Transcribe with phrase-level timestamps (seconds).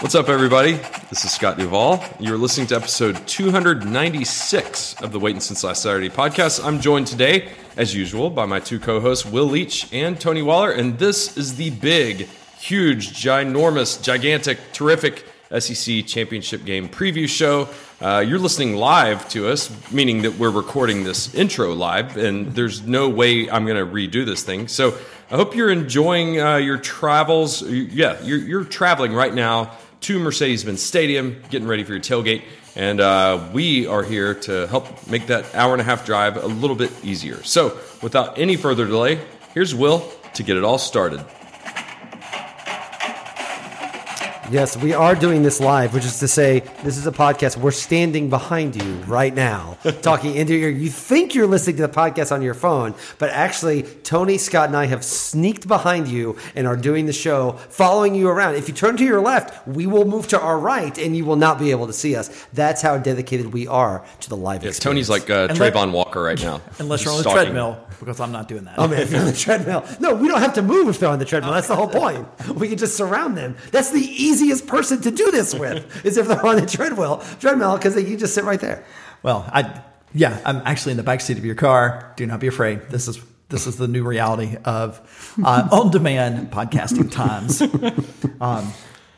[0.00, 0.72] What's up, everybody?
[1.08, 2.04] This is Scott Duvall.
[2.18, 6.62] You're listening to episode 296 of the Waiting Since Last Saturday podcast.
[6.64, 10.72] I'm joined today, as usual, by my two co hosts, Will Leach and Tony Waller,
[10.72, 12.28] and this is the big,
[12.58, 15.24] huge, ginormous, gigantic, terrific
[15.58, 17.68] SEC championship game preview show.
[18.00, 22.82] Uh, you're listening live to us, meaning that we're recording this intro live, and there's
[22.82, 24.68] no way I'm going to redo this thing.
[24.68, 24.98] So
[25.30, 27.62] I hope you're enjoying uh, your travels.
[27.62, 29.72] Yeah, you're, you're traveling right now
[30.04, 32.42] to Mercedes Benz Stadium, getting ready for your tailgate.
[32.76, 36.46] And uh, we are here to help make that hour and a half drive a
[36.46, 37.42] little bit easier.
[37.42, 39.18] So, without any further delay,
[39.54, 41.24] here's Will to get it all started.
[44.54, 47.56] Yes, we are doing this live, which is to say, this is a podcast.
[47.56, 50.70] We're standing behind you right now, talking into your.
[50.70, 54.76] You think you're listening to the podcast on your phone, but actually, Tony, Scott, and
[54.76, 58.54] I have sneaked behind you and are doing the show, following you around.
[58.54, 61.34] If you turn to your left, we will move to our right, and you will
[61.34, 62.30] not be able to see us.
[62.52, 64.62] That's how dedicated we are to the live.
[64.62, 65.08] Yes, experience.
[65.08, 66.62] Tony's like uh, Travon Walker right now.
[66.78, 67.42] Unless you're on the Stalking.
[67.46, 68.78] treadmill, because I'm not doing that.
[68.78, 69.84] Oh man, if you're on the treadmill.
[69.98, 71.54] No, we don't have to move if they're on the treadmill.
[71.54, 72.28] That's the whole point.
[72.54, 73.56] We can just surround them.
[73.72, 73.98] That's the
[74.44, 78.16] easiest person to do this with, is if they're on the treadmill, treadmill, because you
[78.16, 78.84] just sit right there.
[79.22, 82.12] Well, I yeah, I'm actually in the back seat of your car.
[82.16, 82.82] Do not be afraid.
[82.90, 85.00] This is this is the new reality of
[85.42, 87.62] uh, on-demand podcasting times.
[88.40, 88.72] Um,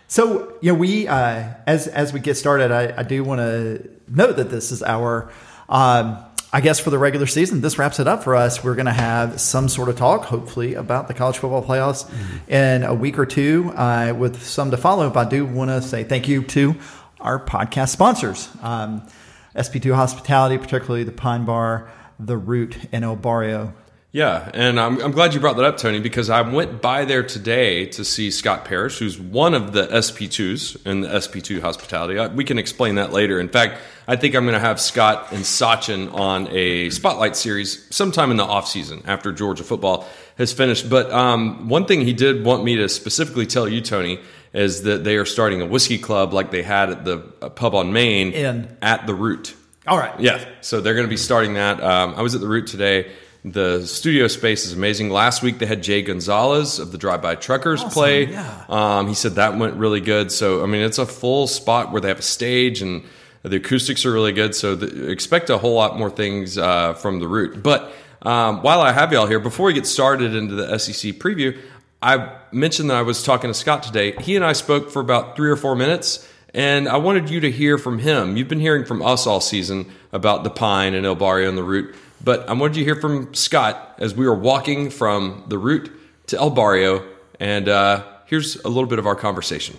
[0.08, 4.36] so yeah, we uh, as as we get started, I, I do want to note
[4.36, 5.32] that this is our.
[5.68, 6.18] Um,
[6.56, 8.64] I guess for the regular season, this wraps it up for us.
[8.64, 12.10] We're going to have some sort of talk, hopefully, about the college football playoffs
[12.48, 15.10] in a week or two uh, with some to follow.
[15.10, 16.74] But I do want to say thank you to
[17.20, 19.06] our podcast sponsors um,
[19.54, 23.74] SP2 Hospitality, particularly the Pine Bar, The Root, and El Barrio.
[24.16, 27.22] Yeah, and I'm, I'm glad you brought that up, Tony, because I went by there
[27.22, 32.18] today to see Scott Parrish, who's one of the SP2s in the SP2 hospitality.
[32.18, 33.38] I, we can explain that later.
[33.38, 33.78] In fact,
[34.08, 38.38] I think I'm going to have Scott and Sachin on a spotlight series sometime in
[38.38, 40.88] the off season after Georgia football has finished.
[40.88, 44.18] But um, one thing he did want me to specifically tell you, Tony,
[44.54, 47.74] is that they are starting a whiskey club like they had at the uh, pub
[47.74, 49.54] on Main In- at the Root.
[49.86, 50.18] All right.
[50.18, 51.82] Yeah, so they're going to be starting that.
[51.82, 53.12] Um, I was at the Root today.
[53.46, 55.10] The studio space is amazing.
[55.10, 58.26] Last week they had Jay Gonzalez of the Drive By Truckers play.
[58.26, 58.64] yeah.
[58.68, 60.32] Um, he said that went really good.
[60.32, 63.04] So I mean, it's a full spot where they have a stage and
[63.44, 64.56] the acoustics are really good.
[64.56, 67.62] So the, expect a whole lot more things uh, from the Root.
[67.62, 67.92] But
[68.22, 71.56] um, while I have y'all here, before we get started into the SEC preview,
[72.02, 74.12] I mentioned that I was talking to Scott today.
[74.20, 76.28] He and I spoke for about three or four minutes.
[76.52, 78.36] And I wanted you to hear from him.
[78.36, 81.62] You've been hearing from us all season about the Pine and El Barrio and the
[81.62, 85.58] Root, but I wanted you to hear from Scott as we were walking from the
[85.58, 85.90] Root
[86.28, 87.04] to El Barrio.
[87.38, 89.76] And uh, here's a little bit of our conversation.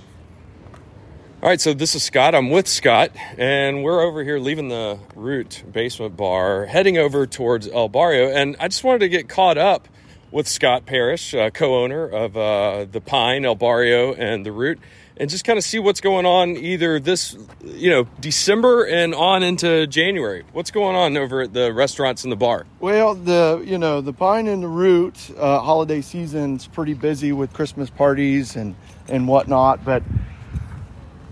[1.42, 2.34] All right, so this is Scott.
[2.34, 7.68] I'm with Scott, and we're over here leaving the Root Basement Bar, heading over towards
[7.68, 8.31] El Barrio.
[8.31, 9.88] And I just wanted to get caught up
[10.31, 14.80] with Scott Parrish, uh, co-owner of uh, the Pine, El Barrio, and the Root,
[15.20, 19.44] and just kind of see what's going on either this, you know, December and on
[19.44, 20.44] into January.
[20.54, 22.66] What's going on over at the restaurants and the bar?
[22.80, 27.54] Well, the you know the Pine and the Root uh, holiday season's pretty busy with
[27.54, 28.76] Christmas parties and
[29.10, 30.04] and whatnot, but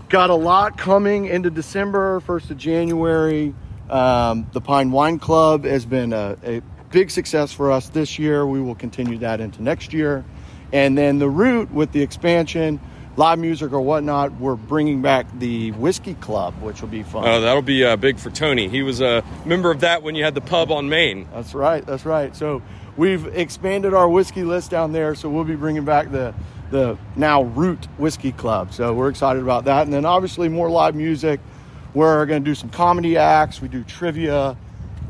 [0.08, 3.54] got a lot coming into December, first of January.
[3.88, 6.60] Um, the Pine Wine Club has been a, a
[6.90, 8.44] big success for us this year.
[8.44, 10.24] We will continue that into next year,
[10.72, 12.80] and then the Root with the expansion.
[13.18, 17.26] Live music or whatnot, we're bringing back the Whiskey Club, which will be fun.
[17.26, 18.68] Oh, that'll be uh, big for Tony.
[18.68, 21.26] He was a member of that when you had the pub on Main.
[21.32, 21.84] That's right.
[21.86, 22.36] That's right.
[22.36, 22.60] So
[22.94, 25.14] we've expanded our whiskey list down there.
[25.14, 26.34] So we'll be bringing back the
[26.70, 28.74] the now Root Whiskey Club.
[28.74, 29.84] So we're excited about that.
[29.84, 31.40] And then obviously more live music.
[31.94, 33.62] We're going to do some comedy acts.
[33.62, 34.58] We do trivia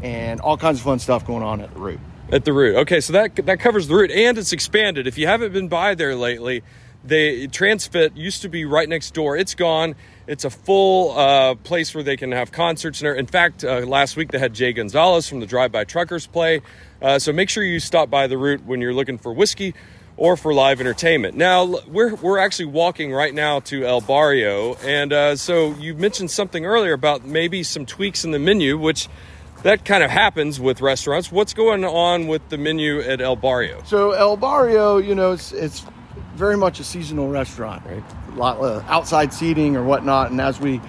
[0.00, 1.98] and all kinds of fun stuff going on at the Root.
[2.30, 2.76] At the root.
[2.76, 5.06] Okay, so that that covers the root, and it's expanded.
[5.06, 6.64] If you haven't been by there lately,
[7.06, 9.36] the Transfit used to be right next door.
[9.36, 9.94] It's gone.
[10.26, 13.00] It's a full uh, place where they can have concerts.
[13.00, 16.26] And in fact, uh, last week they had Jay Gonzalez from the Drive By Truckers
[16.26, 16.62] play.
[17.00, 19.74] Uh, so make sure you stop by the Root when you're looking for whiskey
[20.16, 21.36] or for live entertainment.
[21.36, 26.30] Now we're we're actually walking right now to El Barrio, and uh, so you mentioned
[26.30, 29.08] something earlier about maybe some tweaks in the menu, which
[29.62, 31.30] that kind of happens with restaurants.
[31.30, 33.82] What's going on with the menu at El Barrio?
[33.84, 35.84] So El Barrio, you know, it's, it's
[36.36, 38.04] very much a seasonal restaurant, right?
[38.28, 40.30] A lot of outside seating or whatnot.
[40.30, 40.80] And as we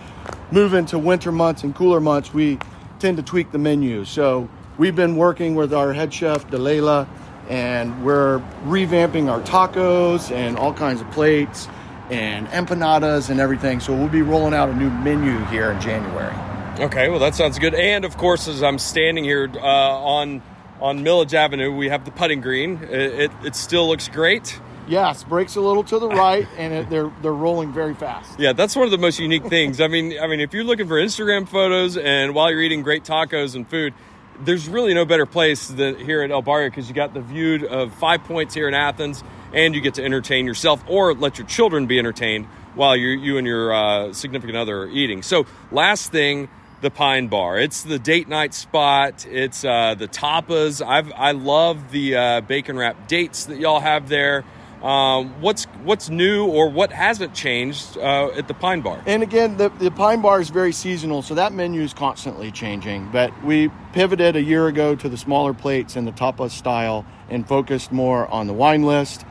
[0.52, 2.60] move into winter months and cooler months, we
[3.00, 4.06] tend to tweak the menu.
[4.06, 7.08] So we've been working with our head chef, Delela,
[7.50, 11.68] and we're revamping our tacos and all kinds of plates
[12.10, 13.80] and empanadas and everything.
[13.80, 16.36] So we'll be rolling out a new menu here in January.
[16.80, 17.74] Okay, well that sounds good.
[17.74, 20.42] And of course, as I'm standing here uh, on
[20.80, 22.78] on Milledge Avenue, we have the putting green.
[22.84, 24.60] It, it, it still looks great.
[24.88, 28.40] Yes, breaks a little to the right, and it, they're they're rolling very fast.
[28.40, 29.82] Yeah, that's one of the most unique things.
[29.82, 33.04] I mean, I mean, if you're looking for Instagram photos and while you're eating great
[33.04, 33.94] tacos and food,
[34.40, 37.68] there's really no better place than here at El Barrio because you got the view
[37.68, 39.24] of Five Points here in Athens,
[39.54, 42.46] and you get to entertain yourself or let your children be entertained
[42.76, 45.22] while you you and your uh, significant other are eating.
[45.22, 46.48] So, last thing
[46.82, 47.58] the Pine Bar.
[47.58, 49.26] It's the date night spot.
[49.26, 50.86] It's uh, the tapas.
[50.86, 54.46] I've I love the uh, bacon wrap dates that y'all have there.
[54.84, 59.02] Um, what's what's new or what hasn't changed uh, at the Pine Bar?
[59.08, 63.10] And again, the, the Pine Bar is very seasonal, so that menu is constantly changing.
[63.12, 67.48] But we pivoted a year ago to the smaller plates and the tapas style and
[67.48, 69.26] focused more on the wine list.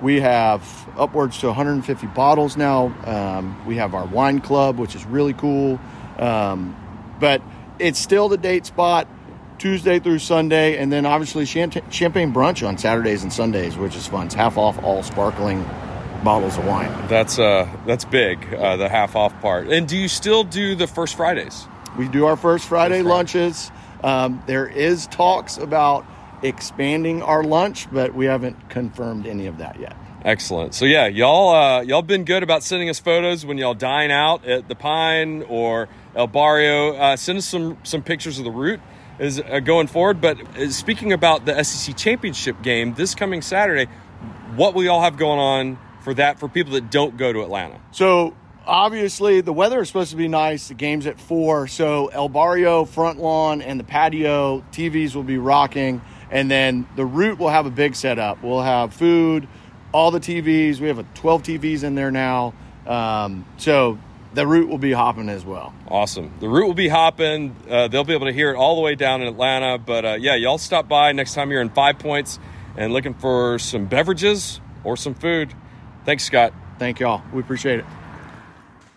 [0.00, 0.62] We have
[0.96, 2.94] upwards to 150 bottles now.
[3.04, 5.80] Um, we have our wine club, which is really cool.
[6.18, 6.76] Um,
[7.18, 7.42] but
[7.80, 9.08] it's still the date spot
[9.58, 14.26] Tuesday through Sunday, and then obviously champagne brunch on Saturdays and Sundays, which is fun.
[14.26, 15.64] It's half off all sparkling
[16.24, 16.92] bottles of wine.
[17.08, 19.68] That's uh, that's big, uh, the half off part.
[19.68, 21.66] And do you still do the first Fridays?
[21.98, 23.16] We do our first Friday, first Friday.
[23.16, 23.72] lunches.
[24.02, 26.06] Um, there is talks about
[26.42, 29.96] expanding our lunch, but we haven't confirmed any of that yet.
[30.24, 30.74] Excellent.
[30.74, 34.44] So yeah, y'all uh, y'all been good about sending us photos when y'all dine out
[34.46, 36.94] at the Pine or El Barrio.
[36.94, 38.80] Uh, send us some some pictures of the Root
[39.18, 40.20] is uh, going forward.
[40.20, 43.90] But uh, speaking about the SEC championship game this coming Saturday,
[44.56, 47.80] what we all have going on for that for people that don't go to Atlanta?
[47.92, 48.34] So
[48.66, 50.68] obviously the weather is supposed to be nice.
[50.68, 55.38] The game's at four, so El Barrio front lawn and the patio TVs will be
[55.38, 56.00] rocking,
[56.30, 58.42] and then the Root will have a big setup.
[58.42, 59.48] We'll have food,
[59.92, 60.80] all the TVs.
[60.80, 62.54] We have a 12 TVs in there now.
[62.86, 63.98] Um, so
[64.34, 65.74] the Root will be hopping as well.
[65.88, 66.32] Awesome.
[66.40, 67.56] The Root will be hopping.
[67.68, 69.78] Uh, they'll be able to hear it all the way down in Atlanta.
[69.78, 72.38] But uh, yeah, y'all stop by next time you're in Five Points
[72.76, 75.52] and looking for some beverages or some food.
[76.04, 76.52] Thanks, Scott.
[76.78, 77.22] Thank y'all.
[77.32, 77.86] We appreciate it.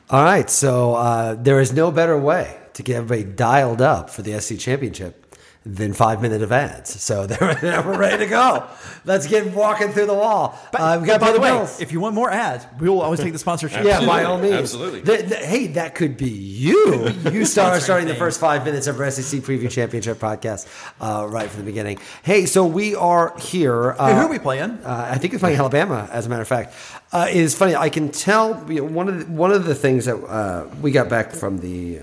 [0.09, 0.49] All right.
[0.49, 4.57] So uh, there is no better way to get everybody dialed up for the SC
[4.57, 5.20] Championship
[5.63, 7.01] than five minute of ads.
[7.01, 8.67] So they're, we're ready to go.
[9.05, 10.57] Let's get walking through the wall.
[10.71, 11.79] But, uh, we got by the way, bills.
[11.79, 13.85] if you want more ads, we will always take the sponsorship.
[13.85, 14.55] yeah, by all means.
[14.55, 15.01] Absolutely.
[15.01, 17.09] The, the, hey, that could be you.
[17.31, 20.67] You start starting the first five minutes of our SEC Preview Championship podcast
[20.99, 21.99] uh, right from the beginning.
[22.23, 23.91] Hey, so we are here.
[23.91, 24.71] Uh, hey, who are we playing?
[24.83, 26.73] Uh, I think we're playing Alabama, as a matter of fact.
[27.11, 27.75] Uh, it is funny.
[27.75, 30.91] I can tell you know, one of the, one of the things that uh, we
[30.91, 31.99] got back from the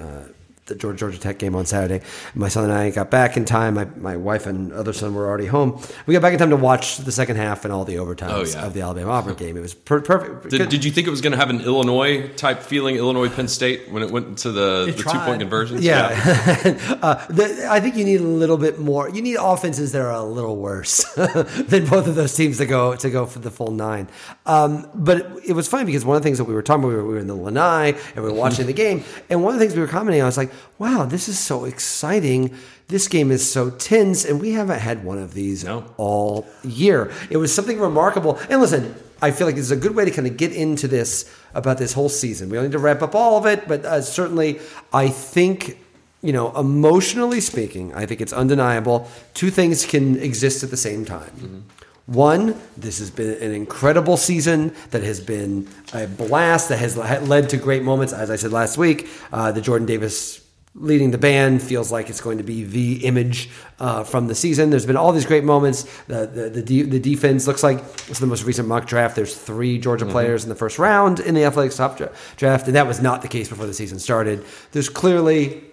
[0.69, 2.05] the Georgia Georgia Tech game on Saturday.
[2.35, 3.75] My son and I got back in time.
[3.75, 5.81] My, my wife and other son were already home.
[6.07, 8.45] We got back in time to watch the second half and all the overtimes oh,
[8.45, 8.67] yeah.
[8.67, 9.57] of the Alabama Auburn game.
[9.57, 10.51] It was per- perfect.
[10.51, 13.49] Did, did, you think it was going to have an Illinois type feeling, Illinois Penn
[13.49, 15.83] State, when it went to the, the two point conversions?
[15.83, 16.99] Yeah, yeah.
[17.03, 19.09] uh, the, I think you need a little bit more.
[19.09, 22.97] You need offenses that are a little worse than both of those teams to go
[22.97, 24.09] to go for the full nine.
[24.47, 26.85] Um, but it, it, was funny because one of the things that we were talking
[26.85, 29.43] about, we were, we were in the Lanai and we were watching the game, and
[29.43, 32.57] one of the things we were commenting on was like, wow, this is so exciting.
[32.89, 35.85] This game is so tense, and we haven't had one of these no.
[35.97, 37.13] all year.
[37.31, 38.39] It was something remarkable.
[38.49, 40.89] And listen, I feel like this is a good way to kind of get into
[40.89, 42.49] this about this whole season.
[42.49, 44.61] We don't need to wrap up all of it, but uh, certainly
[44.93, 45.79] I think
[46.21, 49.09] you know, emotionally speaking, I think it's undeniable.
[49.35, 51.31] Two things can exist at the same time.
[51.31, 51.59] Mm-hmm.
[52.07, 57.51] One, this has been an incredible season that has been a blast that has led
[57.51, 58.13] to great moments.
[58.13, 60.43] As I said last week, uh, the Jordan Davis
[60.75, 64.71] leading the band feels like it's going to be the image uh, from the season.
[64.71, 65.85] There's been all these great moments.
[66.07, 69.17] The the the, de- the defense looks like it's the most recent mock draft.
[69.17, 70.13] There's three Georgia mm-hmm.
[70.13, 73.23] players in the first round in the athletics top dra- draft, and that was not
[73.23, 74.45] the case before the season started.
[74.73, 75.68] There's clearly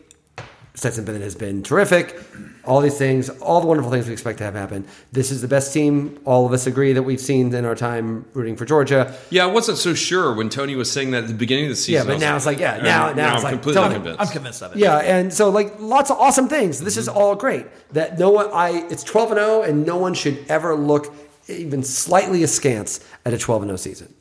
[0.75, 2.21] Stetson Bennett has been terrific.
[2.65, 4.85] All these things, all the wonderful things we expect to have happen.
[5.11, 6.19] This is the best team.
[6.25, 9.15] All of us agree that we've seen in our time rooting for Georgia.
[9.29, 11.75] Yeah, I wasn't so sure when Tony was saying that at the beginning of the
[11.75, 12.07] season.
[12.07, 13.95] Yeah, but now like, it's like, yeah, now, now, now it's I'm like, completely Tony,
[13.95, 14.21] convinced.
[14.21, 14.79] I'm convinced of it.
[14.79, 16.81] Yeah, and so like lots of awesome things.
[16.81, 17.01] This mm-hmm.
[17.01, 17.67] is all great.
[17.93, 21.13] That no one, I, it's 12 and 0, and no one should ever look
[21.47, 24.13] even slightly askance at a 12 and 0 season.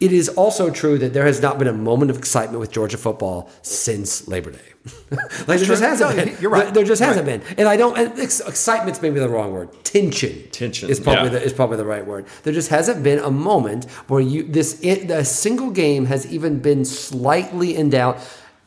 [0.00, 2.96] It is also true that there has not been a moment of excitement with Georgia
[2.96, 4.60] football since Labor Day.
[5.10, 6.36] like there just hasn't no, been.
[6.40, 6.72] You're right.
[6.72, 7.44] There, just hasn't right.
[7.44, 7.56] been.
[7.58, 7.98] And I don't.
[7.98, 9.84] And excitement's maybe the wrong word.
[9.84, 10.48] Tension.
[10.50, 11.40] Tension is probably yeah.
[11.40, 12.26] the, is probably the right word.
[12.44, 16.60] There just hasn't been a moment where you this it, a single game has even
[16.60, 18.18] been slightly in doubt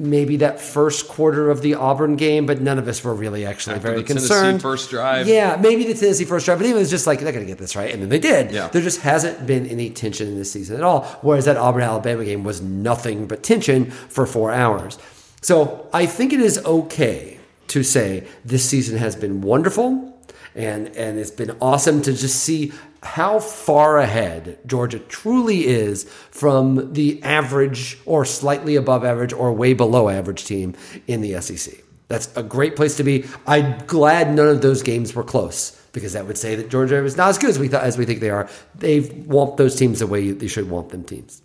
[0.01, 3.75] maybe that first quarter of the Auburn game, but none of us were really actually
[3.75, 4.62] After very the Tennessee concerned.
[4.62, 5.27] first drive.
[5.27, 7.50] Yeah, maybe the Tennessee first drive, but even it was just like they're going to
[7.51, 8.51] get this right, and then they did.
[8.51, 8.67] Yeah.
[8.67, 11.03] There just hasn't been any tension in this season at all.
[11.22, 14.98] Whereas that Auburn Alabama game was nothing but tension for four hours.
[15.41, 20.08] So I think it is okay to say this season has been wonderful.
[20.53, 26.93] And, and it's been awesome to just see how far ahead Georgia truly is from
[26.93, 30.75] the average or slightly above average or way below average team
[31.08, 31.74] in the SEC.
[32.08, 33.25] That's a great place to be.
[33.48, 37.17] I'm glad none of those games were close because that would say that Georgia is
[37.17, 38.50] not as good as we thought as we think they are.
[38.75, 41.41] They've those teams the way they should whomp them teams.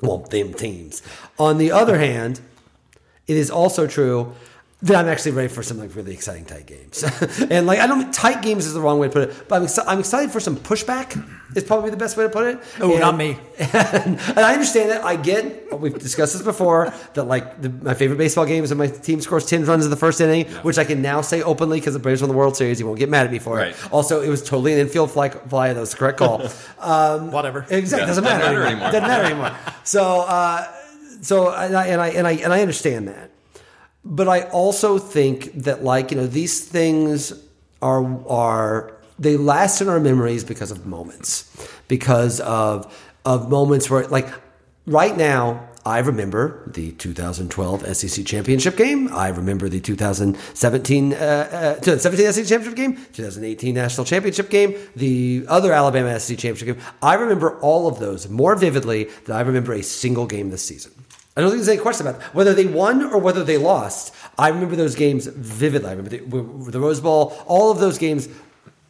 [0.00, 1.02] Whomp them teams.
[1.38, 2.40] On the other hand,
[3.26, 4.34] it is also true
[4.82, 7.02] that I'm actually ready for some like really exciting tight games.
[7.50, 9.62] and like I don't tight games is the wrong way to put it, but I'm,
[9.66, 11.20] exci- I'm excited for some pushback.
[11.56, 12.60] Is probably the best way to put it.
[12.78, 13.38] Oh, And- not me.
[13.58, 13.72] And,
[14.20, 15.02] and I understand that.
[15.02, 15.80] I get.
[15.80, 16.92] We've discussed this before.
[17.14, 19.90] That like the, my favorite baseball game is when my team scores ten runs in
[19.90, 22.56] the first inning, which I can now say openly because the Braves won the World
[22.56, 22.78] Series.
[22.78, 23.68] You won't get mad at me for Right.
[23.70, 23.92] it.
[23.92, 25.30] Also, it was totally an infield fly.
[25.30, 26.42] fly that was the correct call.
[26.80, 27.66] Um, Whatever.
[27.70, 28.00] Exactly.
[28.02, 28.88] Yeah, doesn't doesn't matter, matter anymore.
[28.88, 28.92] anymore.
[28.92, 29.56] Doesn't matter anymore.
[29.84, 30.66] So, uh,
[31.22, 33.30] so and I, and I and I and I understand that,
[34.08, 37.32] but I also think that like you know these things
[37.82, 41.44] are are they last in our memories because of moments,
[41.86, 42.92] because of
[43.24, 44.28] of moments where like
[44.86, 45.64] right now.
[45.86, 49.08] I remember the 2012 SEC championship game.
[49.10, 55.46] I remember the 2017 uh, uh, 2017 SEC championship game, 2018 national championship game, the
[55.48, 56.86] other Alabama SEC championship game.
[57.00, 60.92] I remember all of those more vividly than I remember a single game this season.
[61.38, 62.34] I don't think there's any question about it.
[62.34, 64.12] whether they won or whether they lost.
[64.36, 65.88] I remember those games vividly.
[65.88, 68.28] I remember the, the Rose Bowl, all of those games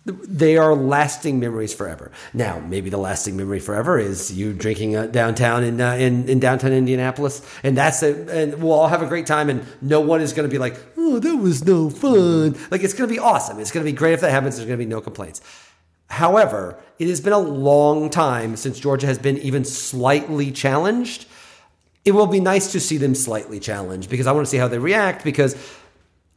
[0.06, 2.10] they are lasting memories forever.
[2.32, 6.40] Now, maybe the lasting memory forever is you drinking uh, downtown in, uh, in in
[6.40, 8.30] downtown Indianapolis, and that's it.
[8.30, 10.80] And we'll all have a great time, and no one is going to be like,
[10.96, 13.58] "Oh, that was no fun." Like it's going to be awesome.
[13.60, 14.56] It's going to be great if that happens.
[14.56, 15.42] There's going to be no complaints.
[16.08, 21.26] However, it has been a long time since Georgia has been even slightly challenged.
[22.08, 24.66] It will be nice to see them slightly challenged because I want to see how
[24.66, 25.54] they react because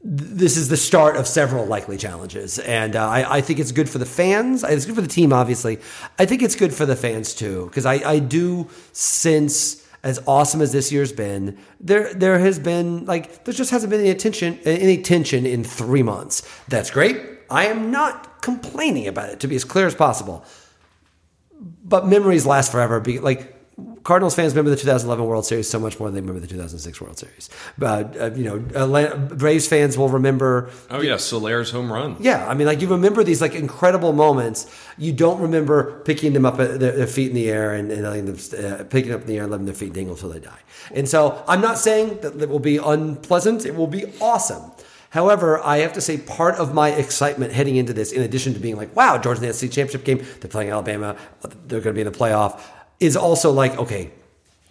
[0.04, 2.60] this is the start of several likely challenges.
[2.60, 4.66] And uh, I, I think it's good for the fans.
[4.66, 5.80] It's good for the team, obviously.
[6.20, 10.60] I think it's good for the fans too, because I, I do sense, as awesome
[10.60, 14.60] as this year's been, there there has been like there just hasn't been any tension
[14.66, 16.46] any tension in three months.
[16.68, 17.18] That's great.
[17.50, 20.44] I am not complaining about it to be as clear as possible.
[21.86, 23.00] But memories last forever.
[23.00, 23.61] Be like
[24.04, 27.02] Cardinals fans remember the 2011 World Series so much more than they remember the 2006
[27.02, 27.50] World Series.
[27.78, 30.70] But uh, you know, Atlanta, Braves fans will remember.
[30.90, 32.18] Oh yeah, Soler's home run.
[32.20, 34.66] Yeah, I mean, like you remember these like incredible moments.
[34.98, 38.04] You don't remember picking them up at their, their feet in the air and, and
[38.04, 40.40] letting them uh, picking up in the air and letting their feet dangle till they
[40.40, 40.60] die.
[40.92, 43.66] And so, I'm not saying that it will be unpleasant.
[43.66, 44.72] It will be awesome.
[45.12, 48.60] However, I have to say part of my excitement heading into this, in addition to
[48.60, 51.18] being like, wow, Georgia SEC championship game, they're playing Alabama,
[51.68, 52.62] they're going to be in the playoff,
[53.02, 54.12] is also like, okay,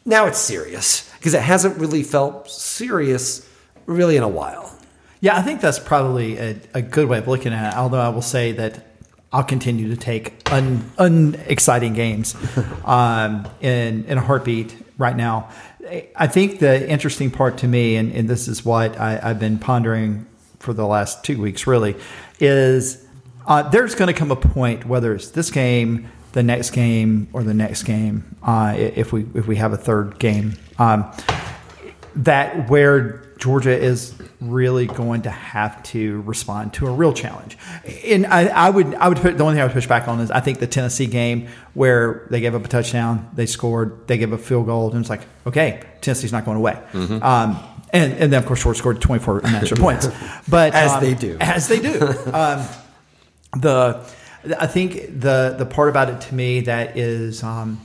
[0.06, 3.46] now it's serious because it hasn't really felt serious
[3.84, 4.74] really in a while.
[5.20, 7.76] Yeah, I think that's probably a, a good way of looking at it.
[7.76, 8.86] Although I will say that
[9.32, 12.34] I'll continue to take un, unexciting games
[12.84, 15.50] um, in in a heartbeat right now.
[16.14, 19.58] I think the interesting part to me, and, and this is what I, I've been
[19.58, 20.26] pondering
[20.60, 21.96] for the last two weeks, really,
[22.38, 23.04] is
[23.46, 27.42] uh, there's going to come a point, whether it's this game, the next game, or
[27.42, 31.10] the next game, uh, if we if we have a third game, um,
[32.16, 37.56] that where Georgia is really going to have to respond to a real challenge.
[38.04, 40.20] And I, I would I would put the only thing I would push back on
[40.20, 44.18] is I think the Tennessee game where they gave up a touchdown, they scored, they
[44.18, 46.78] gave a field goal, and it's like, okay, Tennessee's not going away.
[46.94, 47.58] Um,
[47.92, 50.08] and, and then of course Georgia scored 24 unanswered points.
[50.48, 51.36] But As um, they do.
[51.40, 52.14] As they do.
[52.32, 52.64] Um,
[53.60, 54.06] the
[54.58, 57.80] I think the the part about it to me that is um,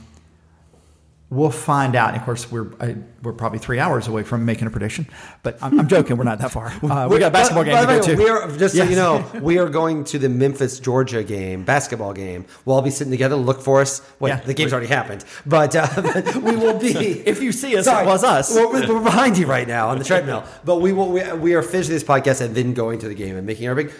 [1.28, 2.08] we'll find out.
[2.10, 2.96] And of course, we're I,
[3.26, 5.06] we're probably three hours away from making a prediction,
[5.42, 6.16] but I'm, I'm joking.
[6.16, 6.72] We're not that far.
[6.86, 8.14] Uh, we got a basketball game to go to.
[8.16, 12.12] We are, just so you know, we are going to the Memphis Georgia game, basketball
[12.12, 12.44] game.
[12.64, 13.34] We'll all be sitting together.
[13.34, 14.02] Look for us.
[14.20, 14.40] Wait, Yeah.
[14.40, 15.88] the game's already happened, but uh,
[16.42, 16.94] we will be.
[17.26, 18.54] If you see us, it was us.
[18.54, 21.10] We're, we're behind you right now on the treadmill, but we will.
[21.10, 23.74] We, we are finishing this podcast and then going to the game and making our
[23.74, 23.90] big.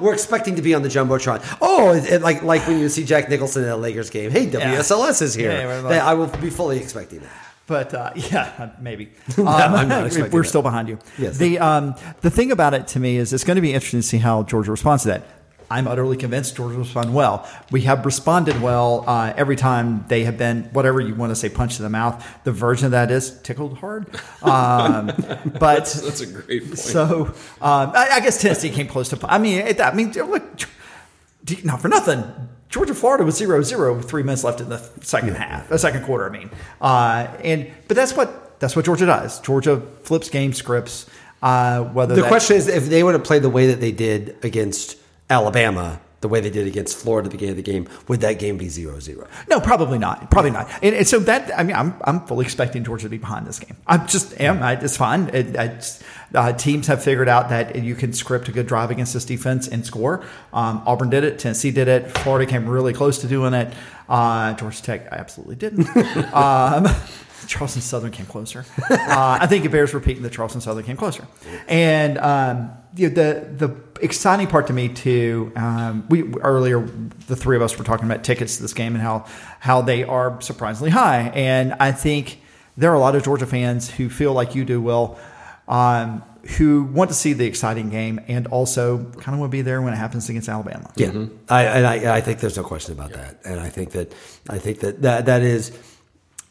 [0.00, 1.42] We're expecting to be on the jumbotron.
[1.62, 4.30] Oh, it, it- like like when you see Jack Nicholson at a Lakers game.
[4.30, 5.52] Hey, WSLS is here.
[5.52, 7.32] Yeah, I will be fully expecting that.
[7.66, 9.10] But uh, yeah, maybe.
[9.38, 10.44] Um, I'm we're that.
[10.44, 10.98] still behind you.
[11.18, 11.38] Yes.
[11.38, 14.06] The um, the thing about it to me is it's going to be interesting to
[14.06, 15.22] see how Georgia responds to that.
[15.70, 17.48] I'm utterly convinced Georgia will respond well.
[17.70, 21.48] We have responded well uh, every time they have been whatever you want to say,
[21.48, 22.24] punched in the mouth.
[22.44, 24.06] The version of that is tickled hard.
[24.42, 26.78] Um, but That's, that's a great point.
[26.78, 27.26] so
[27.62, 29.18] um, I, I guess Tennessee came close to.
[29.24, 30.44] I mean, it, I mean, look,
[31.64, 32.22] not for nothing.
[32.68, 36.26] Georgia, Florida was 0-0 with three minutes left in the second half, the second quarter.
[36.26, 39.40] I mean, uh, and but that's what that's what Georgia does.
[39.40, 41.06] Georgia flips game scripts.
[41.42, 44.36] Uh, whether The question is if they would have played the way that they did
[44.42, 44.96] against
[45.28, 48.38] Alabama, the way they did against Florida at the beginning of the game, would that
[48.38, 49.28] game be 0 0?
[49.50, 50.30] No, probably not.
[50.30, 50.70] Probably not.
[50.82, 53.58] And, and so that I mean, I'm I'm fully expecting Georgia to be behind this
[53.58, 53.76] game.
[53.86, 54.62] I just am.
[54.62, 55.28] I, it's fine.
[55.34, 56.02] It, I just,
[56.34, 59.68] uh, teams have figured out that you can script a good drive against this defense
[59.68, 60.24] and score.
[60.52, 61.38] Um, Auburn did it.
[61.38, 62.10] Tennessee did it.
[62.18, 63.72] Florida came really close to doing it.
[64.08, 65.88] Uh, Georgia Tech absolutely didn't.
[66.34, 66.86] um,
[67.46, 68.64] Charleston Southern came closer.
[68.90, 71.26] Uh, I think it bears repeating that Charleston Southern came closer.
[71.68, 75.52] And um, you know, the the exciting part to me too.
[75.56, 76.80] Um, we earlier
[77.26, 79.26] the three of us were talking about tickets to this game and how
[79.60, 81.30] how they are surprisingly high.
[81.34, 82.40] And I think
[82.76, 85.18] there are a lot of Georgia fans who feel like you do, Will.
[85.66, 86.22] Um,
[86.58, 89.80] who want to see the exciting game and also kind of want to be there
[89.80, 90.90] when it happens against Alabama.
[90.94, 94.12] Yeah, I, and I, I think there's no question about that, and I think that
[94.48, 95.72] I think that that, that is.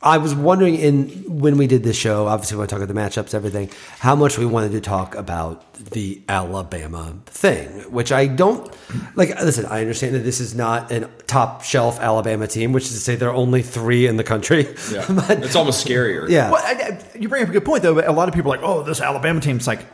[0.03, 1.07] I was wondering in
[1.39, 3.69] when we did this show, obviously we talk about the matchups, everything,
[3.99, 8.69] how much we wanted to talk about the Alabama thing, which I don't
[9.15, 9.29] like.
[9.41, 12.99] Listen, I understand that this is not a top shelf Alabama team, which is to
[12.99, 14.75] say there are only three in the country.
[14.91, 15.05] yeah.
[15.27, 16.27] but it's almost scarier.
[16.27, 17.95] yeah, Well, I, I, you bring up a good point though.
[17.95, 19.85] But a lot of people are like, "Oh, this Alabama team's like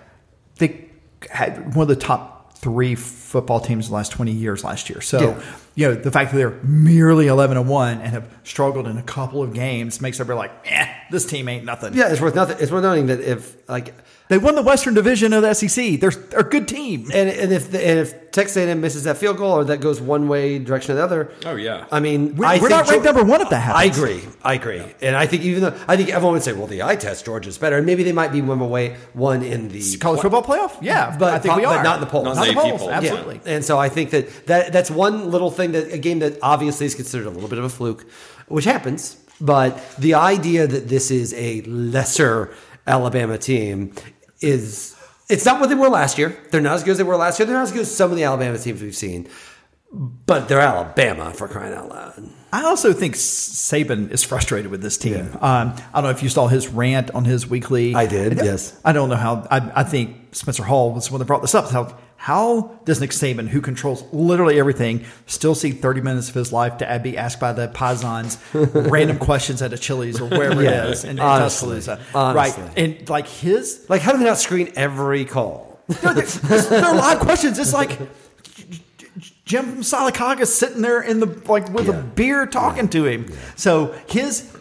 [0.57, 0.89] they
[1.29, 2.95] had one of the top three
[3.29, 5.41] football teams in the last twenty years last year." So, Yeah.
[5.75, 9.03] you know, the fact that they're merely eleven and one and have struggled in a
[9.03, 12.57] couple of games makes everybody like, "Eh, this team ain't nothing." yeah, it's worth nothing.
[12.59, 13.93] It's worth noting that if like
[14.29, 15.95] They won the Western Division of the SEC.
[15.99, 17.09] They're, they're a good team.
[17.11, 19.99] And, and if the, and if Texas A&M misses that field goal or that goes
[19.99, 21.85] one way direction or the other, Oh, yeah.
[21.91, 23.81] I mean, We're- I we're think not ranked Geor- number one if that happens.
[23.81, 26.67] I agree, I agree, and I think even though I think everyone would say, well,
[26.67, 29.97] the eye test Georgia's better, and maybe they might be one away one in the
[29.97, 30.77] College football playoff?
[30.79, 31.83] Yeah, but I think we but are.
[31.83, 32.25] not in the polls.
[32.25, 33.18] Not Not the the AP polls, polls, Yeah.
[33.19, 33.51] Absolutely.
[33.51, 36.85] And so I think that, that that's one little thing that a game that obviously
[36.85, 38.05] is considered a little bit of a fluke,
[38.47, 39.15] which happens.
[39.41, 42.53] But the idea that this is a lesser
[42.85, 43.93] Alabama team
[44.41, 44.95] is
[45.29, 46.37] it's not what they were last year.
[46.51, 47.45] They're not as good as they were last year.
[47.45, 49.27] They're not as good as some of the Alabama teams we've seen.
[49.91, 52.29] But they're Alabama for crying out loud.
[52.51, 55.37] I also think Saban is frustrated with this team.
[55.41, 57.95] Um, I don't know if you saw his rant on his weekly.
[57.95, 58.79] I did, yes.
[58.83, 59.47] I don't know how.
[59.49, 61.69] I, I think Spencer Hall was the one that brought this up.
[61.69, 66.51] How, how does Nick Saban, who controls literally everything, still see 30 minutes of his
[66.51, 70.83] life to be asked by the Pisons random questions at a Chili's or wherever Yeah,
[70.87, 71.97] it is in, Tuscaloosa?
[72.13, 72.53] Right.
[72.75, 75.79] And like his, Like, how do they not screen every call?
[76.03, 77.57] no, they're, they're live questions.
[77.57, 77.97] It's like
[79.45, 81.99] Jim Salakaga sitting there in the like with Yeah.
[81.99, 83.31] a beer talking to him.
[83.55, 84.51] So his,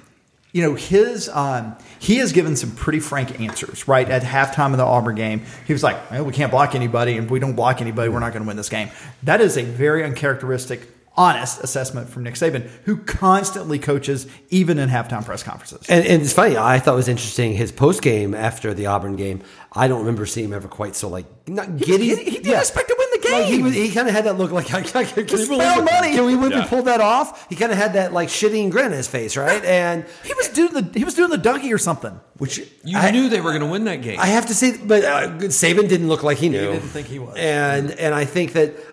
[0.53, 3.89] you know, his um, he has given some pretty frank answers.
[3.89, 7.17] Right at halftime of the Auburn game, he was like, well, "We can't block anybody,
[7.17, 8.91] and if we don't block anybody, we're not going to win this game."
[9.23, 10.89] That is a very uncharacteristic.
[11.19, 15.85] Honest assessment from Nick Saban, who constantly coaches even in halftime press conferences.
[15.89, 16.57] And, and it's funny.
[16.57, 19.43] I thought it was interesting his post game after the Auburn game.
[19.73, 22.15] I don't remember seeing him ever quite so like not giddy.
[22.15, 23.65] he- he didn't expect to win the Like, he game.
[23.65, 25.81] was, he kind of had that look like can, can, can, Just we believe found
[25.89, 25.93] it?
[25.93, 26.13] money.
[26.15, 26.63] Can we believe Yeah.
[26.63, 27.47] we pulled that off?
[27.49, 29.63] He kind of had that like shitting grin in his face, right?
[29.65, 32.19] And he was doing the he was doing the Dougie or something.
[32.39, 34.19] which You I, knew they were going to win that game.
[34.21, 36.61] I have to say, but uh, Saban didn't look like he knew.
[36.61, 37.37] He didn't think he was.
[37.37, 38.88] and and I think that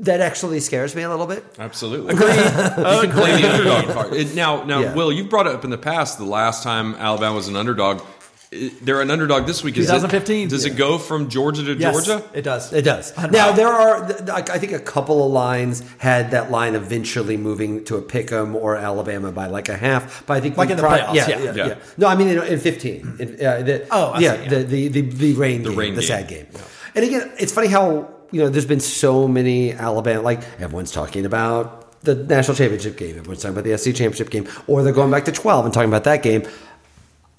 [0.00, 1.44] that actually scares me a little bit.
[1.58, 2.14] Absolutely.
[2.14, 4.12] you can play the underdog card.
[4.14, 4.94] It- now, now, Yeah.
[4.94, 6.18] Will, you've brought it up in the past.
[6.18, 8.02] The last time Alabama was an underdog,
[8.50, 9.76] it- they're an underdog this week.
[9.76, 10.48] Is it- 2015.
[10.48, 12.24] does it go from Georgia to Yes, Georgia?
[12.34, 12.72] it does.
[12.72, 13.12] It does.
[13.30, 17.96] Now there are, I think, a couple of lines had that line eventually moving to
[17.96, 20.24] a pick'em or Alabama by like a half.
[20.26, 21.38] But I think Like we in the pri- playoffs, Yeah, yeah.
[21.38, 21.66] yeah, Yeah.
[21.68, 21.74] yeah.
[21.98, 23.16] No, I mean in, in fifteen.
[23.20, 24.48] In, uh, the, Oh, I yeah, see, yeah.
[24.48, 26.08] The, the the the rain, the game, rain the game.
[26.08, 26.46] sad game.
[26.96, 30.22] And again, it's funny how you know there's been so many Alabama.
[30.22, 33.18] Like everyone's talking about the national championship game.
[33.18, 35.90] Everyone's talking about the SC championship game, or they're going back to twelve and talking
[35.90, 36.46] about that game.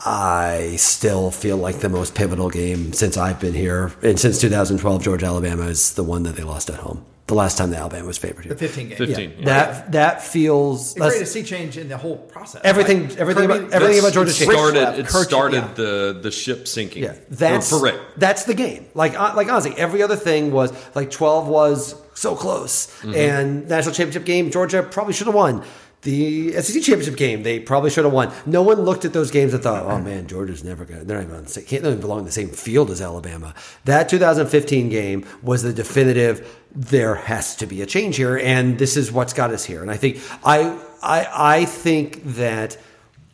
[0.06, 5.04] I still feel like the most pivotal game since I've been here, and since 2012,
[5.04, 7.06] Georgia Alabama is the one that they lost at home.
[7.30, 8.54] The last time that Alabama was favored here.
[8.56, 8.98] The 15 game.
[8.98, 9.30] 15.
[9.38, 12.60] Yeah, that that feels The that's- greatest sea change in the whole process.
[12.64, 13.08] everything.
[13.10, 14.54] Like, everything Kirby- about everything about Georgia it changed.
[14.54, 15.00] started.
[15.00, 15.74] It Kirk- started yeah.
[15.76, 17.04] the the ship sinking.
[17.04, 18.00] Yeah, that's for, for Richt.
[18.18, 18.88] That's the game.
[18.96, 23.16] Like uh, like honestly, every other thing was like 12 was so close, Mm-hmm.
[23.16, 25.64] and national championship game Georgia probably should have won.
[26.02, 28.32] The SEC championship game, they probably should have won.
[28.46, 31.02] No one looked at those games and thought, "Oh man, Georgia's never going.
[31.02, 33.02] to They're not even on the same, can't even belong in the same field as
[33.02, 33.54] Alabama."
[33.86, 36.58] That 2015 game was the definitive.
[36.74, 39.82] There has to be a change here, and this is what's got us here.
[39.82, 42.78] And I think I I I think that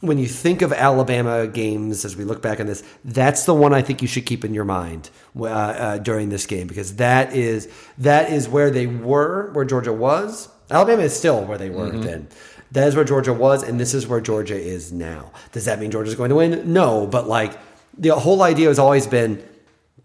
[0.02, 3.74] when you think of Alabama games as we look back on this, that's the one
[3.74, 7.34] I think you should keep in your mind uh, uh, during this game because that
[7.34, 10.50] is that is where they were, where Georgia was.
[10.70, 12.28] Alabama is still where they were then.
[12.76, 15.32] That is where Georgia was, and this is where Georgia is now.
[15.54, 16.74] Does that mean Georgia's going to win?
[16.74, 17.58] No, but like
[17.98, 19.42] the whole idea has always been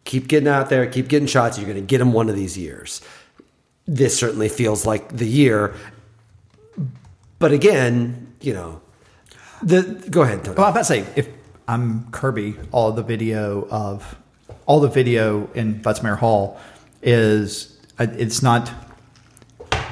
[0.04, 1.58] keep getting out there, keep getting shots.
[1.58, 3.02] You're going to get them one of these years.
[3.86, 5.74] This certainly feels like the year.
[7.40, 8.80] But again, you know,
[9.60, 10.44] the go ahead.
[10.44, 10.56] Tony.
[10.56, 11.28] Well, I'm about to say if
[11.66, 14.16] I'm Kirby, all the video of
[14.66, 16.60] all the video in Butts-Mehre Hall
[17.02, 18.70] is uh, it's not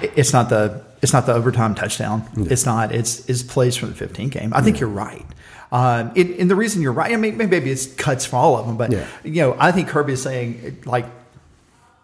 [0.01, 2.29] it's not the it's not the overtime touchdown.
[2.37, 2.95] It's not.
[2.95, 4.53] It's it's plays from the 15 game.
[4.55, 5.25] I think you're right.
[5.71, 8.67] Um, it, and the reason you're right, I mean, maybe it's cuts for all of
[8.67, 9.07] them, but Yeah.
[9.23, 11.07] you know, I think Kirby is saying like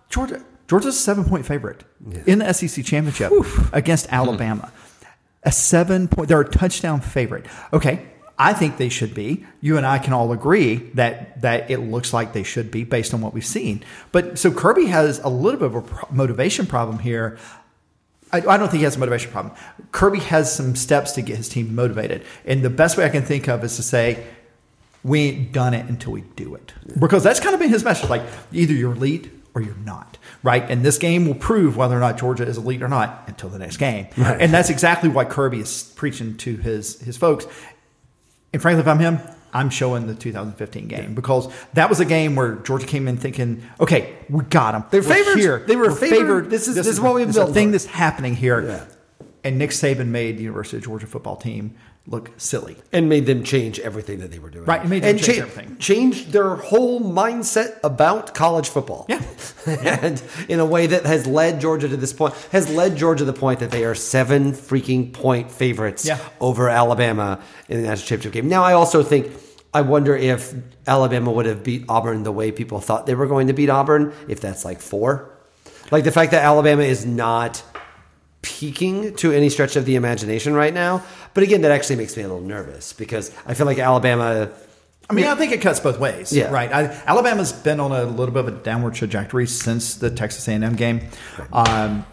[0.09, 0.42] Georgia.
[0.68, 1.85] Georgia's a seven point favorite
[2.26, 3.30] in the SEC championship
[3.72, 4.72] against Alabama.
[5.42, 7.44] A seven point, they're a touchdown favorite.
[7.72, 8.07] Okay.
[8.37, 9.44] I think they should be.
[9.61, 13.14] You and I can all agree that that it looks like they should be based
[13.14, 13.85] on what we've seen.
[14.11, 17.38] But so Kirby has a little bit of a pro- motivation problem here.
[18.35, 19.55] I, I don't think he has a motivation problem.
[19.92, 23.23] Kirby has some steps to get his team motivated, and the best way I can
[23.23, 24.27] think of is to say,
[25.05, 28.11] "We ain't done it until we do it," because that's kind of been his message.
[28.11, 30.68] Like either you're elite or you're not, right?
[30.68, 33.59] And this game will prove whether or not Georgia is elite or not until the
[33.61, 37.47] next game, and that's exactly what Kirby is preaching to his his folks.
[38.53, 39.20] And frankly, if I'm him,
[39.54, 43.62] I'm showing the 2015 game because that was a game where Georgia came in thinking,
[43.80, 44.84] okay, we got them.
[44.90, 45.40] They're We're favorites.
[45.40, 45.58] Here.
[45.66, 46.50] They were We're favored.
[46.50, 48.60] This is- this is what we've this is built thing that's happening here.
[48.66, 48.84] Yeah.
[49.44, 51.74] And Nick Saban made the University of Georgia football team
[52.06, 52.76] look silly.
[52.92, 54.66] and made them change everything that they were doing.
[54.66, 55.76] Right, it made them and change cha- everything.
[55.78, 59.06] Changed their whole mindset about college football.
[59.08, 59.22] Yeah.
[59.66, 63.32] and in a way that has led Georgia to this point, has led Georgia to
[63.32, 66.18] the point that they are seven freaking point favorites Yeah.
[66.40, 68.48] over Alabama in the national championship game.
[68.48, 69.32] Now, I also think.
[69.76, 70.54] I wonder if
[70.86, 74.12] Alabama would have beat Auburn the way people thought they were going to beat Auburn,
[74.28, 75.36] if that's like four.
[75.90, 77.60] Like the fact that Alabama is not
[78.44, 81.02] peaking to any stretch of the imagination right now.
[81.33, 84.50] But again, that actually makes me a little nervous because I feel like Alabama.
[85.09, 86.33] I mean, I think it cuts both ways.
[86.33, 86.50] Yeah.
[86.50, 86.72] Right.
[86.72, 90.76] I, Alabama's been on a little bit of a downward trajectory since the Texas A&M
[90.76, 91.00] game.
[91.52, 92.07] Um,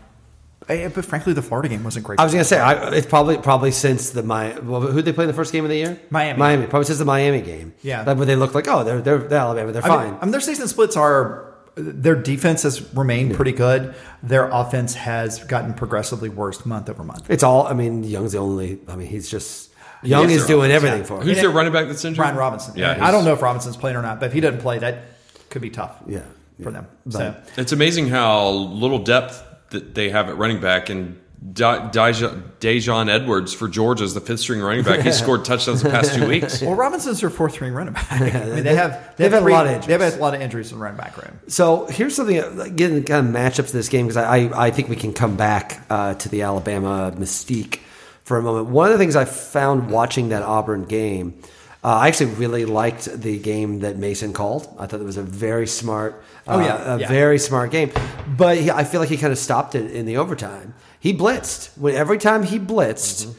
[0.67, 2.19] but frankly, the Florida game wasn't great.
[2.19, 5.11] I was going to say I, it's probably probably since the my well, who they
[5.11, 6.39] play in the first game of the year Miami.
[6.39, 8.03] Miami probably since the Miami game Yeah.
[8.03, 10.31] like, where they look like oh they're they're, they're Alabama they're fine mean, I mean,
[10.31, 13.93] their season splits are their defense has remained pretty good.
[14.23, 17.29] Their offense has gotten progressively worse month over month.
[17.29, 19.69] it's all I mean Young's the only I mean he's just
[20.03, 21.05] Young Yes, is doing all- everything yeah.
[21.05, 22.17] for him Who's their running back that's injured?
[22.23, 22.73] Brian Robinson.
[22.75, 25.03] Yeah, I don't know if Robinson's playing or not, but if he doesn't play, that
[25.49, 25.95] could be tough.
[26.07, 26.21] yeah
[26.63, 26.87] for them.
[27.05, 30.89] But- so It's amazing how little depth that they have at running back.
[30.89, 31.19] And
[31.53, 34.99] Da- Deja- Daijun Edwards for Georgia is the fifth string running back.
[34.99, 36.61] He's scored touchdowns the past two weeks.
[36.61, 38.11] well, Robinson's their fourth string running back.
[38.11, 40.11] I mean, they have They've have had a lot of They've injuries.
[40.13, 41.39] had a lot of injuries in the running back room.
[41.47, 44.71] So here's something like, getting kind of matchups to this game because I, I I
[44.71, 47.79] think we can come back uh, to the Alabama mystique
[48.23, 48.67] for a moment.
[48.67, 51.41] One of the things I found watching that Auburn game,
[51.83, 54.67] uh, I actually really liked the game that Mason called.
[54.77, 57.07] I thought it was a very smart, uh, Oh, yeah, a yeah.
[57.07, 57.91] very smart game.
[58.37, 60.75] But he, I feel like he kind of stopped it in the overtime.
[61.01, 63.35] He blitzed when every time he blitzed.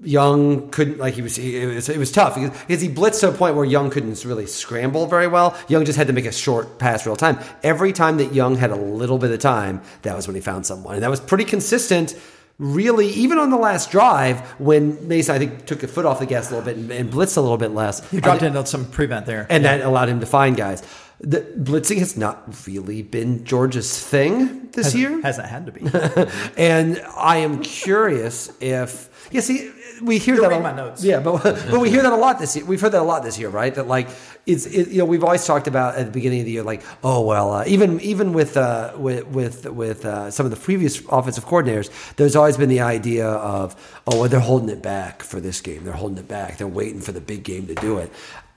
[0.00, 3.30] Young couldn't like he was he, it was it was tough because, he blitzed to
[3.30, 5.56] a point where Young couldn't really scramble very well.
[5.66, 7.36] Young just had to make a short pass real time.
[7.64, 10.66] Every time that Young had a little bit of time, that was when he found
[10.66, 12.14] someone, and that was pretty consistent.
[12.58, 16.26] Really, even on the last drive when Mason I think took a foot off the
[16.26, 18.08] gas a little bit and, and blitzed a little bit less.
[18.10, 19.46] He dropped into some prevent there.
[19.48, 20.82] and that allowed him to find guys.
[21.20, 25.20] The blitzing has not really been Georgia's thing this hasn't, year.
[25.22, 25.80] hasn't had to be.
[26.56, 31.02] And I am curious if you see we hear You'll that a, my notes.
[31.02, 32.64] Yeah, but but we hear that a lot this year.
[32.64, 33.74] We've heard that a lot this year, right?
[33.74, 34.08] That like
[34.46, 36.82] it's it, you know we've always talked about at the beginning of the year like
[37.02, 41.00] oh well uh, even even with uh, with with with uh, some of the previous
[41.10, 45.40] offensive coordinators, there's always been the idea of oh well, they're holding it back for
[45.40, 45.84] this game.
[45.84, 46.58] They're holding it back.
[46.58, 48.12] They're waiting for the big game to do it.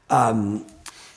[0.09, 0.65] Um,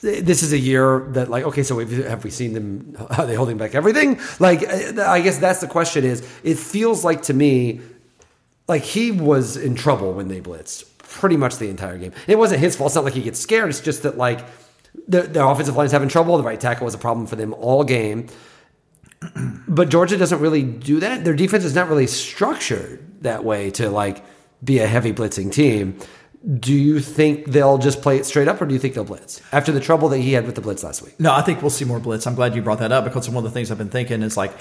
[0.05, 3.57] this is a year that like okay so we've, we seen them are they holding
[3.57, 4.19] back everything?
[4.39, 7.81] Like uh, i guess that's the question is it feels like to me
[8.67, 12.11] like he was in trouble when they blitzed pretty much the entire game.
[12.27, 12.89] It wasn't his fault.
[12.89, 13.69] It's not like he gets scared.
[13.69, 14.45] It's just that like
[15.07, 16.37] the, the offensive line's having trouble.
[16.37, 18.27] The right tackle was a problem for them all game.
[19.67, 21.23] But georgia doesn't really do that.
[21.23, 24.23] Their defense is not really structured that way to like
[24.63, 25.97] be a heavy blitzing team.
[26.45, 29.41] Do you think they'll just play it straight up, or do you think they'll blitz
[29.51, 31.19] after the trouble that he had with the blitz last week?
[31.19, 32.27] No, I think we'll see more blitz.
[32.27, 34.37] I'm glad you brought that up because one of the things I've been thinking is
[34.37, 34.59] like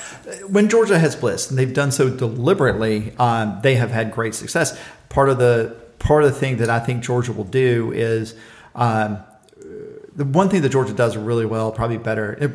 [0.49, 4.81] when Georgia has blitz, and they've done so deliberately, um, they have had great success.
[5.11, 8.35] Part of the part of the thing that I think Georgia will do is
[8.75, 9.19] um,
[10.17, 12.35] the one thing that Georgia does really well, probably better.
[12.41, 12.49] It,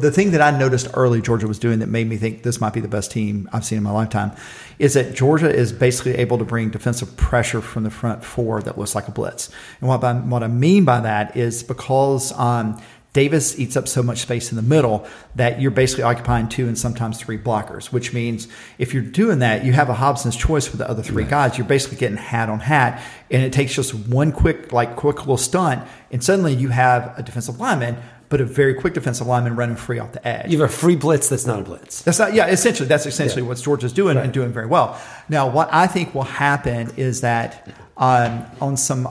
[0.00, 2.72] the thing that I noticed early Georgia was doing that made me think this might
[2.72, 4.32] be the best team I've seen in my lifetime
[4.80, 8.78] is that Georgia is basically able to bring defensive pressure from the front four that
[8.78, 9.48] looks like a blitz.
[9.80, 12.80] And what I, what I mean by that is because um,
[13.12, 16.78] Davis eats up so much space in the middle that you're basically occupying two and
[16.78, 20.78] sometimes three blockers, which means if you're doing that, you have a Hobson's choice with
[20.78, 21.30] the other three right.
[21.30, 21.58] guys.
[21.58, 25.38] You're basically getting hat on hat, and it takes just one quick, like quick little
[25.38, 27.96] stunt, and suddenly you have a defensive lineman
[28.28, 30.50] but a very quick defensive lineman running free off the edge.
[30.50, 32.02] You have a free blitz that's not a blitz.
[32.02, 33.48] That's not, yeah, essentially, that's essentially yeah.
[33.48, 34.24] what Georgia's doing right.
[34.24, 35.00] and doing very well.
[35.28, 37.66] Now, what I think will happen is that
[37.96, 39.08] um, on some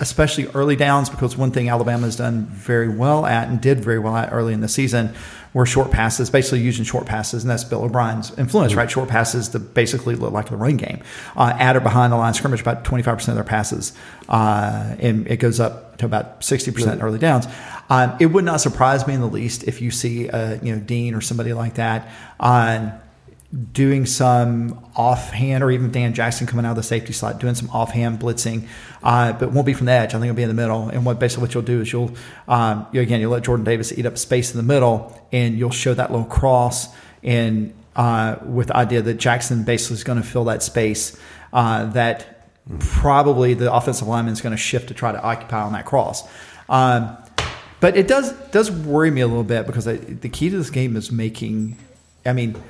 [0.00, 4.16] especially early downs, because one thing Alabama's done very well at and did very well
[4.16, 5.14] at early in the season
[5.52, 8.90] were short passes, basically using short passes, and that's Bill O'Brien's influence, right?
[8.90, 11.02] Short passes to basically look like the run game.
[11.36, 13.92] Uh, at or behind the line of scrimmage, about 25% of their passes,
[14.28, 17.46] uh, and it goes up to about 60% early downs.
[17.90, 20.80] Um, it would not surprise me in the least if you see, uh, you know,
[20.80, 22.08] Dean or somebody like that
[22.38, 22.98] on
[23.72, 27.68] doing some offhand, or even Dan Jackson coming out of the safety slot, doing some
[27.70, 28.68] offhand blitzing,
[29.02, 30.10] uh, but won't be from the edge.
[30.10, 30.88] I think it'll be in the middle.
[30.88, 32.14] And what basically what you'll do is you'll,
[32.46, 35.70] um, you, again, you'll let Jordan Davis eat up space in the middle, and you'll
[35.70, 36.88] show that little cross,
[37.22, 41.18] and uh, with the idea that Jackson basically is going to fill that space.
[41.52, 42.46] Uh, that
[42.78, 46.22] probably the offensive lineman is going to shift to try to occupy on that cross.
[46.68, 47.16] Um,
[47.80, 50.70] but it does does worry me a little bit because I, the key to this
[50.70, 51.76] game is making.
[52.24, 52.62] I mean,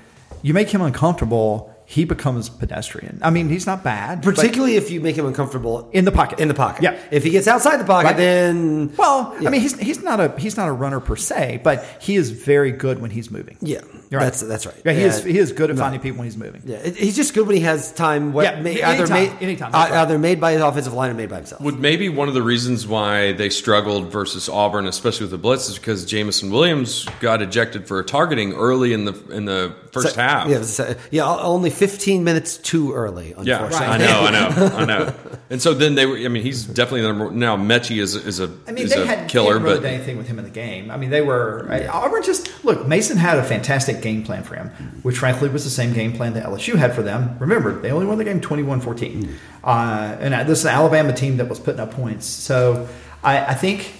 [0.42, 3.18] you make him uncomfortable, he becomes pedestrian.
[3.20, 6.38] I mean, he's not bad, particularly if you make him uncomfortable in the pocket.
[6.38, 6.96] In the pocket, yeah.
[7.10, 8.16] If he gets outside the pocket, right.
[8.16, 9.48] then well, yeah.
[9.48, 12.30] I mean, he's he's not a he's not a runner per se, but he is
[12.30, 13.56] very good when he's moving.
[13.60, 13.80] Yeah,
[14.18, 14.24] right.
[14.24, 14.74] that's that's right.
[14.84, 15.06] Yeah, he yeah.
[15.06, 15.82] is he is good at no.
[15.82, 16.62] finding people when he's moving.
[16.64, 18.32] Yeah, he's just good when he has time.
[18.32, 21.28] What, yeah, may, either made anytime, uh, either made by his offensive line or made
[21.28, 21.60] by himself.
[21.62, 25.68] Would maybe one of the reasons why they struggled versus Auburn, especially with the blitz,
[25.68, 30.20] is because Jameson Williams got ejected for targeting early in the in the first so,
[30.20, 30.48] half.
[30.48, 33.34] Yeah, yeah, only 15 minutes too early.
[33.42, 35.14] Yeah, I know, I know, I know.
[35.50, 36.16] And so then they were.
[36.16, 37.30] I mean, he's definitely the number.
[37.32, 40.16] Now Metchie is is a I mean, is they had killer, they really but anything
[40.16, 40.92] with him in the game.
[40.92, 42.22] I mean, they were Auburn.
[42.22, 44.68] Just look, Mason had a fantastic game plan for him,
[45.02, 47.36] which frankly was the same game plan that LSU had for them.
[47.38, 49.32] Remember, they only won the game 21-14.
[49.62, 52.26] Uh, and this is an Alabama team that was putting up points.
[52.26, 52.88] So
[53.22, 53.92] I, I think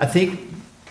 [0.00, 0.40] I think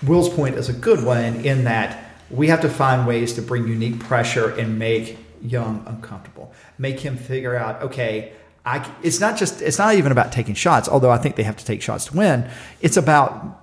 [0.04, 3.68] Will's point is a good one in that we have to find ways to bring
[3.68, 6.54] unique pressure and make Young uncomfortable.
[6.78, 10.88] Make him figure out, okay, I, it's not just it's not even about taking shots,
[10.88, 12.48] although I think they have to take shots to win.
[12.80, 13.60] It's about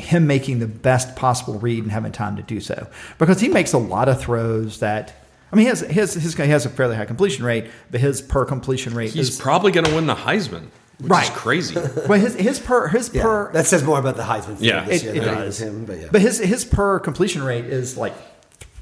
[0.00, 3.72] him making the best possible read and having time to do so because he makes
[3.72, 5.14] a lot of throws that.
[5.52, 8.22] I mean, he has his, his he has a fairly high completion rate, but his
[8.22, 10.68] per completion rate he's is probably going to win the Heisman.
[11.00, 11.24] Which right.
[11.24, 11.74] is crazy.
[12.08, 14.58] well, his his per his yeah, per that says more about the Heisman.
[14.60, 15.60] Yeah, it, it does.
[15.60, 16.08] Him, but, yeah.
[16.12, 18.12] but his his per completion rate is like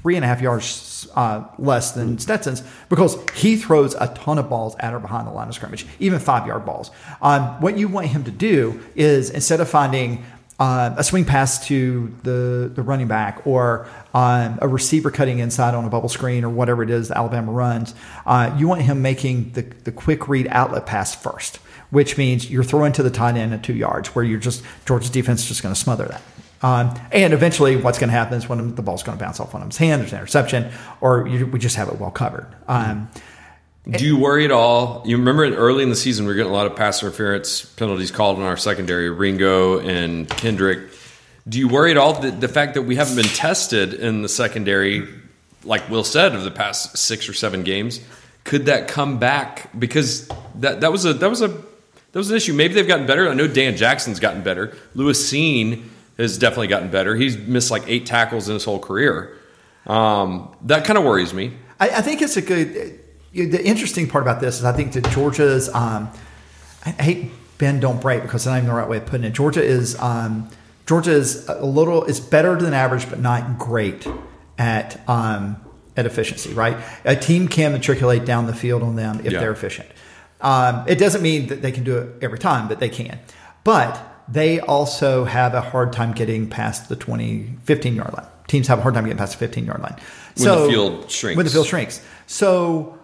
[0.01, 4.49] three and a half yards uh, less than Stetson's because he throws a ton of
[4.49, 6.91] balls at or behind the line of scrimmage, even five yard balls.
[7.21, 10.25] Um, what you want him to do is instead of finding
[10.59, 15.73] uh, a swing pass to the, the running back or um, a receiver cutting inside
[15.73, 17.95] on a bubble screen or whatever it is Alabama runs,
[18.25, 21.57] uh, you want him making the, the quick read outlet pass first,
[21.91, 25.09] which means you're throwing to the tight end at two yards where you're just, Georgia's
[25.09, 26.21] defense is just going to smother that.
[26.61, 29.53] Um, and eventually, what's going to happen is when the ball's going to bounce off
[29.53, 32.53] one of his hand, there's an interception, or you, we just have it well covered.
[32.67, 33.09] Um,
[33.91, 35.03] do you worry at all?
[35.05, 38.11] You remember early in the season, we were getting a lot of pass interference penalties
[38.11, 40.89] called in our secondary, Ringo and Kendrick.
[41.47, 44.29] Do you worry at all that the fact that we haven't been tested in the
[44.29, 45.07] secondary,
[45.63, 47.99] like Will said, of the past six or seven games?
[48.43, 49.69] Could that come back?
[49.77, 52.53] Because that that was a that was a that was an issue.
[52.53, 53.29] Maybe they've gotten better.
[53.29, 54.75] I know Dan Jackson's gotten better.
[54.95, 55.83] Lewis Cine
[56.17, 57.15] has definitely gotten better.
[57.15, 59.37] He's missed like eight tackles in his whole career.
[59.87, 61.53] Um, that kind of worries me.
[61.79, 62.99] I, I, think it's a good.
[63.33, 65.73] The interesting part about this is I think that Georgia's.
[65.73, 66.09] Um,
[66.85, 69.33] I hate Ben, don't break because that's not even the right way of putting it.
[69.33, 70.49] Georgia is um,
[70.87, 74.07] Georgia is a little it's better than average, but not great
[74.57, 75.57] at um,
[75.97, 76.53] at efficiency.
[76.53, 79.39] Right, a team can matriculate down the field on them if yeah.
[79.39, 79.89] they're efficient.
[80.41, 83.19] Um, it doesn't mean that they can do it every time, but they can.
[83.65, 88.27] But they also have a hard time getting past the 20, 15 yard line.
[88.47, 89.95] Teams have a hard time getting past the 15 yard line.
[90.35, 91.37] When so, the field shrinks.
[91.37, 92.01] When the field shrinks.
[92.25, 92.98] So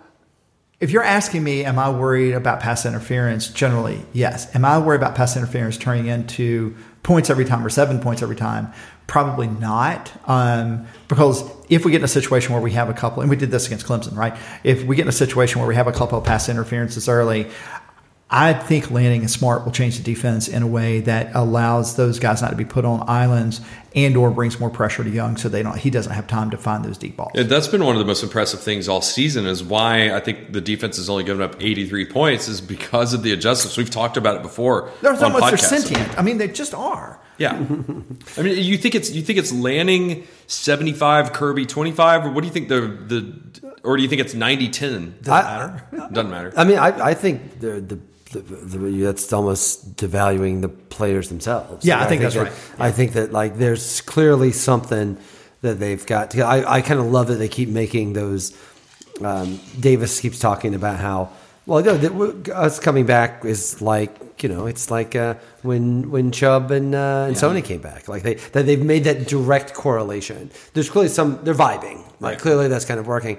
[0.80, 3.48] if you're asking me, am I worried about pass interference?
[3.48, 4.54] Generally, yes.
[4.56, 8.36] Am I worried about pass interference turning into points every time or seven points every
[8.36, 8.74] time?
[9.08, 10.12] Probably not.
[10.26, 13.38] Um, because if we get in a situation where we have a couple, and we
[13.38, 14.36] did this against Clemson, right?
[14.64, 17.48] If we get in a situation where we have a couple of pass interferences early,
[18.30, 22.18] I think Lanning and Smart will change the defense in a way that allows those
[22.18, 23.62] guys not to be put on islands
[23.94, 26.58] and or brings more pressure to Young so they don't he doesn't have time to
[26.58, 27.32] find those deep balls.
[27.36, 30.54] Yeah, that's been one of the most impressive things all season is why I think
[30.54, 33.78] the defense has only given up 83 points is because of the adjustments.
[33.78, 34.92] We've talked about it before.
[35.02, 36.18] They're almost they're sentient.
[36.18, 37.22] I mean, they just are.
[37.38, 37.54] Yeah.
[38.38, 42.48] I mean, you think it's you think it's Lanning 75, Kirby 25 or what do
[42.48, 45.22] you think the the or do you think it's 90-10?
[45.22, 45.88] Doesn't matter.
[46.12, 46.54] Doesn't matter.
[46.58, 48.00] I mean, I, I think the, the,
[48.42, 51.86] the, the that's almost devaluing the players themselves.
[51.86, 52.54] Yeah, I think that's that, right.
[52.80, 55.18] I think that like there's clearly something
[55.62, 56.32] that they've got.
[56.32, 58.56] To, I I kind of love that they keep making those.
[59.22, 61.30] Um, Davis keeps talking about how
[61.66, 66.32] well no, that us coming back is like you know it's like uh, when when
[66.32, 68.08] Chubb and uh, and Sony came back.
[68.08, 70.52] Like they that they've made that direct correlation.
[70.74, 72.04] There's clearly some they're vibing.
[72.20, 72.40] Like Right.
[72.40, 73.38] clearly that's kind of working.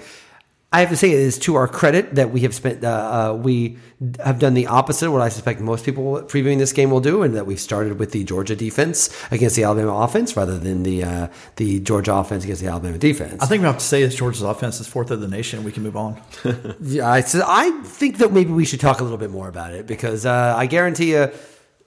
[0.76, 3.34] I have to say it is to our credit that we have spent uh, uh,
[3.34, 3.78] we
[4.22, 7.22] have done the opposite of what I suspect most people previewing this game will do,
[7.22, 11.02] and that we've started with the Georgia defense against the Alabama offense rather than the
[11.02, 13.42] uh, the Georgia offense against the Alabama defense.
[13.42, 15.64] I think we have to say is Georgia's offense is fourth of the nation.
[15.64, 16.20] We can move on.
[16.78, 19.72] Yeah, I, so I think that maybe we should talk a little bit more about
[19.72, 21.30] it because uh, I guarantee you.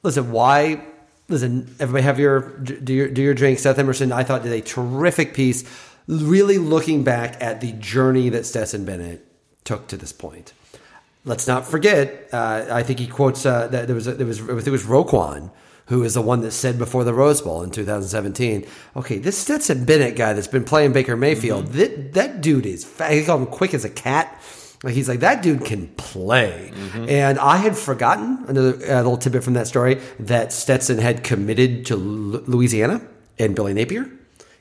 [0.02, 0.84] Listen, why?
[1.28, 3.60] Listen, everybody have your do your do your drink.
[3.60, 5.64] Seth Emerson, I thought did a terrific piece,
[6.10, 9.26] really looking back at the journey that Stetson Bennett
[9.64, 10.54] took to this point.
[11.26, 12.30] Let's not forget.
[12.32, 15.52] Uh, I think he quotes uh, that there was a, there was it was Roquan
[15.90, 18.64] who is the one that said before the Rose Bowl in 2017,
[18.96, 23.12] okay, this Stetson Bennett guy that's been playing Baker Mayfield, that, that dude is fast.
[23.12, 24.40] He called him quick as a cat.
[24.84, 26.72] Like he's like that dude can play,
[27.10, 31.88] and I had forgotten another uh, little tidbit from that story that Stetson had committed
[31.88, 33.02] to Lu- Louisiana
[33.38, 34.10] and Billy Napier.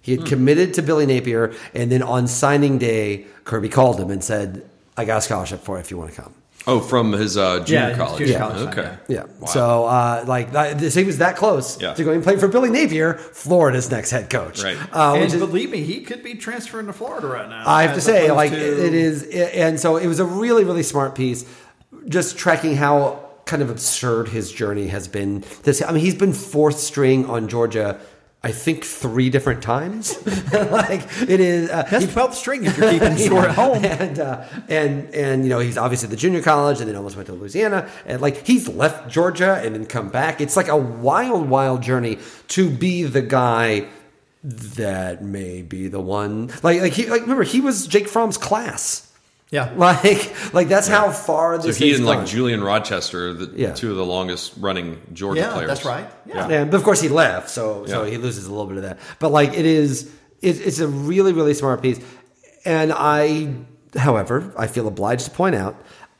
[0.09, 4.25] He had committed to Billy Napier, and then on signing day, Kirby called him and
[4.25, 4.65] said,
[4.97, 6.33] "I got a scholarship for you if you want to come."
[6.67, 8.19] Oh, from his uh, junior Yeah, college.
[8.19, 8.97] junior college time, okay.
[9.09, 9.25] yeah.
[9.41, 9.47] Yeah.
[9.47, 11.95] So, uh, like, that, he was that close Yeah.
[11.95, 14.63] to going and playing for Billy Napier, Florida's next head coach.
[14.63, 14.77] Right.
[14.93, 17.63] Uh, and is, believe me, he could be transferring to Florida right now.
[17.67, 20.65] I have to say, like, to- it, it is, and so it was a really,
[20.65, 21.45] really smart piece,
[22.09, 25.45] just tracking how kind of absurd his journey has been.
[25.63, 27.99] This, I mean, he's been fourth string on Georgia.
[28.41, 30.15] I think three different times.
[30.53, 31.69] like it is.
[31.71, 33.85] Uh, That's he- 12th string if you're keeping score at home.
[33.85, 37.17] and uh, and and you know he's obviously at the junior college and then almost
[37.17, 40.41] went to Louisiana and like he's left Georgia and then come back.
[40.41, 43.89] It's like a wild, wild journey to be the guy
[44.45, 46.47] that may be the one.
[46.63, 49.08] Like like he like remember he was Jake Fromm's class.
[49.51, 49.73] Yeah.
[49.77, 52.27] Like like that's how far So he has and like.
[52.27, 53.73] Julian Rochester, the Yeah.
[53.73, 55.69] two of the longest running Georgia Yeah, players.
[55.69, 56.07] that's right.
[56.27, 56.49] Yeah.
[56.49, 58.99] Yeah, but of course he left, so so he loses a little bit of that.
[59.19, 60.11] But like it is,
[60.43, 61.99] it, it's a really really smart piece,
[62.67, 63.55] and I,
[63.97, 65.77] however, I feel obliged to point out,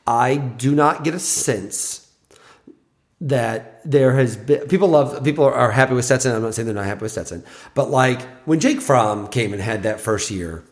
[0.07, 2.07] I do not get a sense
[3.21, 6.35] that there has been people love people are happy with Stetson.
[6.35, 7.43] I'm not saying they're not happy with Stetson,
[7.75, 10.63] but like when Jake Fromm came and had that first year.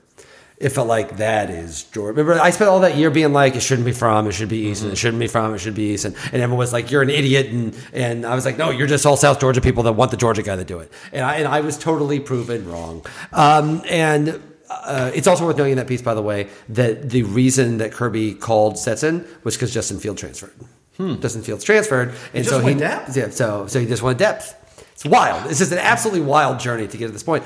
[0.59, 2.13] It felt like that is Georgia.
[2.13, 4.65] Remember, I spent all that year being like, it shouldn't be Fromm, it should be
[4.65, 6.15] Eason, it shouldn't be Fromm, it should be Eason.
[6.33, 7.47] And everyone was like, you're an idiot.
[7.47, 10.17] And, and I was like, no, you're just all South Georgia people that want the
[10.17, 10.91] Georgia guy to do it.
[11.11, 13.05] And I, and I was totally proven wrong.
[13.33, 17.21] Um, and uh, it's also worth noting in that piece, by the way, that the
[17.23, 20.55] reason that Kirby called Stetson was because Justin Field transferred.
[20.97, 22.09] Justin Fields transferred.
[22.33, 23.15] And just so he, depth?
[23.15, 24.55] yeah, so, so he just wanted depth.
[24.93, 25.49] It's wild.
[25.51, 27.43] It's just an absolutely wild journey to get to this point.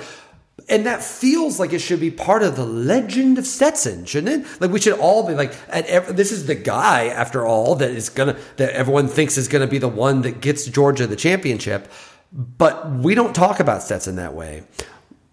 [0.70, 4.62] And that feels like it should be part of the legend of Stetson, shouldn't it?
[4.62, 7.92] Like we should all be like, at ev- this is the guy, after all, that
[7.92, 11.92] is gonna that everyone thinks is gonna be the one that gets Georgia the championship.
[12.32, 14.64] But we don't talk about Stetson that way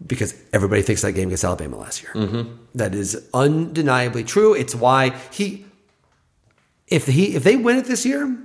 [0.05, 2.12] because everybody thinks that game against Alabama last year.
[2.14, 2.57] Mm-hmm.
[2.75, 4.55] That is undeniably true.
[4.55, 5.64] It's why he,
[6.87, 8.37] if he, if they win it this year,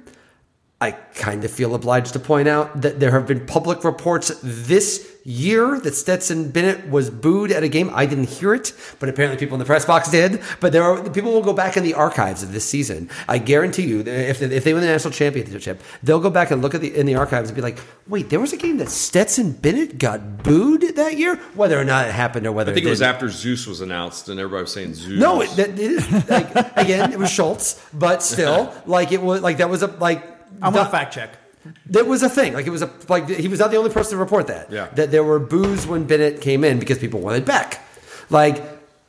[0.81, 5.12] I kind of feel obliged to point out that there have been public reports this
[5.23, 7.89] year that Stetson Bennett was booed at a game.
[7.93, 10.41] I didn't hear it, but apparently people in the press box did.
[10.59, 13.09] But there are people will go back in the archives of this season.
[13.27, 16.61] I guarantee you, that if if they win the national championship, they'll go back and
[16.61, 18.89] look at the in the archives and be like, "Wait, there was a game that
[18.89, 22.85] Stetson Bennett got booed that year." Whether or not it happened or whether I think
[22.85, 23.15] it was didn't.
[23.15, 25.19] after Zeus was announced, and everybody was saying Zeus.
[25.19, 29.57] No, it, that, it, like, again, it was Schultz, but still, like it was like
[29.57, 30.23] that was a like.
[30.61, 31.37] I'm the- going to fact check.
[31.87, 32.53] That was a thing.
[32.53, 34.71] Like it was a like he was not the only person to report that.
[34.71, 34.87] Yeah.
[34.95, 37.81] That there were boos when Bennett came in because people wanted Beck.
[38.29, 38.63] Like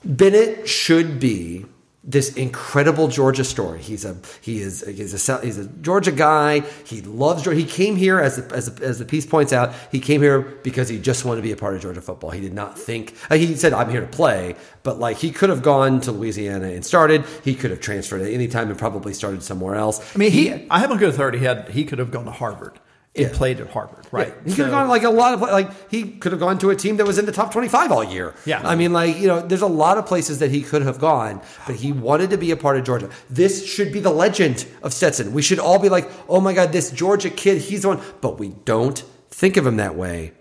[0.04, 1.66] Bennett should be
[2.06, 3.80] this incredible Georgia story.
[3.80, 6.60] He's a he is he's a he's a Georgia guy.
[6.84, 7.58] He loves Georgia.
[7.58, 9.72] He came here as the, as the, as the piece points out.
[9.90, 12.30] He came here because he just wanted to be a part of Georgia football.
[12.30, 15.48] He did not think uh, he said I'm here to play, but like he could
[15.48, 17.24] have gone to Louisiana and started.
[17.42, 20.14] He could have transferred at any time and probably started somewhere else.
[20.14, 21.34] I mean, he, I have a good third.
[21.34, 22.78] He had he could have gone to Harvard
[23.16, 23.36] and Yeah.
[23.36, 24.34] played at Harvard, right?
[24.44, 26.76] He could have gone like a lot of like he could have gone to a
[26.76, 28.34] team that was in the top twenty five all year.
[28.44, 28.60] Yeah.
[28.64, 31.40] I mean, like you know, there's a lot of places that he could have gone,
[31.66, 33.08] but he wanted to be a part of Georgia.
[33.30, 35.32] This should be the legend of Stetson.
[35.32, 38.00] We should all be like, oh my god, this Georgia kid, he's the one.
[38.20, 38.98] But we don't
[39.30, 40.32] think of him that way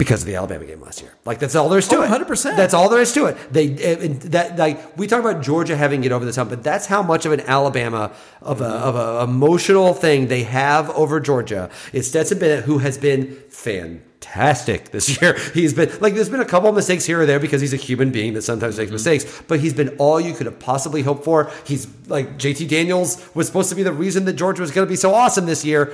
[0.00, 1.12] because of the Alabama game last year.
[1.26, 2.08] Like that's all there is to Oh, it.
[2.08, 2.56] 100%.
[2.56, 3.36] That's all there is to it.
[3.52, 7.02] They that like we talk about Georgia having it over the top, but that's how
[7.02, 11.68] much of an Alabama of a of a emotional thing they have over Georgia.
[11.92, 15.38] It's Stetson Bennett who has been fantastic this year.
[15.52, 17.76] He's been like there's been a couple of mistakes here or there because he's a
[17.76, 21.24] human being that sometimes makes mistakes, but he's been all you could have possibly hoped
[21.24, 21.50] for.
[21.66, 24.90] He's like JT Daniels was supposed to be the reason that Georgia was going to
[24.90, 25.92] be so awesome this year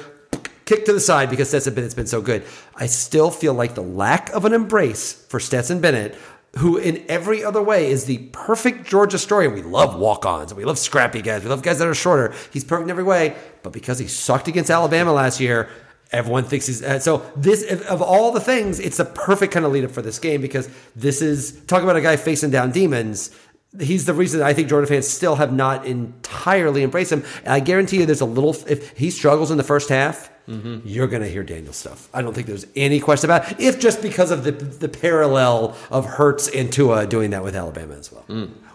[0.66, 2.44] kick to the side because Stetson Bennett's been so good.
[2.74, 6.14] I still feel like the lack of an embrace for Stetson Bennett,
[6.58, 9.48] who in every other way is the perfect Georgia story.
[9.48, 12.34] We love walk-ons, we love scrappy guys, we love guys that are shorter.
[12.52, 15.70] He's perfect in every way, but because he sucked against Alabama last year.
[16.12, 17.28] Everyone thinks he's uh, so.
[17.34, 20.40] This of all the things, it's the perfect kind of lead up for this game
[20.40, 23.36] because this is talk about a guy facing down demons
[23.80, 27.24] he's the reason I think Jordan fans still have not entirely embraced him.
[27.44, 28.56] And I guarantee you, there's a little.
[28.68, 32.08] If he struggles in the first half, you're going to hear Daniel stuff.
[32.14, 33.60] I don't think there's any question about it.
[33.60, 37.94] If just because of the the parallel of Hurts and Tua doing that with Alabama
[37.94, 38.24] as well.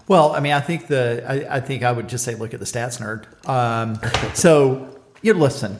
[0.08, 2.60] Well, I mean, I think the I, I think I would just say look at
[2.60, 3.48] the stats nerd.
[3.48, 4.00] Um,
[4.34, 5.80] so you listen,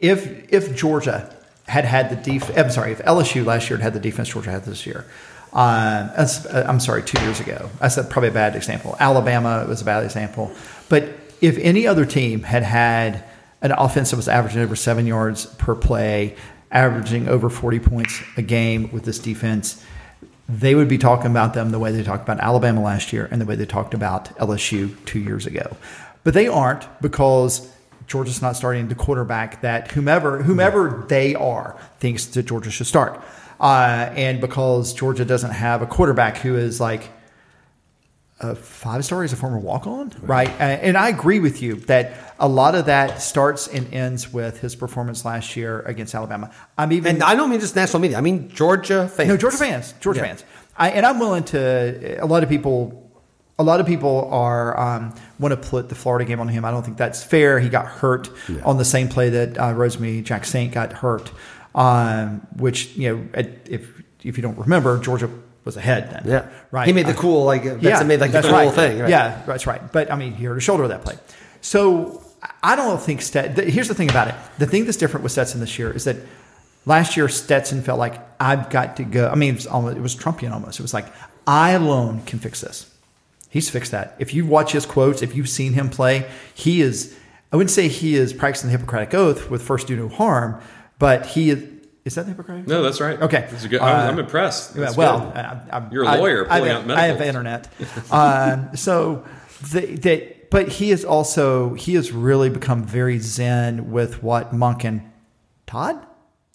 [0.00, 1.34] if if Georgia
[1.66, 4.50] had had the def, I'm sorry, if LSU last year had had the defense Georgia
[4.50, 5.06] had this year.
[5.52, 7.68] That's- uh, I'm sorry, two years ago.
[7.80, 8.96] That's probably a bad example.
[8.98, 10.50] Alabama was a bad example.
[10.88, 11.04] But
[11.40, 13.24] if any other team had had
[13.60, 16.36] an offense that was averaging over seven yards per play,
[16.70, 19.84] averaging over 40 points a game with this defense,
[20.48, 23.40] they would be talking about them the way they talked about Alabama last year and
[23.40, 25.76] the way they talked about LSU two years ago.
[26.24, 27.68] But they aren't because
[28.06, 33.20] Georgia's not starting the quarterback that whomever whomever they are thinks that Georgia should start.
[33.62, 37.08] Uh, and because Georgia doesn't have a quarterback who is like
[38.40, 40.48] a five star is a former walk on, right?
[40.48, 44.58] Uh, And I agree with you that a lot of that starts and ends with
[44.60, 46.50] his performance last year against Alabama.
[46.76, 48.18] I'm even And I don't mean just national media.
[48.18, 49.28] I mean Georgia fans.
[49.28, 49.94] no, Georgia fans.
[50.00, 50.26] Georgia Yeah.
[50.26, 50.44] fans.
[50.76, 52.18] I, and I'm willing to.
[52.20, 52.98] A lot of people.
[53.58, 56.64] A lot of people are um, want to put the Florida game on him.
[56.64, 57.60] I don't think that's fair.
[57.60, 58.30] He got hurt
[58.64, 61.30] on the same play that uh, Rosemary Jack Saint got hurt,
[61.74, 63.28] um, which you know,
[63.66, 63.88] if
[64.22, 65.30] if you don't remember, Georgia
[65.64, 66.22] was ahead then.
[66.26, 66.86] Yeah, right.
[66.86, 68.72] He made the cool like that's made like the cool right.
[68.72, 68.98] thing.
[68.98, 69.10] Right?
[69.10, 69.92] Yeah, that's right.
[69.92, 71.16] But I mean, he hurt his shoulder that play.
[71.60, 72.24] So
[72.62, 73.56] I don't think Stet.
[73.56, 74.34] th- Here's the thing about it.
[74.58, 76.16] The thing that's different with Stetson this year is that
[76.86, 79.28] last year Stetson felt like I've got to go.
[79.28, 80.80] I mean, it was, almost, it was Trumpian almost.
[80.80, 81.06] It was like
[81.46, 82.88] I alone can fix this.
[83.48, 84.16] He's fixed that.
[84.18, 87.16] If you watch his quotes, if you've seen him play, he is.
[87.52, 90.58] I wouldn't say he is practicing the Hippocratic oath with first do no harm,
[90.98, 91.68] but he is.
[92.04, 92.66] Is that the Hippocratic?
[92.66, 93.20] No, that's right.
[93.22, 93.46] Okay.
[93.48, 93.80] That's a good.
[93.80, 94.74] I'm, Uh, I'm impressed.
[94.74, 95.36] That's well, good.
[95.36, 97.68] I, I'm, You're a lawyer I, pulling have, out I have internet.
[98.10, 99.24] um, so
[99.70, 104.82] the, that, but he is also he has really become very zen with what Monk
[104.82, 105.02] and
[105.66, 106.04] Todd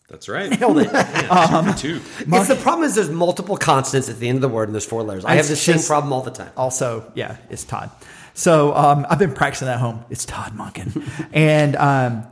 [0.09, 0.49] that's right.
[0.59, 0.93] nailed it.
[1.29, 1.99] Um, Two.
[2.19, 4.85] It's the problem is there's multiple consonants at the end of the word and there's
[4.85, 5.25] four letters.
[5.25, 6.51] I have It's the same problem all the time.
[6.55, 7.91] also, yeah, it's Todd.
[8.33, 10.05] So um, I've been practicing at home.
[10.09, 12.25] It's Todd Monken, and um,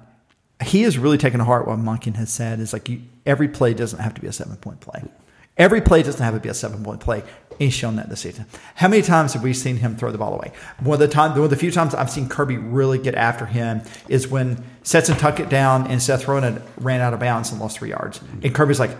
[0.63, 2.59] he has really taken to heart what Monken has said.
[2.59, 5.03] Is like you, every play doesn't have to be a seven point play.
[5.57, 7.23] Every play doesn't have to be a seven point play.
[7.57, 8.45] He's shown that this season.
[8.75, 10.51] How many times have we seen him throw the ball away?
[10.81, 13.45] One of the time, one of the few times I've seen Kirby really get after
[13.45, 17.61] him is when Stetson tuck it down and Seth Ronan ran out of bounds and
[17.61, 18.19] lost three yards.
[18.43, 18.91] And Kirby's like,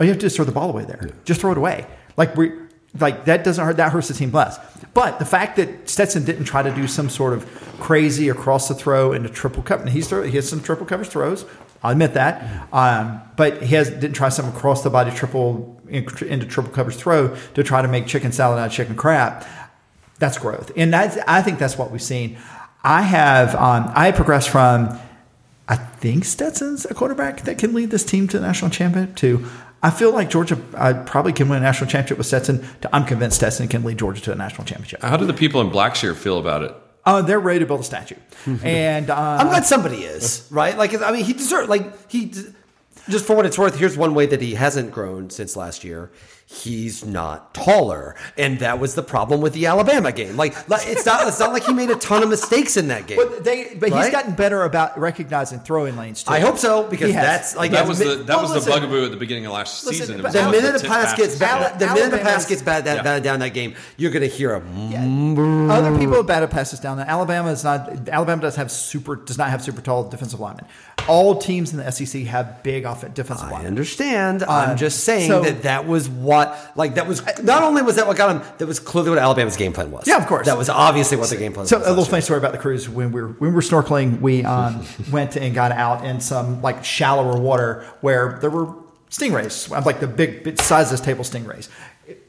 [0.00, 1.10] "Oh, you have to just throw the ball away there.
[1.24, 1.86] Just throw it away."
[2.16, 2.52] Like we,
[3.00, 3.76] like that doesn't hurt.
[3.76, 4.58] That hurts the team less.
[4.94, 7.46] But the fact that Stetson didn't try to do some sort of
[7.78, 11.10] crazy across the throw into triple cover, and he's throw, he has some triple coverage
[11.10, 11.44] throws.
[11.82, 12.68] I'll admit that.
[12.72, 17.36] Um, but he has didn't try some across the body triple into triple coverage throw
[17.54, 19.46] to try to make chicken salad out of chicken crap.
[20.18, 22.36] That's growth, and that's I think that's what we've seen.
[22.82, 24.98] I have um, I progressed from
[25.68, 29.16] I think Stetson's a quarterback that can lead this team to the national championship.
[29.16, 29.46] To
[29.82, 32.66] I feel like Georgia I probably can win a national championship with Stetson.
[32.82, 35.02] To I'm convinced Stetson can lead Georgia to a national championship.
[35.02, 36.74] How do the people in Blackshear feel about it?
[37.04, 38.16] Uh, they're ready to build a statue,
[38.62, 40.76] and uh, I'm glad somebody is right.
[40.76, 42.32] Like I mean, he deserves like he
[43.08, 43.78] just for what it's worth.
[43.78, 46.10] Here's one way that he hasn't grown since last year.
[46.50, 50.36] He's not taller, and that was the problem with the Alabama game.
[50.36, 53.06] Like, like, it's not it's not like he made a ton of mistakes in that
[53.06, 53.18] game.
[53.18, 56.32] But they, but he's gotten better about recognizing throwing lanes too.
[56.32, 58.72] I hope so because He that's like That was the that well, was listen.
[58.72, 60.20] the bugaboo at the beginning of last Listen, season.
[60.20, 62.84] It was the minute the tip pass gets bad, the minute the pass gets bad,
[62.86, 63.02] that, Yeah.
[63.02, 64.60] bad down that game, you're going to hear a
[65.70, 66.98] Other people have batted passes down.
[67.00, 68.08] Alabama is not.
[68.08, 70.64] Alabama does have super does not have super tall defensive linemen.
[71.08, 73.66] All teams in the SEC have big off defensive I linemen.
[73.68, 74.42] understand.
[74.42, 76.08] Uh, I'm just saying so- that that was
[76.38, 79.18] what, like, that was not only was that what got him, that was clearly what
[79.18, 80.06] Alabama's game plan was.
[80.06, 80.46] Yeah, of course.
[80.46, 81.70] That was obviously what the game plan was.
[81.70, 81.86] So was.
[81.86, 84.44] a little funny story about the cruise when we were when we were snorkeling, we
[84.44, 88.74] um, went and got out in some like shallower water where there were
[89.10, 91.68] stingrays, like the big, big size of this table stingrays.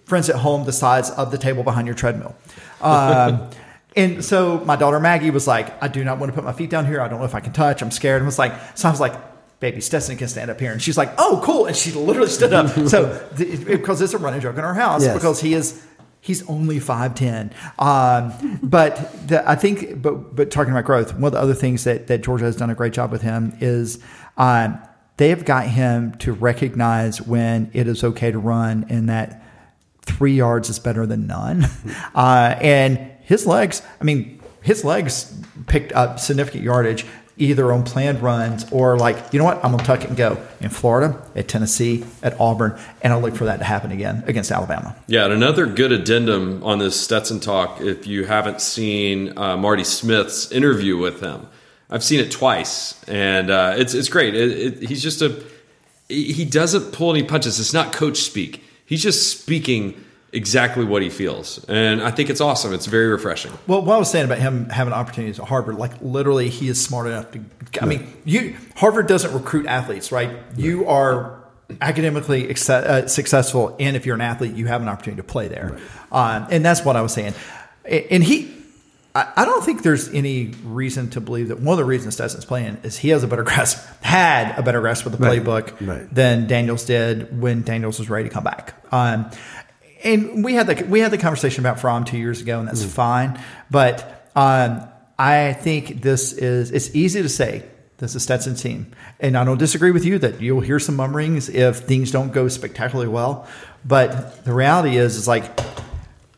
[0.05, 2.35] Friends at home, the size of the table behind your treadmill.
[2.81, 3.49] Um,
[3.95, 6.69] and so my daughter Maggie was like, "I do not want to put my feet
[6.69, 7.01] down here.
[7.01, 7.81] I don't know if I can touch.
[7.81, 9.13] I'm scared." And was like, so I was like.
[9.59, 12.53] Baby Stetson can stand up here, and she's like, "Oh, cool!" And she literally stood
[12.53, 12.69] up.
[12.87, 15.13] So, because it's a running joke in our house, Yes.
[15.15, 15.81] because he is
[16.21, 20.01] He's only five ten, um, but the, I think.
[20.01, 22.69] But but talking about growth, one of the other things that that Georgia has done
[22.69, 23.99] a great job with him is
[24.35, 24.79] um,
[25.15, 29.41] they have got him to recognize when it is okay to run, and that
[30.01, 31.65] three yards is better than none.
[32.13, 35.33] Uh, and his legs, I mean, his legs
[35.67, 37.05] picked up significant yardage
[37.39, 40.17] either on planned runs or like, you know what, I'm going to tuck it and
[40.17, 44.23] go in Florida, at Tennessee, at Auburn, and I'll look for that to happen again
[44.27, 44.95] against Alabama.
[45.07, 47.79] Yeah, and another good addendum on this Stetson talk.
[47.81, 51.47] If you haven't seen uh, Marty Smith's interview with him,
[51.89, 54.35] I've seen it twice, and uh, it's it's great.
[54.35, 55.43] It, it, he's just a
[56.07, 57.59] he he doesn't pull any punches.
[57.59, 58.63] It's not coach speak.
[58.85, 62.73] He's just speaking exactly what he feels, and I think it's awesome.
[62.73, 63.51] It's very refreshing.
[63.67, 66.83] Well, what I was saying about him having opportunities at Harvard, like literally, he is
[66.83, 67.41] smart enough to.
[67.81, 70.31] I mean, you Harvard doesn't recruit athletes, right?
[70.57, 71.43] You are
[71.81, 75.77] academically uh, successful, and if you're an athlete, you have an opportunity to play there,
[76.11, 77.33] um, and that's what I was saying.
[77.85, 78.53] And he,
[79.15, 82.77] I don't think there's any reason to believe that one of the reasons Stetson's playing
[82.83, 86.13] is he has a better grasp, had a better grasp of the Right, playbook right.
[86.13, 88.75] than Daniels did when Daniels was ready to come back.
[88.93, 89.29] Um,
[90.03, 92.83] and we had the we had the conversation about Fromm two years ago, and that's
[92.83, 93.39] fine.
[93.69, 94.87] But um,
[95.17, 97.65] I think this is it's easy to say
[97.97, 101.49] this is Stetson team, and I don't disagree with you that you'll hear some mummerings
[101.49, 103.47] if things don't go spectacularly well.
[103.85, 105.59] But the reality is, is like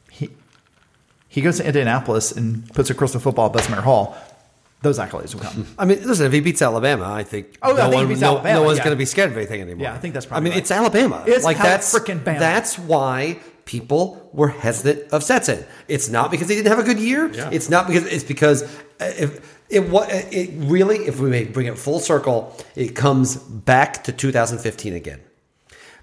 [0.09, 0.29] he
[1.27, 4.17] he goes to Indianapolis and puts across the football at Butts-Mehre Hall.
[4.81, 5.67] Those accolades will come.
[5.77, 8.07] I mean, listen, if he beats Alabama, I think Oh, I no, think he one,
[8.07, 8.83] beats no, Alabama, no one's yeah.
[8.85, 9.83] going to be scared of anything anymore.
[9.83, 10.41] Yeah, I think that's probably.
[10.41, 10.61] I mean, right.
[10.63, 11.23] it's Alabama.
[11.27, 12.39] It's like that's frickin' Bama.
[12.39, 13.39] That's why
[13.71, 15.63] people were hesitant of Stetson.
[15.87, 17.31] It's not because he didn't have a good year.
[17.51, 21.67] It's not because it's because uh, if it what it really, if we may bring
[21.67, 25.21] it full circle, it comes back to 2015 again.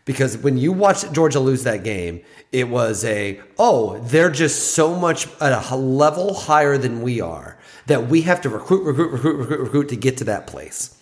[0.06, 4.98] Because when you watched Georgia lose that game, it was a, oh, they're just so
[4.98, 7.58] much at a level higher than we are
[7.88, 10.96] that we have to recruit, recruit, recruit, recruit, recruit to get to that place.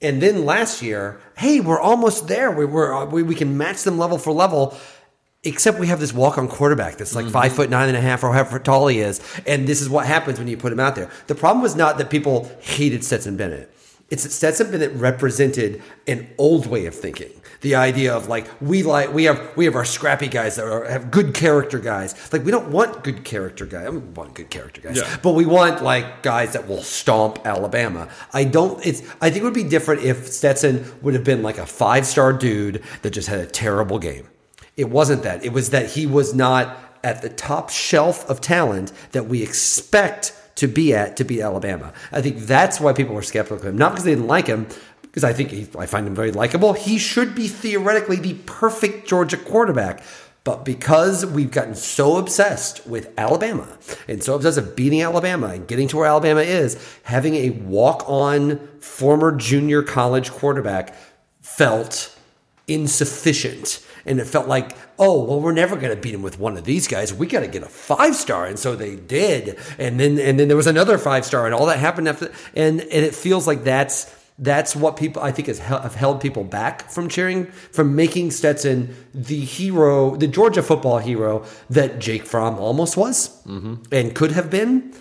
[0.00, 2.50] And then last year, hey, we're almost there.
[2.50, 4.76] We were we, we can match them level for level.
[5.44, 7.56] Except we have this walk on quarterback that's like five mm-hmm.
[7.56, 9.20] foot nine and a half or however tall he is.
[9.46, 11.10] And this is what happens when you put him out there.
[11.28, 13.72] The problem was not that people hated Stetson Bennett.
[14.10, 17.30] It's that Stetson Bennett represented an old way of thinking.
[17.60, 20.84] The idea of like we like we have we have our scrappy guys that are,
[20.88, 22.32] have good character guys.
[22.32, 23.86] Like we don't want good character guys.
[23.86, 25.18] I mean, we want good character guys, Yeah.
[25.22, 28.08] but we want like guys that will stomp Alabama.
[28.32, 28.84] I don't.
[28.86, 29.02] It's.
[29.20, 32.32] I think it would be different if Stetson would have been like a five star
[32.32, 34.26] dude that just had a terrible game.
[34.78, 35.44] It wasn't that.
[35.44, 40.32] It was that he was not at the top shelf of talent that we expect
[40.54, 41.92] to be at to beat Alabama.
[42.12, 43.76] I think that's why people were skeptical of him.
[43.76, 44.68] Not because they didn't like him,
[45.02, 46.74] because I think he, I find him very likable.
[46.74, 50.00] He should be theoretically the perfect Georgia quarterback.
[50.44, 55.66] But because we've gotten so obsessed with Alabama and so obsessed with beating Alabama and
[55.66, 60.94] getting to where Alabama is, having a walk on former junior college quarterback
[61.40, 62.16] felt
[62.68, 63.84] insufficient.
[64.06, 66.64] And it felt like, oh, well, we're never going to beat him with one of
[66.64, 67.12] these guys.
[67.12, 69.58] We got to get a five star, and so they did.
[69.78, 72.32] And then and then there was another five star, and all that happened after.
[72.54, 76.44] And and it feels like that's that's what people I think has have held people
[76.44, 82.58] back from cheering, from making Stetson the hero, the Georgia football hero that Jake Fromm
[82.58, 83.76] almost was mm-hmm.
[83.92, 84.94] and could have been.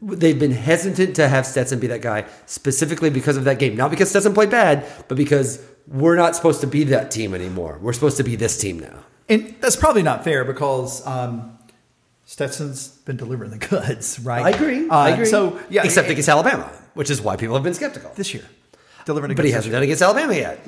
[0.00, 3.74] They've been hesitant to have Stetson be that guy specifically because of that game.
[3.74, 7.78] Not because Stetson played bad, but because we're not supposed to be that team anymore.
[7.80, 9.04] We're supposed to be this team now.
[9.28, 11.58] And that's probably not fair because um,
[12.26, 14.44] Stetson's been delivering the goods, right?
[14.44, 14.88] I agree.
[14.88, 15.26] Uh, I agree.
[15.26, 18.12] So yeah, except it- against Alabama, which is why people have been skeptical.
[18.16, 18.44] this year.
[19.04, 19.34] delivering.
[19.36, 20.60] But he hasn't done against Alabama yet.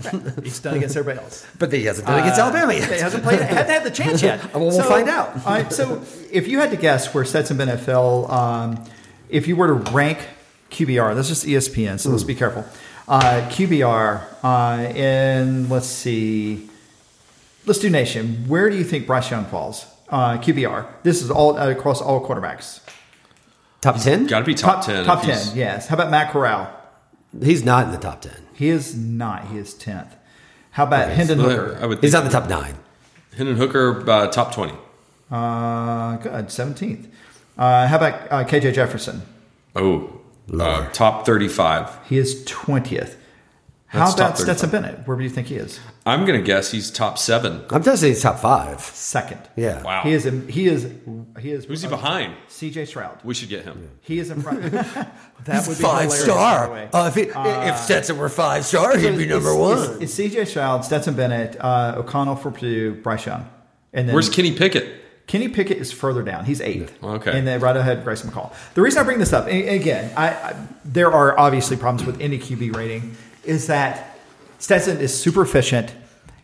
[0.43, 1.47] He's done against everybody else.
[1.59, 2.93] but he hasn't done it against Alabama yet.
[2.93, 3.41] He hasn't played.
[3.41, 4.41] Hasn't had the chance yet.
[4.55, 5.45] Well, we'll find out.
[5.45, 8.85] right, so, if you had to guess where Stetson Bennett fell, um,
[9.29, 10.19] if you were to rank
[10.71, 12.65] QBR, that's just ESPN, so let's be careful.
[13.09, 16.69] Uh, QBR uh, in let's see,
[17.65, 18.45] let's do nation.
[18.49, 19.87] Where do you think Bryce Young falls?
[20.09, 20.87] Uh, QBR.
[21.05, 22.81] This is all uh, across all quarterbacks.
[23.81, 24.27] Top 10?
[24.27, 25.05] Got to be top, ten.
[25.05, 25.31] Top ten.
[25.31, 25.87] he's- Yes.
[25.89, 26.73] How about Matt Corral?
[27.41, 28.33] He's not in the top 10.
[28.55, 29.49] He is not.
[29.49, 30.15] He is tenth.
[30.71, 31.79] How about Hendon Hooker?
[31.81, 32.01] I would.
[32.01, 32.75] He's not in the top nine.
[33.37, 34.75] Hendon Hooker uh, top twenty.
[35.31, 36.51] Uh, good.
[36.51, 37.07] Seventeenth.
[37.59, 39.23] Uh, how about uh, KJ Jefferson?
[39.75, 40.11] Oh, Lower.
[40.53, 41.99] Uh, top thirty-five.
[42.09, 43.19] He is twentieth.
[43.89, 45.07] How That's about Stetson Bennett?
[45.07, 45.79] Where do you think he is?
[46.05, 47.65] I'm gonna guess he's top seven.
[47.71, 48.81] I'm just saying he's top five.
[48.81, 49.41] Second.
[49.55, 49.81] Yeah.
[49.83, 50.03] Wow.
[50.03, 50.27] He is.
[50.27, 50.91] In, he is.
[51.39, 51.67] He is.
[51.67, 52.35] Who's he behind?
[52.49, 52.87] C.J.
[52.87, 53.21] Stroud.
[53.23, 53.91] We should get him.
[54.01, 54.61] He is in front.
[54.73, 56.89] that would be Five hilarious, star.
[56.93, 60.03] Uh, if, he, if Stetson were five star, he'd be number it's- one.
[60.03, 60.47] It's, C.J.
[60.47, 63.49] Stroud, Stetson Bennett, uh, O'Connell for Purdue, Bryce Young,
[63.93, 65.01] and then Where's Kenny Pickett?
[65.27, 66.45] Kenny Pickett is further down.
[66.45, 67.03] He's eighth.
[67.03, 67.37] Okay.
[67.37, 68.55] And then right ahead, Grayson McCall.
[68.75, 72.39] The reason I bring this up, again, I, I, there are obviously problems with any
[72.39, 74.19] QB rating, is that
[74.59, 75.95] Stetson is super efficient.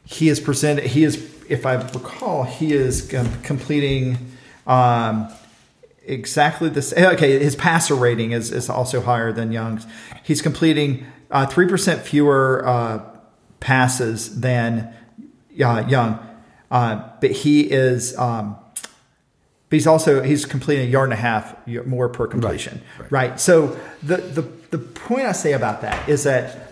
[0.04, 1.16] He is presented, he is,
[1.48, 3.08] if I recall, he is
[3.44, 4.18] completing
[4.66, 5.32] um,
[6.04, 7.04] exactly the same.
[7.04, 9.86] Okay, his passer rating is, is also higher than Young's.
[10.24, 13.04] He's completing uh, 3% fewer uh,
[13.60, 14.92] passes than
[15.64, 16.18] uh, Young,
[16.72, 18.18] uh, but he is.
[18.18, 18.56] Um,
[19.72, 21.56] but he's also he's completing a yard and a half
[21.86, 23.40] more per completion, right?
[23.40, 23.68] So
[24.02, 26.70] the the the point I say about that is that,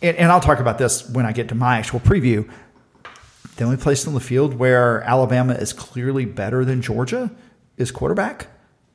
[0.00, 2.50] and, and I'll talk about this when I get to my actual preview.
[3.56, 7.30] The only place on the field where Alabama is clearly better than Georgia
[7.76, 8.46] is quarterback,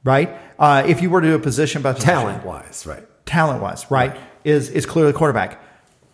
[0.04, 0.36] right?
[0.58, 3.04] Uh, if you were to do a position by position- Talent wise, right.
[3.28, 5.62] talent wise, right, is is clearly quarterback.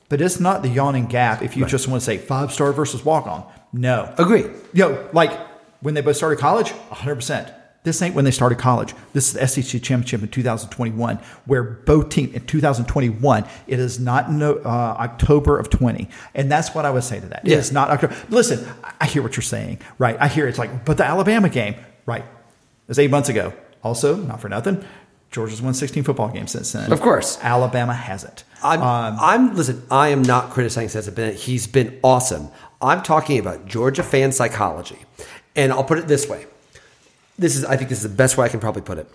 [0.09, 3.05] But it's not the yawning gap if you just want to say five star versus
[3.05, 3.49] walk on.
[3.71, 4.13] No.
[4.17, 4.45] Agree.
[4.73, 5.31] Yo, like
[5.81, 7.53] when they both started college, 100%.
[7.83, 8.95] This ain't when they started college.
[9.13, 14.31] This is the SEC championship in 2021, where both teams in 2021, it is not
[14.31, 16.09] no, uh, October of 20.
[16.33, 17.41] And that's what I would say to that.
[17.45, 17.57] Yeah.
[17.57, 18.15] It's not October.
[18.29, 18.67] Listen,
[18.99, 20.17] I- hear what you're saying, right?
[20.19, 21.75] I hear it's like, but the Alabama game,
[22.07, 22.23] right?
[22.23, 23.53] It was eight months ago.
[23.83, 24.83] Also, not for nothing,
[25.29, 26.91] Georgia's won 16 football games since then.
[26.91, 27.37] Of course.
[27.43, 28.45] Alabama hasn't.
[28.63, 29.83] I'm, Um, I'm listen.
[29.91, 31.35] I am not criticizing Stetson Bennett.
[31.35, 32.47] He's been awesome.
[32.81, 34.97] I'm talking about Georgia fan psychology,
[35.55, 36.45] and I'll put it this way.
[37.37, 39.07] This is, I think, this is the best way I can probably put it.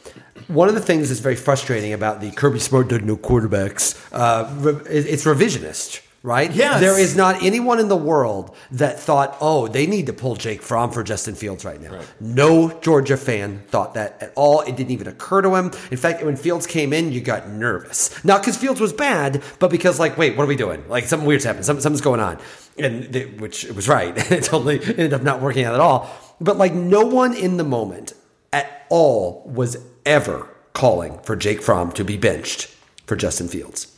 [0.49, 3.99] One of the things that's very frustrating about the Kirby Smart doesn't know quarterbacks.
[4.13, 6.53] Uh, re- it's revisionist, right?
[6.53, 6.81] Yes.
[6.81, 10.61] There is not anyone in the world that thought, oh, they need to pull Jake
[10.61, 11.99] Fromm for Justin Fields right now.
[12.21, 14.61] No Georgia fan thought that at all.
[14.63, 15.71] It didn't even occur to him.
[15.91, 18.23] In fact, when Fields came in, you got nervous.
[18.23, 20.87] Not because Fields was bad, but because, like, wait, what are we doing?
[20.91, 21.65] Like, something weird's happened.
[21.65, 22.39] Something, something's going on.
[22.77, 24.13] And they, which it was right.
[24.31, 26.11] it totally ended up not working out at all.
[26.41, 28.15] But, like, no one in the moment
[28.53, 29.77] at all was
[30.07, 32.75] ever calling for Jake Fromm to be benched
[33.07, 33.97] for Justin Fields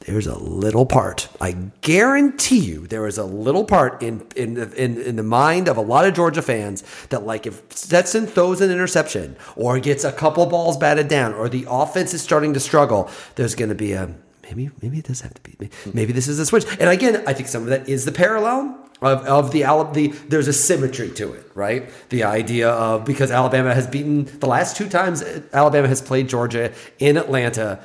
[0.00, 1.28] there's a little part.
[1.40, 5.76] I guarantee you, there is a little part in in in, in the mind of
[5.76, 10.12] a lot of Georgia fans that like if Stetson throws an interception or gets a
[10.12, 13.92] couple balls batted down or the offense is starting to struggle, there's going to be
[13.92, 14.14] a
[14.50, 16.64] maybe maybe it does have to be maybe this is a switch.
[16.78, 18.76] And again, I think some of that is the parallel.
[19.02, 19.62] Of, of the,
[19.94, 21.88] the there's a symmetry to it, right?
[22.10, 26.28] The idea of because Alabama has beaten the last two times uh, Alabama has played
[26.28, 27.82] Georgia in Atlanta,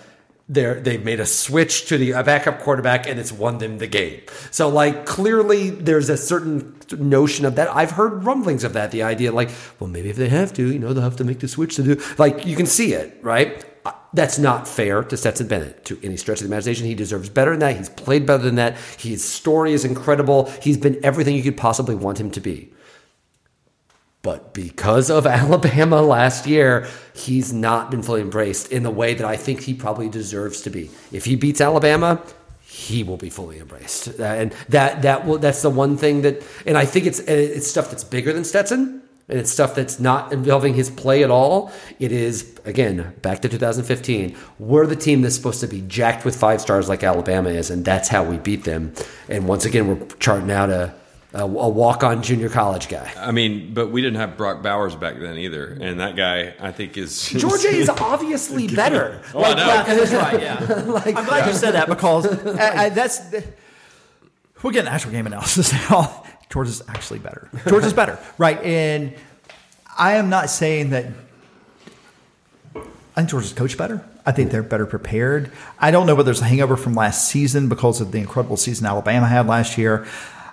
[0.48, 4.22] they're they've made a switch to the backup quarterback and it's won them the game.
[4.52, 7.70] So like clearly there's a certain notion of that.
[7.76, 8.92] I've heard rumblings of that.
[8.92, 9.50] The idea like,
[9.80, 11.84] well maybe if they have to, you know, they'll have to make the switch to
[11.84, 13.66] do like you can see it, right?
[14.14, 16.86] That's not fair to Stetson Bennett to any stretch of the imagination.
[16.88, 17.76] He deserves better than that.
[17.76, 18.78] He's played better than that.
[18.98, 20.50] His story is incredible.
[20.62, 22.72] He's been everything you could possibly want him to be.
[24.22, 29.28] But because of Alabama last year, he's not been fully embraced in the way that
[29.28, 30.90] I think he probably deserves to be.
[31.12, 32.24] If he beats Alabama,
[32.66, 36.78] he will be fully embraced, and that that will that's the one thing that, and
[36.78, 40.74] I think it's it's stuff that's bigger than Stetson, and it's stuff that's not involving
[40.74, 41.72] his play at all.
[42.00, 44.36] It is again back to 2015.
[44.60, 47.84] We're the team that's supposed to be jacked with five stars like Alabama is, and
[47.84, 48.94] that's how we beat them.
[49.30, 50.94] And once again, we're charting out a
[51.36, 53.12] a, a walk-on junior college guy.
[53.18, 56.72] I mean, but we didn't have Brock Bowers back then either, and that guy I
[56.72, 59.22] think is Georgia is obviously better.
[59.34, 59.96] Oh, I know.
[59.96, 60.42] That's right.
[60.42, 60.60] Yeah.
[60.88, 62.26] like, I'm glad you said that because
[62.58, 63.44] I, I, that's the,
[64.64, 66.25] we'll get an actual game analysis now.
[66.50, 67.50] Georgia's actually better.
[67.68, 68.62] Georgia's better, right?
[68.64, 69.14] And
[69.98, 71.06] I am not saying that.
[72.76, 74.06] I think Georgia's coach better.
[74.26, 75.52] I think they're better prepared.
[75.80, 78.86] I don't know whether there's a hangover from last season because of the incredible season
[78.86, 80.06] Alabama had last year.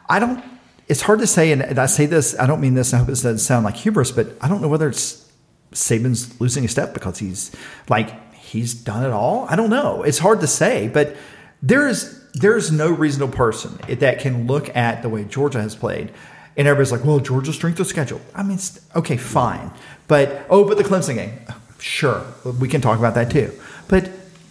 [0.09, 0.45] I don't.
[0.89, 2.39] It's hard to say, and I say this.
[2.39, 2.93] I don't mean this.
[2.93, 5.31] I hope it doesn't sound like hubris, but I don't know whether it's
[5.73, 7.51] Saban's losing a step because he's
[7.89, 9.47] like he's done it all.
[9.49, 10.03] I don't know.
[10.03, 11.17] It's hard to say, but
[11.63, 16.11] there is there's no reasonable person that can look at the way Georgia has played,
[16.57, 18.59] and everybody's like, "Well, Georgia's strength of schedule." I mean,
[18.97, 19.71] okay, fine,
[20.09, 21.33] but oh, but the Clemson game,
[21.79, 22.25] sure,
[22.61, 23.53] we can talk about that too.
[23.89, 24.11] But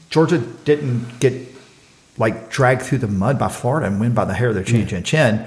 [0.09, 1.33] Georgia didn't get
[2.17, 4.87] like dragged through the mud by Florida and win by the hair of their chin,
[4.87, 5.45] chin, chin,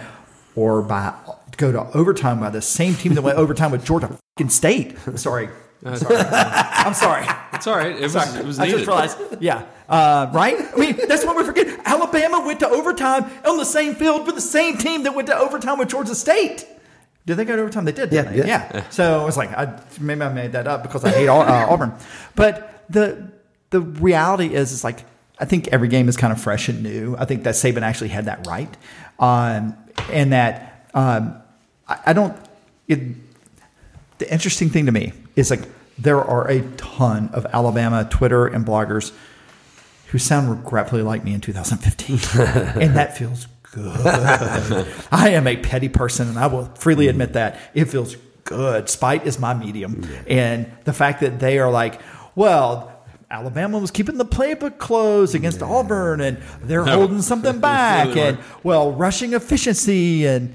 [0.56, 1.14] or by
[1.56, 4.98] go to overtime by the same team that went overtime with Georgia fucking State.
[5.14, 5.48] Sorry.
[5.94, 6.16] sorry.
[6.16, 7.26] I'm sorry.
[7.52, 7.94] It's all right.
[7.94, 8.78] It was, it was I needed.
[8.78, 9.18] just realized.
[9.40, 9.64] Yeah.
[9.88, 10.56] Uh, right?
[10.58, 11.66] I mean, that's what we forget.
[11.84, 15.36] Alabama went to overtime on the same field with the same team that went to
[15.36, 16.66] overtime with Georgia State.
[17.26, 17.84] Did they go to overtime?
[17.84, 18.10] They did.
[18.10, 18.48] didn't Yeah, they?
[18.48, 18.70] yeah.
[18.74, 18.88] yeah.
[18.90, 21.34] So I was like, I, maybe I made that up because I hate uh,
[21.68, 21.94] Auburn.
[22.34, 23.30] But the
[23.70, 25.04] the reality is, is like
[25.38, 27.16] I think every game is kind of fresh and new.
[27.18, 28.74] I think that Saban actually had that right,
[29.18, 29.76] um,
[30.10, 31.36] and that um,
[31.88, 32.36] I, I don't.
[32.88, 33.00] It,
[34.18, 35.62] the interesting thing to me is like
[35.98, 39.12] there are a ton of Alabama Twitter and bloggers
[40.08, 42.18] who sound regretfully like me in 2015,
[42.82, 44.86] and that feels good.
[45.10, 48.88] I am a petty person, and I will freely admit that it feels good.
[48.88, 52.00] Spite is my medium, and the fact that they are like,
[52.34, 52.90] well.
[53.30, 58.38] Alabama was keeping the playbook closed against Auburn, and they're holding something back, really and
[58.62, 60.54] well, rushing efficiency, and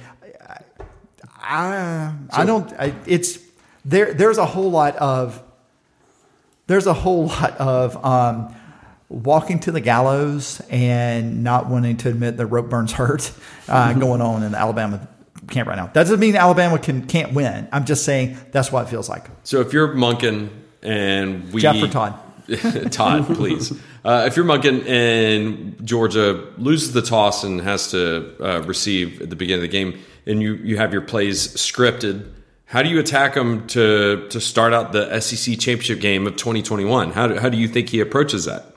[1.49, 2.71] I, I don't.
[2.73, 3.39] I, it's
[3.83, 4.13] there.
[4.13, 5.41] There's a whole lot of.
[6.67, 8.55] There's a whole lot of um,
[9.09, 13.31] walking to the gallows and not wanting to admit that rope burns hurt
[13.67, 15.07] uh, going on in the Alabama
[15.47, 15.87] camp right now.
[15.87, 17.67] That doesn't mean Alabama can can't win.
[17.71, 19.25] I'm just saying that's what it feels like.
[19.43, 20.49] So if you're Monken
[20.81, 22.19] and we Jeff or Todd?
[22.91, 23.73] Todd, please.
[24.05, 29.29] Uh, if you're Monken and Georgia loses the toss and has to uh, receive at
[29.29, 32.31] the beginning of the game, and you you have your plays scripted,
[32.63, 37.11] how do you attack them to to start out the SEC championship game of 2021?
[37.11, 38.68] How do, how do you think he approaches that?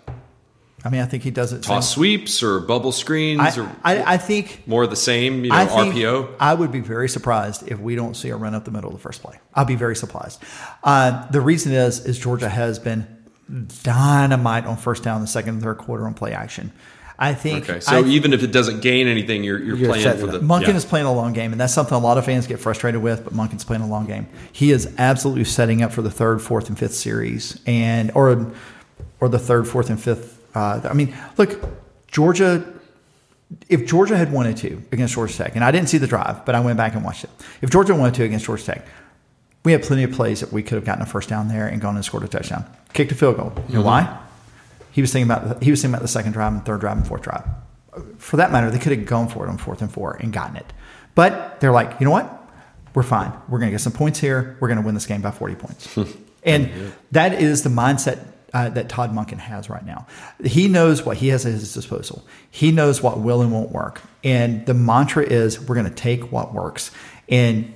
[0.84, 1.62] I mean, I think he does it.
[1.62, 5.44] Toss sweeps or bubble screens I, or I, I think more of the same?
[5.44, 6.34] You know, I think RPO.
[6.40, 8.96] I would be very surprised if we don't see a run up the middle of
[8.96, 9.38] the first play.
[9.54, 10.42] I'll be very surprised.
[10.82, 13.06] Uh, the reason is is Georgia has been
[13.82, 16.72] dynamite on first down, the second and third quarter on play action.
[17.18, 17.70] I think.
[17.70, 20.38] Okay, so I- even if it doesn't gain anything, you're you're, You're playing for the
[20.38, 20.42] up.
[20.42, 20.76] Monken yeah.
[20.76, 23.22] is playing a long game, and that's something a lot of fans get frustrated with.
[23.22, 24.26] But Monken's playing a long game.
[24.50, 28.52] He is absolutely setting up for the third, fourth, and fifth series, and or
[29.20, 30.31] or the third, fourth, and fifth.
[30.54, 31.62] Uh, I mean, look,
[32.08, 32.64] Georgia.
[33.68, 36.54] If Georgia had wanted to against Georgia Tech, and I didn't see the drive, but
[36.54, 37.30] I went back and watched it.
[37.60, 38.86] If Georgia wanted to against Georgia Tech,
[39.64, 41.80] we had plenty of plays that we could have gotten a first down there and
[41.80, 43.52] gone and scored a touchdown, kicked a field goal.
[43.68, 44.18] You know why?
[44.90, 46.96] He was thinking about the, he was thinking about the second drive and third drive
[46.96, 47.44] and fourth drive.
[48.18, 50.56] For that matter, they could have gone for it on fourth and four and gotten
[50.56, 50.72] it.
[51.14, 52.38] But they're like, you know what?
[52.94, 53.32] We're fine.
[53.48, 54.56] We're going to get some points here.
[54.60, 55.98] We're going to win this game by 40 points.
[56.42, 58.18] and that is the mindset
[58.52, 60.06] uh, that Todd Monken has right now.
[60.44, 62.24] He knows what he has at his disposal.
[62.50, 64.02] He knows what will and won't work.
[64.22, 66.90] And the mantra is we're going to take what works.
[67.28, 67.72] And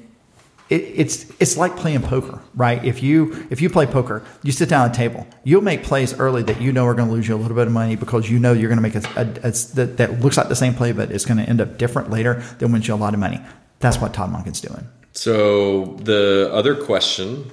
[0.68, 2.84] it, it's it's like playing poker, right?
[2.84, 6.18] If you if you play poker, you sit down at a table, you'll make plays
[6.18, 8.28] early that you know are going to lose you a little bit of money because
[8.28, 10.74] you know you're going to make a, a, a that, that looks like the same
[10.74, 13.14] play, but it's going to end up different later that wins you have a lot
[13.14, 13.40] of money.
[13.78, 14.88] That's what Todd Monken's doing.
[15.12, 17.50] So the other question,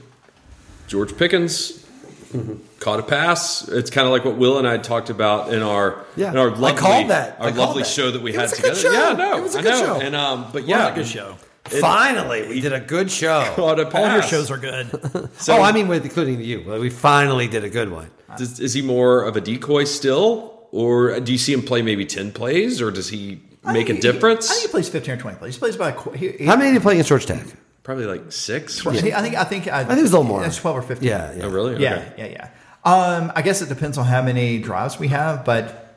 [0.88, 1.86] George Pickens
[2.84, 3.68] caught a pass.
[3.68, 6.32] It's kind of like what Will and I talked about in our Yeah.
[6.32, 7.38] in our I lovely called that.
[7.40, 7.90] I our called lovely that.
[7.90, 8.96] show that we It had was a good together.
[8.96, 9.08] show.
[9.10, 9.86] Yeah, no, It was a I good know.
[10.00, 10.02] show.
[10.02, 11.36] And um, but yeah, a good show.
[11.66, 13.52] Finally, we did a good show.
[13.56, 13.96] Caught a pass.
[13.96, 15.30] All your shows are good.
[15.38, 16.62] So oh, I mean, with including you.
[16.80, 18.10] We finally did a good one.
[18.38, 22.06] does, is he more of a decoy still, or do you see him play maybe
[22.06, 24.50] ten plays, or does he make a I think he- difference?
[24.52, 25.54] I think he plays 15 or 20 plays.
[25.56, 27.46] He plays about a qu- he, he, How many did you play against Georgia Tech?
[27.84, 28.86] Probably like six.
[28.88, 30.42] I think I think I think, I think it was a little more.
[30.42, 31.08] That's 12 or 15.
[31.08, 31.44] Yeah, yeah.
[31.44, 31.82] Oh, really?
[31.82, 32.50] Yeah, yeah, yeah.
[32.86, 35.96] Um, I guess it depends on how many drives we have, but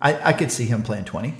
[0.00, 1.34] I, I could see him playing 20.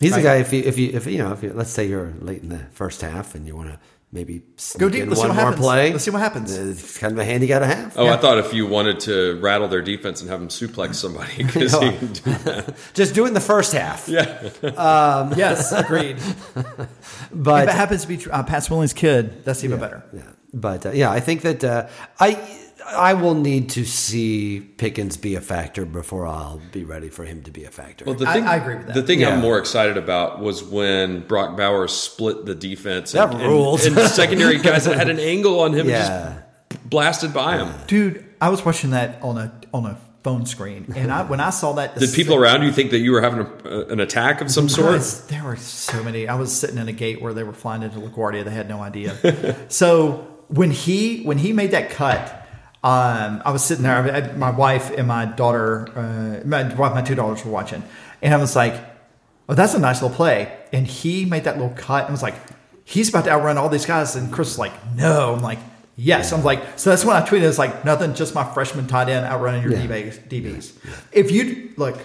[0.00, 0.20] He's Right.
[0.20, 0.36] a guy.
[0.36, 2.60] If you, if you, if you know, if you, let's say you're late in the
[2.72, 3.78] first half and you want to
[4.10, 5.02] maybe sneak Go deep.
[5.02, 5.66] in Let's see one what more happens.
[5.66, 5.92] play.
[5.92, 6.56] Let's see what happens.
[6.58, 7.94] uh, It's kind of a handy guy to have.
[7.98, 8.14] Oh, Yeah.
[8.14, 11.72] I thought if you wanted to rattle their defense and have them suplex somebody, because
[11.78, 12.64] he can do.
[12.94, 14.08] Just do it in the first half.
[14.08, 14.48] Yeah.
[15.36, 16.16] Yes, agreed.
[17.32, 20.02] But if it happens to be uh, Pat Swilling's kid, that's even better.
[20.14, 20.22] Yeah,
[20.54, 21.88] but uh, yeah, I think that uh,
[22.18, 22.38] I
[22.86, 27.42] I will need to see Pickens be a factor before I'll be ready for him
[27.42, 28.04] to be a factor.
[28.04, 28.94] Well, the I- thing, I agree with that.
[28.94, 29.34] The thing Yeah.
[29.34, 33.12] I'm more excited about was when Brock Bowers split the defense.
[33.12, 33.80] That and, ruled.
[33.80, 37.74] And, and secondary guys that had an angle on him yeah, just blasted by him.
[37.86, 40.92] Dude, I was watching that on a on a phone screen.
[40.96, 43.46] And I, when I saw that, Did people around you think that you were having
[43.64, 44.92] a, an attack of some sort?
[44.92, 46.28] Guys, there were so many.
[46.28, 48.44] I was sitting in a gate where they were flying into LaGuardia.
[48.44, 49.56] They had no idea.
[49.68, 52.37] so when he when he made that cut,
[52.84, 53.96] um, I was sitting there.
[53.96, 57.82] I, my wife and my daughter, uh, my, my two daughters were watching,
[58.22, 58.74] and I was like,
[59.48, 62.36] "Oh, that's a nice little play." And he made that little cut, and was like,
[62.84, 65.58] "He's about to outrun all these guys." And Chris was like, "No." I'm like.
[66.00, 66.90] Yes, I'm like so.
[66.90, 67.42] That's when I tweeted.
[67.48, 69.84] It's like nothing, just my freshman tight end outrunning your Yeah.
[69.84, 70.28] DBs.
[70.28, 70.72] DBs.
[71.10, 71.98] If you look,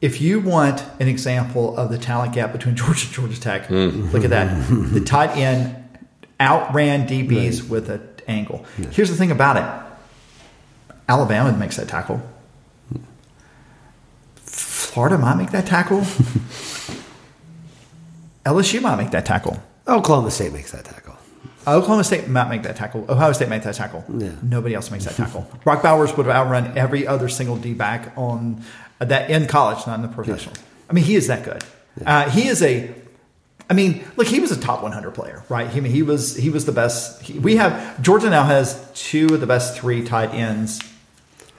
[0.00, 4.24] if you want an example of the talent gap between Georgia and Georgia Tech, look
[4.24, 4.66] at that.
[4.94, 5.76] The tight end
[6.40, 8.64] outran DBs with an angle.
[8.92, 9.81] Here's the thing about it
[11.12, 12.22] Alabama makes that tackle.
[14.36, 16.00] Florida might make that tackle.
[18.46, 19.62] LSU might make that tackle.
[19.86, 21.14] Oklahoma State makes that tackle.
[21.66, 23.04] Oklahoma State might make that tackle.
[23.10, 24.02] Ohio State makes that tackle.
[24.08, 24.32] Yeah.
[24.42, 25.46] Nobody else makes that tackle.
[25.64, 28.64] Brock Bowers would have outrun every other single D back on
[28.98, 30.54] uh, that in college, not in the professional.
[30.88, 31.62] I mean, he is that good.
[32.06, 32.94] Uh, he is a.
[33.68, 35.68] I mean, look, he was a top 100 player, right?
[35.68, 37.20] He, I mean, he was he was the best.
[37.20, 40.80] He, we have Georgia now has two of the best three tight ends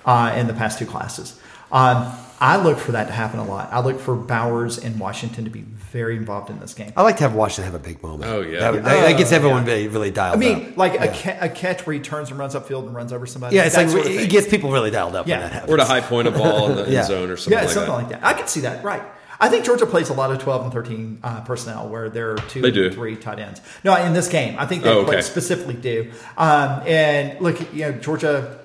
[0.05, 1.39] uh, in the past two classes.
[1.71, 3.71] Um, I look for that to happen a lot.
[3.71, 6.91] I look for Bowers and Washington to be very involved in this game.
[6.97, 8.29] I like to have Washington have a big moment.
[8.29, 8.59] Oh, yeah.
[8.71, 10.77] that, that- that gets everyone really, really dialed I mean, up.
[10.77, 11.03] like yeah.
[11.05, 13.55] a, ca- a catch where he turns and runs upfield and runs over somebody.
[13.55, 15.35] yeah, it's like sort of it gets people really dialed up Yeah.
[15.35, 15.71] when that happens.
[15.73, 16.99] Or to high point a ball in the Yeah.
[16.99, 17.97] end zone or something yeah, like something that.
[17.97, 18.25] like that.
[18.25, 18.83] I can see that.
[18.83, 19.03] Right.
[19.39, 22.37] I think Georgia plays a lot of 12 and 13 uh, personnel where there are
[22.37, 22.85] two They do.
[22.87, 23.61] and three tight ends.
[23.83, 25.21] No, in this game, I think they Oh, play- okay.
[25.21, 26.11] specifically do.
[26.37, 28.59] Um, and look, you know, Georgia.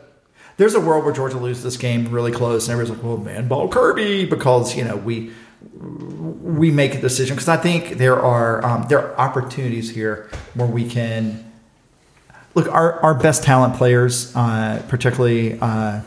[0.58, 3.48] There's a world where Georgia loses this game really close, and everybody's like, "Well, man,
[3.48, 5.32] ball Kirby," because you know we
[5.78, 10.66] we make a decision because I think there are um, there are opportunities here where
[10.66, 11.52] we can
[12.54, 16.00] look our, our best talent players, uh, particularly uh,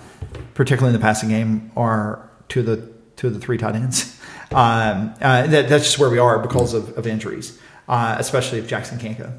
[0.53, 4.17] particularly in the passing game, are to the to the three tight ends.
[4.53, 8.67] Um, uh, that, that's just where we are because of, of injuries, uh, especially if
[8.67, 9.31] Jackson can't go.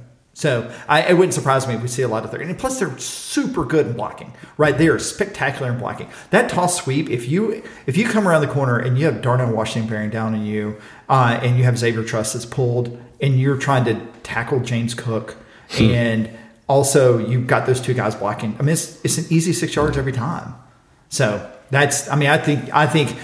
[0.43, 2.41] So I, it wouldn't surprise me if we see a lot of third.
[2.41, 4.33] And plus, they're super good in blocking.
[4.57, 6.09] Right, they are spectacular in blocking.
[6.31, 9.53] That toss sweep, if you if you come around the corner and you have Darnell
[9.55, 10.79] Washington bearing down on you,
[11.09, 15.37] uh, and you have Xavier Truss that's pulled, and you're trying to tackle James Cook,
[15.79, 16.29] and
[16.67, 18.57] also you've got those two guys blocking.
[18.59, 20.57] I mean, it's, it's an easy six yards every time.
[21.09, 22.09] So that's.
[22.09, 23.17] I mean, I think I think.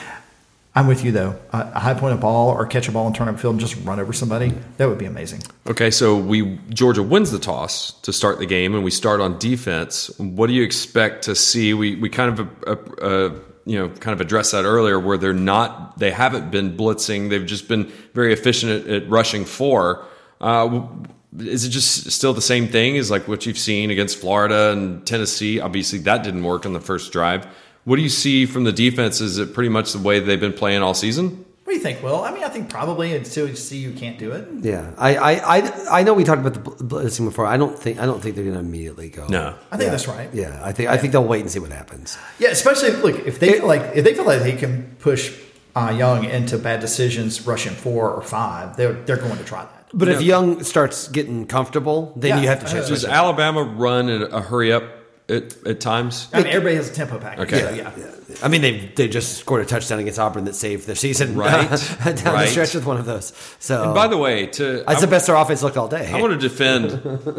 [0.79, 1.35] I'm with you though.
[1.53, 3.61] A a high point of ball or catch a ball and turn up field and
[3.61, 4.53] just run over somebody.
[4.77, 5.43] That would be amazing.
[5.67, 9.41] Okay, so we Georgia wins the toss to start the game, and we start on
[9.41, 10.17] defense.
[10.19, 11.75] What do you expect to see?
[11.75, 13.35] We we kind of uh, uh,
[13.67, 17.45] you know kind of addressed that earlier, where they're not they haven't been blitzing; they've
[17.45, 20.07] just been very efficient at, at rushing four.
[20.41, 20.87] Uh,
[21.41, 25.05] is it just still the same thing as like what you've seen against Florida and
[25.05, 25.59] Tennessee?
[25.59, 27.49] Obviously, that didn't work on the first drive.
[27.89, 29.23] What do you see from the defense?
[29.23, 31.47] Is it pretty much the way they've been playing all season?
[31.65, 32.23] What do you think, Will?
[32.23, 34.47] I mean, I think probably until you see you can't do it.
[34.61, 37.47] Yeah, I, I, I, I know we talked about the bl- blitzing before.
[37.47, 39.27] I don't think I don't think they're going to immediately go.
[39.29, 39.55] No.
[39.73, 40.29] I think that's right.
[40.35, 42.19] Yeah, I think I think they'll wait and see what happens.
[42.39, 45.35] Yeah, especially look if they feel like if they feel like they can push
[45.75, 49.89] uh, Young into bad decisions, rushing four or five, they're they're going to try that.
[49.95, 50.27] But if Yeah.
[50.37, 52.41] Young starts getting comfortable, then Yeah.
[52.43, 52.89] you have to Uh, change.
[52.89, 53.05] Does.
[53.07, 54.85] Alabama run in a hurry up
[55.29, 56.29] at, at times?
[56.33, 57.53] I mean, everybody has a tempo package.
[57.53, 57.61] Okay.
[57.61, 57.91] so yeah.
[58.43, 61.69] I mean, they they just scored a touchdown against Auburn that saved their season Right,
[61.69, 63.33] down the stretch with one of those.
[63.59, 66.13] So, And by the way, to that's I, the best their offense looked all day.
[66.13, 66.93] I want to defend.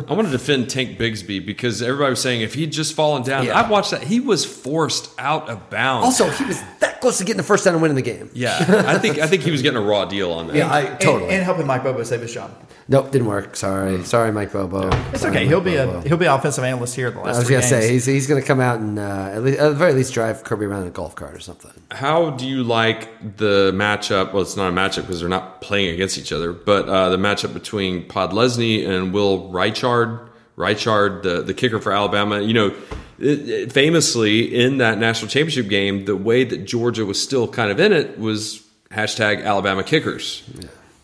[0.09, 3.45] I want to defend Tank Bigsby because everybody was saying if he'd just fallen down,
[3.45, 3.59] Yeah.
[3.59, 4.01] I watched that.
[4.03, 6.05] He was forced out of bounds.
[6.05, 6.59] also, he was
[6.99, 8.29] that close to getting the first down and winning the game.
[8.33, 10.55] yeah, I think I think he was getting a raw deal on that.
[10.55, 11.31] Yeah, I And- totally.
[11.31, 12.51] and, helping Mike Bobo save his job.
[12.87, 13.55] nope, didn't work.
[13.55, 14.87] Sorry, sorry, Mike Bobo.
[15.11, 15.39] It's Sorry, okay.
[15.45, 15.99] Mike He'll be Bobo.
[15.99, 17.35] a he'll be offensive analyst here at the last.
[17.35, 19.69] I was three gonna say he's, he's gonna come out and uh, at, least, at
[19.69, 21.71] the very least drive Kirby around in a golf cart or something.
[21.91, 24.33] How do you like the matchup?
[24.33, 27.17] Well, it's not a matchup because they're not playing against each other, but uh, the
[27.17, 30.27] matchup between Podlesny and Will Reichard.
[30.57, 32.75] Reichard, the, the kicker for Alabama, you know,
[33.21, 37.71] it, it- famously in that national championship game, the way that Georgia was still kind
[37.71, 40.43] of in it was hashtag Alabama kickers.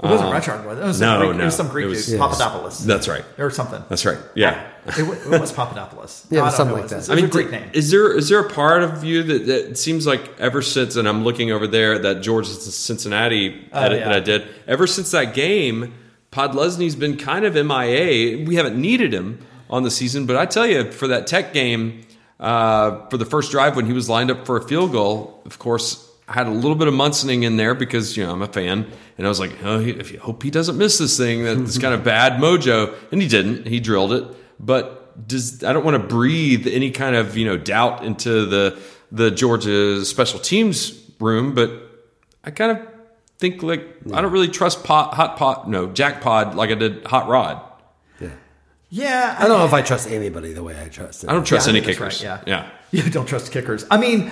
[0.03, 0.81] It wasn't uh, Richard, was it?
[0.81, 1.41] It was no, some Greek, no.
[1.41, 2.85] It was some Greek was- dude, Papadopoulos.
[2.85, 3.23] That's right.
[3.37, 3.81] or something.
[3.89, 4.17] That's right.
[4.35, 4.69] Yeah.
[4.87, 6.27] It, it was Papadopoulos.
[6.31, 6.95] Yeah, No, I don't something know like that.
[6.95, 7.09] It was.
[7.09, 7.69] I mean, a Greek name.
[7.73, 10.95] is there is there a part of you that, that it seems like ever since,
[10.95, 14.05] and I'm looking over there at that Georgia Cincinnati Oh, edit yeah.
[14.09, 15.93] that I did, ever since that game,
[16.31, 18.45] Podlesny's been kind of MIA.
[18.45, 19.39] We haven't needed him
[19.69, 22.01] on the season, but I tell you, for that Tech game,
[22.39, 25.59] uh, for the first drive when he was lined up for a field goal, of
[25.59, 26.01] course.
[26.27, 28.91] I had a little bit of Munsoning in there because you know I'm a fan,
[29.15, 31.43] and I was like, "Oh, he, if you hope he doesn't miss this thing.
[31.43, 33.67] That's kind of bad mojo." And he didn't.
[33.67, 34.23] He drilled it.
[34.59, 38.79] But does I don't want to breathe any kind of you know doubt into the
[39.11, 41.69] the Georgia special teams room, but
[42.43, 42.87] I kind of
[43.37, 47.05] think like I don't really trust pot, hot pot, no Jack Pod like I did
[47.05, 47.61] Hot Rod.
[48.89, 51.29] Yeah, I don't know if I trust anybody the way I trust it.
[51.29, 52.23] I don't trust Yeah, any kickers.
[52.23, 52.41] right, yeah.
[52.45, 52.69] yeah.
[53.03, 53.85] You don't trust kickers.
[53.91, 54.31] I mean,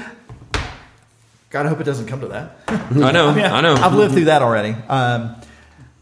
[1.49, 2.55] God, I hope it doesn't come to that.
[2.67, 3.73] I know, I know.
[3.75, 4.73] I've lived through that already.
[4.87, 5.35] Um,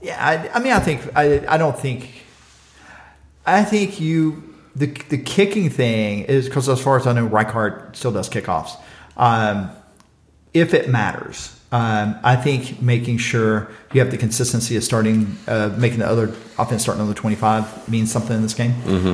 [0.01, 2.09] yeah, I, I mean, I think I, I don't think.
[3.45, 4.43] I think you
[4.75, 8.77] the the kicking thing is because as far as I know, Reichard still does kickoffs.
[9.17, 9.71] Um,
[10.53, 15.73] if it matters, um, I think making sure you have the consistency of starting, uh,
[15.77, 18.73] making the other offense starting on the twenty five means something in this game.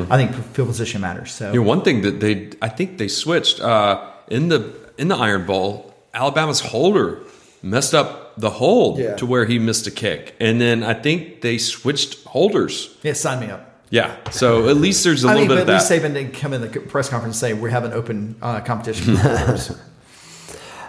[0.10, 1.32] I think field position matters.
[1.32, 5.08] So You know, one thing that they, I think they switched uh, in the in
[5.08, 5.94] the Iron Bowl.
[6.14, 7.20] Alabama's holder
[7.62, 9.16] messed up the hold Yeah.
[9.18, 12.90] to where he missed a kick, and then I think they switched holders.
[13.04, 13.64] yeah, sign me up.
[13.92, 16.14] Yeah, so at least there's a I little mean, bit but of at least Saban
[16.14, 19.16] didn't come in the press conference and say we have an open uh, competition.
[19.16, 19.72] for players."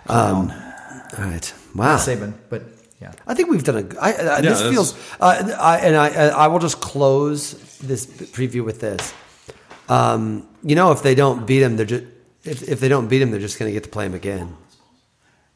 [0.09, 0.51] All
[1.19, 1.55] right.
[1.75, 1.97] Wow.
[1.97, 2.63] Saban, but
[3.01, 3.13] yeah.
[3.27, 4.01] I think we've done a.
[4.01, 4.99] I, I, this that's- feels.
[5.21, 9.15] Uh, I, and I, I will just close this preview with this.
[9.89, 12.05] Um, you know, if they don't beat him, they're just.
[12.45, 14.57] If, if they don't beat him, they're just going to get to play him again.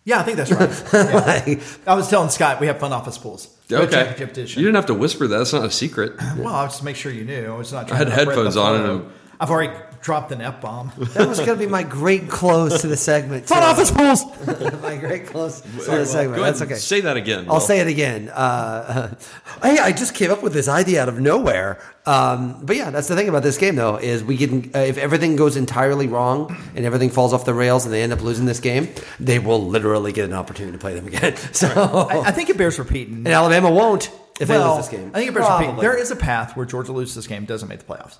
[0.05, 1.49] Yeah, I think that's right.
[1.49, 1.61] Yeah.
[1.87, 3.57] I was telling Scott we have fun office pools.
[3.71, 5.39] Okay, championship you didn't have to whisper that.
[5.39, 6.13] That's not a secret.
[6.37, 7.53] Well, I'll just make sure you knew.
[7.53, 7.91] I was not.
[7.91, 9.13] I had to headphones on the and flow.
[9.41, 9.73] I've already
[10.03, 10.93] dropped an F bomb.
[11.13, 13.47] That was going to be my great close to the segment.
[13.47, 13.65] Fun too.
[13.65, 14.25] office pools.
[14.83, 16.37] my great close to the segment.
[16.37, 16.81] Go ahead That's and okay.
[16.81, 17.47] Say that again.
[17.47, 17.61] I'll Will.
[17.61, 18.29] say it again.
[18.31, 19.15] Uh,
[19.63, 21.81] hey, I just came up with this idea out of nowhere.
[22.07, 24.99] Um, but yeah, that's the thing about this game, though, is we can uh, if
[24.99, 28.47] everything goes entirely wrong and everything falls off the rails and they end up losing
[28.47, 28.89] this game,
[29.21, 31.37] they will literally get an opportunity to play them again.
[31.53, 33.19] So I, I think it bears repeating.
[33.19, 35.11] and Alabama won't if well, they lose this game.
[35.15, 35.77] I think it bears repeating.
[35.77, 38.19] There is a path where Georgia loses this game, doesn't make the playoffs.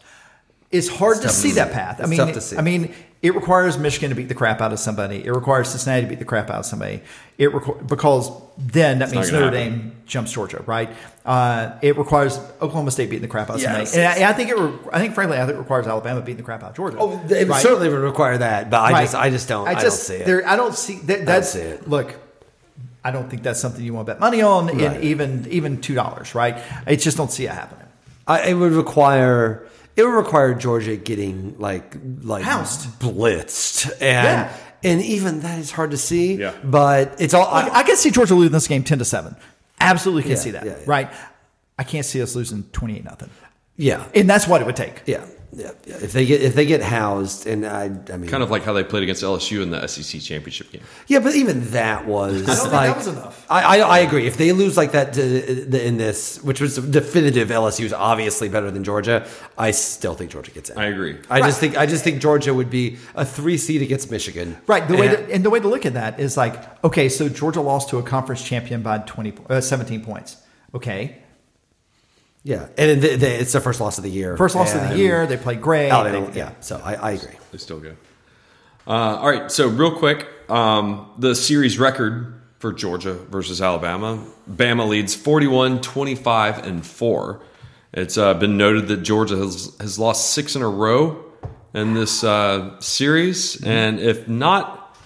[0.73, 1.75] It's hard to see to that see.
[1.75, 2.01] path.
[2.01, 2.57] I It's mean, see.
[2.57, 5.25] I mean, it requires Michigan to beat the crap out of somebody.
[5.25, 7.03] It requires Cincinnati to beat the crap out of somebody.
[7.39, 10.89] It requ- because then that means Notre gonna Dame jumps Georgia, right?
[11.25, 13.93] Uh, it requires Oklahoma State beating the crap out of Yes.
[13.93, 14.07] somebody.
[14.19, 14.59] And I, I think it.
[14.59, 16.97] Re- I think, frankly, I think it requires Alabama beating the crap out of Georgia.
[16.99, 17.63] Oh, it right?
[17.63, 19.03] certainly would require that, but I Right.
[19.03, 20.27] just, I just don't, I, just, don't see it.
[20.27, 21.27] There, I don't see that.
[21.27, 21.89] That's see it.
[21.89, 22.15] look.
[23.05, 24.81] I don't think that's something you want to bet money on, Right.
[24.81, 26.57] and even even two dollars, right?
[26.87, 27.87] I just don't see it happening.
[28.27, 29.67] I, it would require
[29.97, 32.99] it would require Georgia getting like like Housed.
[33.01, 34.57] blitzed, and Yeah.
[34.85, 36.35] and even that is hard to see.
[36.35, 36.53] Yeah.
[36.65, 37.51] but it's all.
[37.51, 39.37] Like, I can see Georgia losing this game ten to seven.
[39.81, 40.85] Absolutely can Yeah, see that, yeah, yeah.
[40.87, 41.11] right?
[41.79, 43.31] I can't see us losing twenty eight nothing,
[43.77, 45.03] yeah, and that's what it would take.
[45.07, 45.25] yeah,
[45.55, 45.97] yeah, yeah.
[46.01, 48.73] If they get if they get housed, and I, I mean, kind of like how
[48.73, 50.81] they played against LSU in the SEC championship game.
[51.09, 53.47] yeah, but even that was don't think like that was enough.
[53.51, 54.27] I, I I agree.
[54.27, 58.71] If they lose like that to, in this, which was definitive, LSU is obviously better
[58.71, 59.29] than Georgia.
[59.59, 60.79] I still think Georgia gets in.
[60.79, 61.19] I agree.
[61.29, 64.57] I just think I just think Georgia would be a three seed against Michigan.
[64.67, 64.89] Right.
[64.89, 67.29] The way And- to, and the way to look at that is like, okay, so
[67.29, 70.39] Georgia lost to a conference champion by 20, uh, 17 points.
[70.75, 71.19] Okay.
[72.45, 74.37] Yeah, and the, the, it's their first loss of the year.
[74.37, 75.27] First loss of the year.
[75.27, 75.91] They played great.
[75.91, 76.53] Alabama, They- yeah.
[76.61, 77.37] So I, I agree.
[77.51, 77.95] They're still go.
[78.87, 84.25] Uh, all right, so real quick, um, the series record for Georgia versus Alabama.
[84.51, 87.41] Bama leads 41, 25, and 4.
[87.93, 91.25] It's uh, been noted that Georgia has, has lost six in a row
[91.75, 93.63] in this uh, series.
[93.63, 94.97] And if not,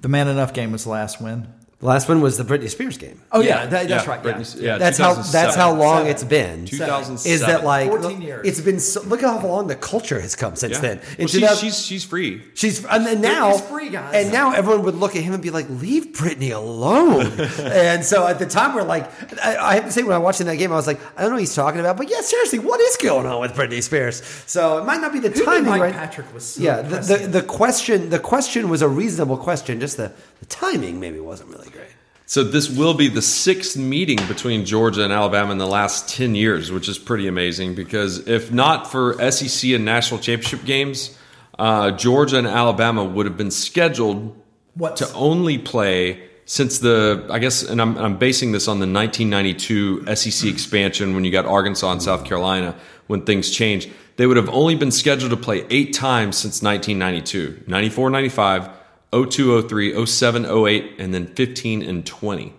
[0.00, 1.46] The man enough game was the last win.
[1.80, 3.18] The last one was the Britney Spears game.
[3.32, 4.22] Oh yeah, that, that's right.
[4.22, 4.32] Yeah.
[4.34, 6.10] Britney- yeah, that's how that's how long Seven.
[6.10, 6.66] it's been.
[6.66, 7.32] 2007.
[7.32, 8.46] Is that like 14 years.
[8.46, 10.80] It's been so, look how long the culture has come since Yeah.
[10.80, 10.96] then.
[10.98, 12.42] Well, In she's, 2000 she's, she's free.
[12.52, 14.14] She's and then now Britney's free, guys.
[14.14, 18.26] and now everyone would look at him and be like, "Leave Britney alone." and so
[18.26, 19.08] at the time, we're like,
[19.42, 21.22] I, I have to say, when I was watching that game, I was like, I
[21.22, 23.82] don't know what he's talking about, but yeah, seriously, what is going on with Britney
[23.82, 24.22] Spears?
[24.46, 25.94] So it might not be the Who timing, Mike right?
[25.94, 29.96] Patrick was so yeah, the, the the question the question was a reasonable question, just
[29.96, 31.69] the the timing maybe wasn't really great.
[32.30, 36.36] So this will be the sixth meeting between Georgia and Alabama in the last 10
[36.36, 41.18] years, which is pretty amazing because if not for SEC and national championship games,
[41.58, 44.40] uh, Georgia and Alabama would have been scheduled
[44.74, 44.94] What?
[44.98, 50.14] to only play since the, I guess, and I'm, I'm basing this on the 1992
[50.14, 52.76] SEC expansion when you got Arkansas and South Carolina
[53.08, 53.90] when things changed.
[54.18, 58.70] They would have only been scheduled to play eight times since 1992 94 95,
[59.12, 62.54] 02 03, 07 08, and then 15 and 20.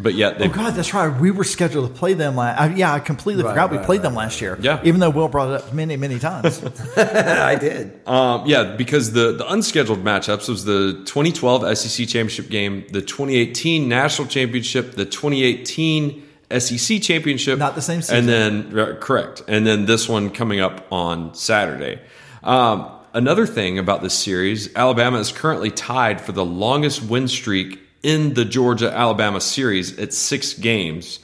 [0.00, 1.08] But yet they Oh God, that's right.
[1.20, 2.60] We were scheduled to play them last.
[2.60, 4.56] I, yeah, I completely Right, forgot we right, played right, them last year.
[4.60, 4.80] Yeah.
[4.84, 6.62] even though Will brought it up many, many times.
[6.96, 7.98] I did.
[8.06, 13.88] Um, yeah, because the, the unscheduled matchups was the 2012 SEC championship game, the 2018
[13.88, 16.22] national championship, the 2018
[16.60, 18.18] SEC championship, Not the same season.
[18.18, 18.28] and
[18.72, 22.00] then correct, and then this one coming up on Saturday.
[22.44, 27.80] Um, another thing about this series, Alabama is currently tied for the longest win streak
[28.02, 31.20] in the Georgia Alabama series at six games.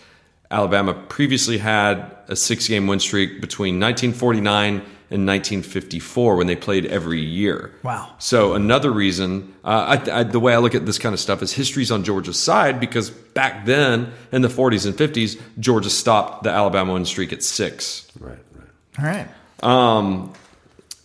[0.51, 6.87] Alabama previously had a six game win streak between 1949 and 1954 when they played
[6.87, 7.73] every year.
[7.83, 8.15] Wow.
[8.19, 11.43] So another reason, uh, I, I, the way I look at this kind of stuff
[11.43, 16.43] is history's on Georgia's side because back then in the 40s and 50s, Georgia stopped
[16.43, 18.11] the Alabama win streak at six.
[18.19, 18.69] Right, right.
[18.99, 19.29] All right.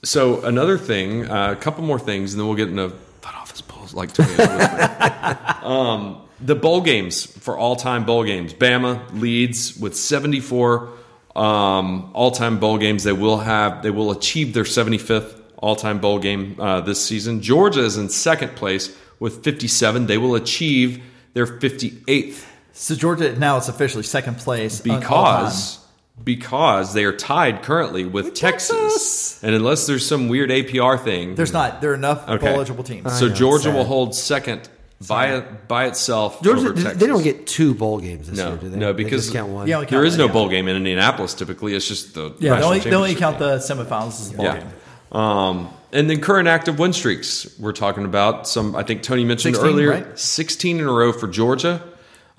[0.03, 2.89] So another thing, uh, a couple more things, and then we'll get into
[3.21, 4.17] front office polls like
[5.63, 8.53] um, the bowl games for all-time bowl games.
[8.53, 10.89] Bama leads with 74
[11.35, 13.03] um, all-time bowl games.
[13.03, 17.41] They will have, they will achieve their 75th all-time bowl game uh, this season.
[17.41, 20.05] Georgia is in second place with 57.
[20.07, 24.99] They will achieve their 58th So Georgia now it's officially second place all time.
[25.01, 25.78] because
[26.23, 28.69] because they are tied currently with Texas.
[28.69, 29.43] Texas.
[29.43, 32.47] and unless there's some weird APR thing, there's not there are enough Okay.
[32.53, 33.17] eligible teams.
[33.17, 34.67] so know, Georgia will hold second
[35.07, 36.41] by by itself.
[36.41, 38.77] Georgia, over they don't get two bowl games this No, year, do they?
[38.77, 39.67] no, because just count one.
[39.67, 40.31] Yeah, we count is one, no yeah.
[40.33, 41.33] bowl game in Indianapolis.
[41.33, 43.47] Typically, it's just the yeah, they national only, they only count game.
[43.47, 44.59] the semifinals as a bowl Yeah.
[44.59, 44.67] game.
[45.11, 47.47] Um, and then current active win streaks.
[47.59, 48.75] We're talking about some.
[48.75, 50.19] I think Tony mentioned 16, earlier, right?
[50.19, 51.81] sixteen in a row for Georgia.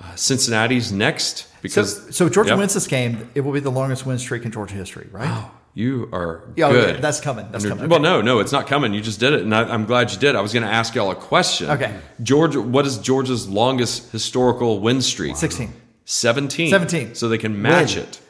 [0.01, 2.59] Uh, Cincinnati's next because so if Georgia Yep.
[2.59, 5.51] wins this game, it will be the longest win streak in Georgia history, right?
[5.74, 7.03] You are Yeah, okay, good.
[7.03, 8.92] that's coming, that's coming, Well, no, no, it's not coming.
[8.92, 10.34] You just did it, and I, I'm glad you did.
[10.34, 11.70] I was going to ask y'all a question.
[11.70, 11.94] Okay.
[12.22, 15.36] Georgia, what is Georgia's longest historical win streak?
[15.36, 15.72] 16.
[16.07, 16.70] 17.
[16.70, 17.14] 17.
[17.14, 18.05] So they can match When?
[18.05, 18.20] it.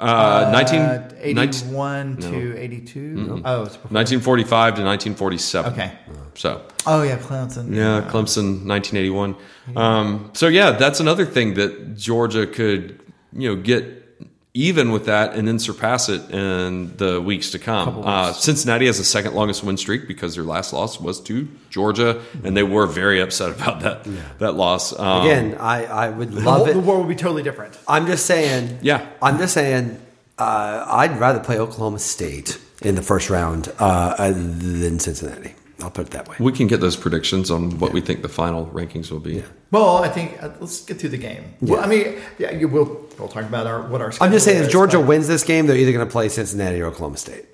[0.00, 3.42] Uh, 19, Uh, 19 81 to 82.
[3.44, 3.90] Oh, it's before.
[3.94, 5.72] 1945 to 1947.
[5.72, 5.92] Okay.
[6.34, 7.72] So, Oh, yeah, Clemson.
[7.74, 9.36] yeah, Clemson, 1981.
[9.76, 12.98] Um, so, yeah, that's another thing that Georgia could,
[13.32, 14.07] you know, get
[14.54, 18.02] even with that and then surpass it in the weeks to come.
[18.04, 22.20] Uh, Cincinnati has the second longest win streak because their last loss was to Georgia,
[22.42, 24.06] and they were very upset about that
[24.38, 24.98] that loss.
[24.98, 26.76] Um, Again, I, I would love whole- the it.
[26.78, 27.78] war will be totally different.
[27.86, 28.78] I'm just saying.
[28.82, 29.06] Yeah.
[29.22, 30.00] I'm just saying.
[30.38, 35.54] Uh, I'd rather play Oklahoma State in the first round uh, than Cincinnati.
[35.80, 36.36] I'll put it that way.
[36.40, 39.34] we can get those predictions on what we think the final rankings will be.
[39.34, 39.42] Yeah.
[39.70, 41.54] Well, I think uh, let's get through the game.
[41.60, 43.06] Well, I mean, yeah, you will.
[43.18, 44.12] We'll talk about our what our.
[44.20, 46.80] I'm just saying, schedule if Georgia wins this game, they're either going to play Cincinnati
[46.80, 47.46] or Oklahoma State.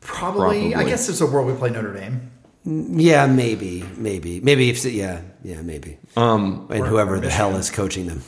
[0.00, 2.30] probably, I guess there's a world we play Notre Dame.
[2.64, 4.68] Yeah, maybe, maybe, maybe.
[4.68, 5.98] If yeah, yeah, maybe.
[6.16, 8.22] Um, and whoever the hell is coaching them,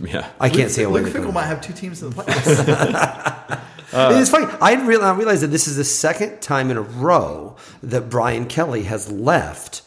[0.00, 0.28] Yeah.
[0.40, 1.02] I can't see a way.
[1.02, 3.60] Luke Fickell might have two teams in the playoffs.
[3.92, 4.46] it's funny.
[4.60, 8.08] I didn't realize, I realized that this is the second time in a row that
[8.10, 9.82] Brian Kelly has left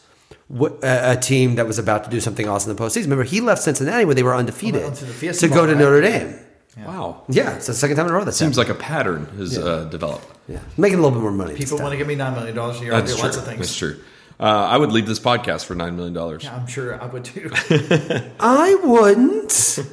[0.82, 3.04] a team that was about to do something awesome in the postseason.
[3.04, 5.74] Remember, he left Cincinnati when they were undefeated Oh, to to go to?
[5.74, 6.38] Notre Dame.
[6.86, 7.22] Wow.
[7.28, 9.84] Yeah, it's the second time in a row that Seems like a pattern has uh,
[9.84, 10.26] developed.
[10.48, 11.54] yeah, making a little bit more money.
[11.54, 12.94] People want to give me nine million dollars a year.
[12.94, 13.24] I'll do That's true.
[13.24, 13.58] lots of things.
[13.58, 14.00] That's true.
[14.40, 16.40] Uh, I would leave this podcast for $9 million.
[16.40, 17.50] Yeah, I'm sure I would too.
[18.40, 19.78] I wouldn't.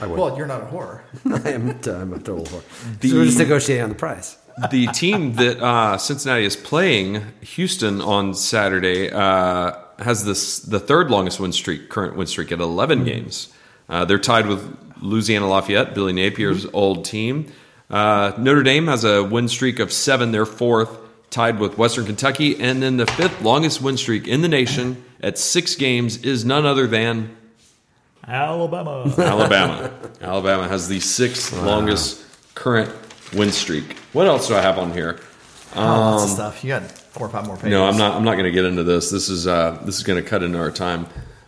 [0.00, 1.00] well, you're not a whore.
[1.44, 1.70] I am.
[1.70, 2.98] I'm a total whore.
[3.00, 4.36] The- so we're just negotiating on the price.
[4.70, 11.10] the team that uh, Cincinnati is playing, Houston, on Saturday, uh, has this the third
[11.10, 13.52] longest win streak, current win streak at 11 games.
[13.88, 17.50] Uh, they're tied with Louisiana Lafayette, Billy Napier's old team.
[17.90, 20.30] Uh, Notre Dame has a win streak of seven.
[20.32, 20.90] They're fourth,
[21.30, 22.60] tied with Western Kentucky.
[22.60, 26.66] And then the fifth longest win streak in the nation at six games is none
[26.66, 27.34] other than
[28.28, 29.12] Alabama.
[29.18, 29.92] Alabama.
[30.20, 32.24] Alabama has the sixth longest
[32.54, 32.92] current
[33.34, 33.96] win streak.
[34.12, 35.18] What else do I have on here?
[35.74, 36.64] lots of stuff.
[36.64, 37.70] You got four or five more pages.
[37.70, 38.14] No, I'm not.
[38.14, 39.10] I'm not going to get into this.
[39.10, 41.06] This is uh, this is going to cut into our time.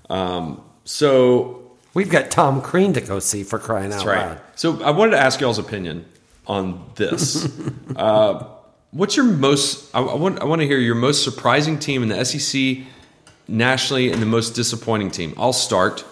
[0.09, 1.61] Um, so
[1.93, 4.27] We've got Tom Crean to go see for crying out right.
[4.29, 4.41] loud.
[4.55, 6.05] So I wanted to ask y'all's opinion
[6.47, 7.49] on this.
[7.97, 8.45] uh,
[8.93, 9.93] what's your most?
[9.95, 10.41] I, I want.
[10.41, 12.87] I want to hear your most surprising team in the SEC
[13.49, 15.35] nationally, and the most disappointing team.
[15.37, 16.05] I'll start.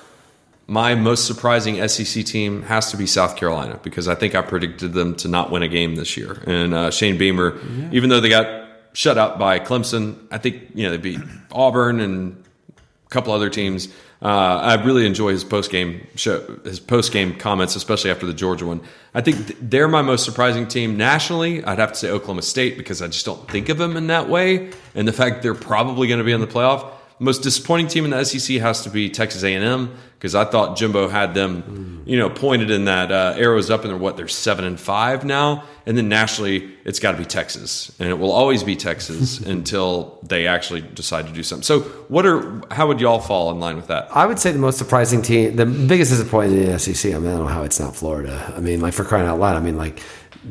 [0.70, 4.92] My most surprising SEC team has to be South Carolina because I think I predicted
[4.92, 6.42] them to not win a game this year.
[6.46, 7.58] And uh, Shane Beamer,
[7.90, 11.20] even though they got shut out by Clemson, I think you know they beat
[11.52, 12.44] Auburn and
[12.76, 13.88] a couple other teams.
[14.20, 18.34] Uh, I really enjoy his post game show, his post game comments, especially after the
[18.34, 18.80] Georgia one.
[19.14, 21.64] I think th- they're my most surprising team nationally.
[21.64, 24.28] I'd have to say Oklahoma State because I just don't think of them in that
[24.28, 26.90] way, and the fact they're probably going to be in the playoff.
[27.20, 31.08] Most disappointing team in the SEC has to be Texas A&M because I thought Jimbo
[31.08, 34.64] had them, you know, pointed in that uh, arrows up, and they're what they're seven
[34.64, 35.62] and five now.
[35.86, 40.18] And then nationally, it's got to be Texas, and it will always be Texas until
[40.24, 41.62] they actually decide to do something.
[41.62, 44.08] So, what are how would y'all fall in line with that?
[44.14, 47.14] I would say the most surprising team, the biggest disappointment in the SEC.
[47.14, 48.52] I mean, I don't know how it's not Florida.
[48.56, 49.56] I mean, like for crying out loud.
[49.56, 50.02] I mean, like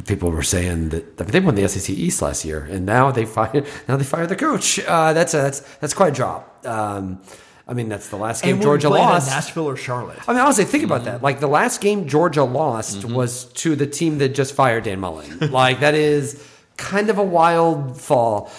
[0.05, 3.67] people were saying that they won the SEC East last year, and now they fired
[3.87, 4.79] now they fired the coach.
[4.79, 6.56] Uh, that's a, that's that's quite a drop.
[6.67, 7.21] Um,
[7.67, 9.29] I mean, that's the last game Georgia we're playing at lost.
[9.29, 10.19] Nashville or Charlotte.
[10.27, 11.21] I mean, honestly, think about that.
[11.21, 15.39] Like the last game Georgia lost was to the team that just fired Dan Mullen.
[15.51, 16.41] like that is
[16.77, 18.51] kind of a wild fall.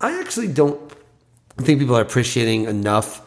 [0.00, 0.80] I actually don't
[1.58, 3.20] think people are appreciating enough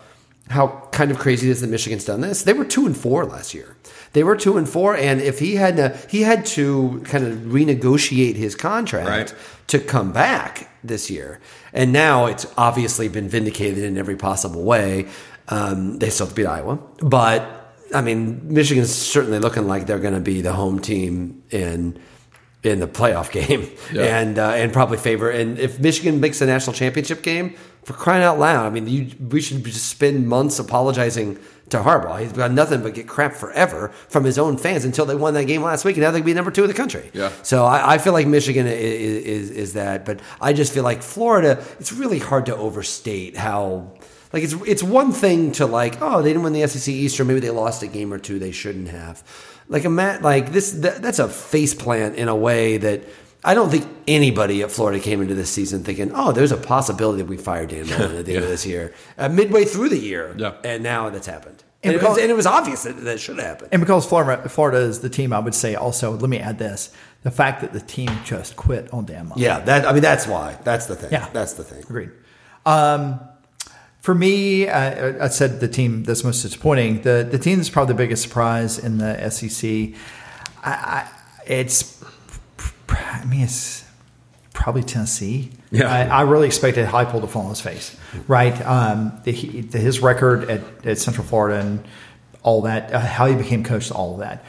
[0.49, 2.43] how kind of crazy it is that Michigan's done this.
[2.43, 3.75] They were two and four last year.
[4.13, 7.37] They were two and four, and if he had to, he had to kind of
[7.39, 9.33] renegotiate his contract Right.
[9.67, 11.39] to come back this year.
[11.73, 15.07] And now it's obviously been vindicated in every possible way.
[15.47, 16.79] Um, they still have to beat Iowa.
[16.99, 21.97] But, I mean, Michigan's certainly looking like they're going to be the home team in
[22.63, 24.19] in the playoff game Yeah.
[24.19, 25.29] and uh, and probably favor.
[25.29, 29.07] And if Michigan makes the national championship game, for crying out loud, I mean, you,
[29.29, 31.39] we should just spend months apologizing
[31.69, 32.19] to Harbaugh.
[32.21, 35.45] He's got nothing but get crap forever from his own fans until they won that
[35.45, 37.09] game last week, and now they can be number two in the country.
[37.13, 37.31] Yeah.
[37.43, 38.73] So I, I feel like Michigan is,
[39.25, 41.63] is is that, but I just feel like Florida.
[41.79, 43.93] It's really hard to overstate how.
[44.33, 47.25] Like it's it's one thing to like oh they didn't win the SEC East or
[47.25, 49.23] maybe they lost a game or two they shouldn't have,
[49.71, 52.99] like a mat like this that, that's a face plant in a way that
[53.43, 57.23] I don't think anybody at Florida came into this season thinking oh there's a possibility
[57.23, 59.97] that we fire Dan Mullen at the end of this year uh, midway through the
[60.11, 60.53] year Yeah.
[60.63, 63.19] and now that's happened And and, it was, because- and it was obvious that that
[63.19, 66.37] should happen And because Florida, Florida is the team, I would say also, let me
[66.39, 66.93] add this
[67.23, 69.41] the fact that the team just quit on Dan Mullen.
[69.41, 71.27] yeah that I mean that's why that's the thing Yeah.
[71.33, 72.11] that's the thing Agreed.
[72.65, 73.19] Um,
[74.01, 77.03] for me, uh, I said the team that's most disappointing.
[77.03, 79.93] The the team that's probably the biggest surprise in the SEC.
[80.63, 81.07] I, I,
[81.45, 82.03] it's,
[82.89, 83.85] I mean, it's
[84.53, 85.51] probably Tennessee.
[85.71, 85.87] Yeah.
[85.87, 87.95] I, I really expected Heupel to fall on his face,
[88.27, 88.59] right?
[88.65, 91.83] Um, the, the, his record at, at Central Florida and
[92.43, 94.43] all that, uh, how he became coach, all of that.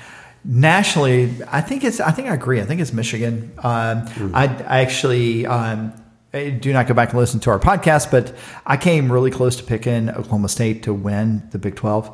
[0.45, 2.01] Nationally, I think it's.
[2.01, 2.61] I think I agree.
[2.61, 3.53] I think it's Michigan.
[3.59, 6.02] Um, I, I actually um, I
[6.33, 8.35] do not go back and listen to our podcast, but
[8.67, 12.09] I came really close to picking Oklahoma State to win the Big Twelve,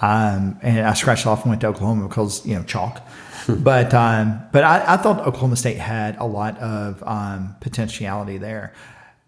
[0.00, 3.00] um, and I scratched off and went to Oklahoma because you know chalk.
[3.48, 8.72] but um, but I, I thought Oklahoma State had a lot of um, potentiality there.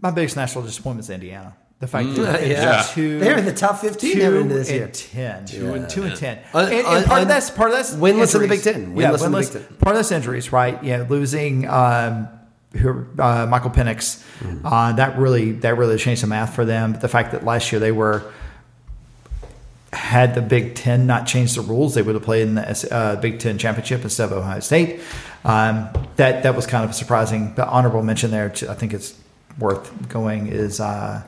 [0.00, 1.56] My biggest national disappointment is Indiana.
[1.80, 2.70] The fact that they Yeah.
[2.82, 4.88] finished two, They're in the top 15 two heading into this and year.
[4.88, 6.38] ten, two and two and ten.
[6.54, 8.48] Un- and, and un- part un- of that's part of that's winless in the.
[8.48, 8.96] Big Ten.
[8.96, 9.52] Yeah, Winless in the winless.
[9.54, 9.76] Big Ten.
[9.78, 10.82] Part of that's injuries, right?
[10.84, 12.28] Yeah, losing um,
[12.76, 14.24] who, uh, Michael Penix.
[14.40, 14.66] Mm-hmm.
[14.66, 16.92] Uh, that really that really changed the math for them.
[16.92, 18.32] But the fact that last year they were
[19.92, 23.16] had the Big Ten not changed the rules, they would have played in the uh,
[23.16, 25.00] Big Ten championship instead of Ohio State.
[25.44, 27.52] Um, that that was kind of a surprising.
[27.54, 29.14] But honorable mention there, I think it's
[29.58, 31.22] worth going is uh,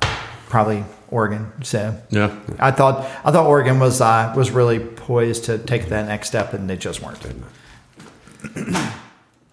[0.48, 1.52] probably Oregon.
[1.62, 2.36] So Yeah.
[2.58, 6.52] I thought I thought Oregon was uh, was really poised to take that next step,
[6.52, 7.24] and they just weren't.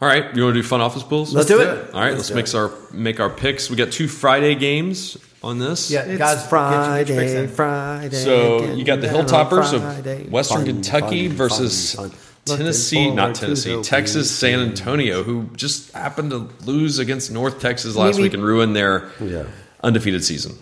[0.03, 1.33] All right, you want to do fun office pools?
[1.33, 1.67] Let's do do it.
[1.77, 1.93] it.
[1.93, 3.69] All right, Let's let's, do make our make our picks.
[3.69, 5.89] We got two Friday games on this.
[5.89, 6.01] Yeah.
[6.01, 7.47] It's Guys, get your- Friday, get your picks in.
[7.47, 8.15] Friday.
[8.17, 10.25] So you got the down on Hilltoppers Friday.
[10.25, 12.19] of Western Fun, Kentucky fun, versus fun, fun.
[12.47, 14.77] Looking Tennessee, not to Tennessee, the Texas, San weekend.
[14.79, 19.09] Antonio, who just happened to lose against North Texas last Maybe- week and ruin their
[19.23, 19.43] Yeah.
[19.85, 20.57] undefeated season.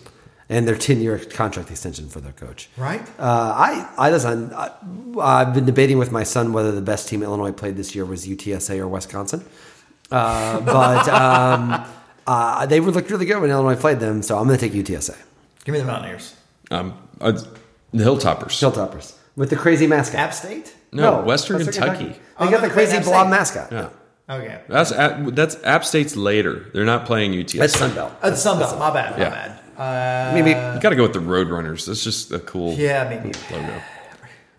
[0.51, 2.69] And their 10 year contract extension for their coach.
[2.77, 3.01] Right.
[3.17, 4.53] Uh, I, I listen.
[4.53, 4.71] I,
[5.19, 8.27] I've been debating with my son whether the best team Illinois played this year was
[8.27, 9.45] UTSA or Wisconsin.
[10.11, 11.85] Uh, but um,
[12.27, 14.73] uh, they would look really good when Illinois played them, so I'm going to take
[14.85, 15.17] UTSA.
[15.63, 16.35] Give me the Mountaineers.
[16.69, 17.31] Um, uh,
[17.93, 18.59] the Hilltoppers.
[18.59, 20.19] Hilltoppers with the crazy mascot.
[20.19, 20.75] App State.
[20.91, 22.05] no, Western, Kentucky.
[22.09, 23.71] They Oh, got the crazy blob mascot.
[23.71, 23.89] Yeah.
[24.29, 24.61] Okay.
[24.67, 26.69] That's App, that's App State's later.
[26.73, 27.57] They're not playing UTSA.
[27.59, 28.11] That's Sunbelt.
[28.21, 28.77] Uh, Sunbelt.
[28.79, 29.11] My bad.
[29.17, 29.29] My Yeah.
[29.29, 29.59] bad.
[29.81, 31.85] Uh, Maybe You got to go with the Roadrunners.
[31.87, 33.33] That's just a cool yeah, maybe.
[33.51, 33.81] logo.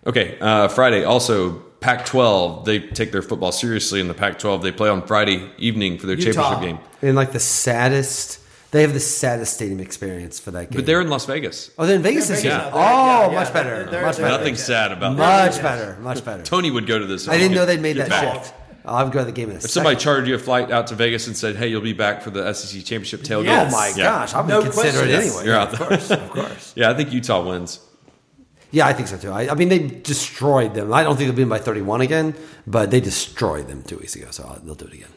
[0.06, 2.64] Okay, uh, Friday also Pac-12.
[2.64, 4.62] They take their football seriously in the Pac-12.
[4.62, 6.50] They play on Friday evening for their Utah.
[6.50, 7.08] championship game.
[7.08, 8.40] in like the saddest.
[8.72, 10.76] They have the saddest stadium experience for that game.
[10.78, 11.70] But they're in Las Vegas.
[11.78, 12.58] oh, they're in Vegas They're this in year.
[12.58, 13.20] Vegas Oh, now.
[13.20, 13.68] They're- yeah, much better.
[13.70, 14.38] they're- they're- much they're- better.
[14.38, 15.52] Nothing sad about that.
[15.52, 15.96] Much better.
[16.00, 16.42] Much better.
[16.42, 17.28] Tony would go to this.
[17.28, 18.34] I didn't know they'd made that back.
[18.44, 18.54] shift.
[18.84, 20.02] I would go to the game in a If somebody second.
[20.04, 22.52] charged you a flight out to Vegas and said, "Hey, you'll be back for the
[22.52, 23.72] SEC championship tailgate," Yes.
[23.72, 24.04] Oh my Yeah.
[24.04, 25.08] gosh, I would No consider question.
[25.08, 25.26] it Yes.
[25.26, 25.44] anyway.
[25.44, 25.88] You're Yeah, out of there.
[25.88, 26.72] course, of course.
[26.76, 27.78] Yeah, I think Utah wins.
[28.72, 29.30] Yeah, I think so too.
[29.30, 30.92] I, I mean, they destroyed them.
[30.92, 32.34] I don't think they'll be them by 31 again,
[32.66, 35.10] but they destroyed them two weeks ago, so I'll- they'll do it again.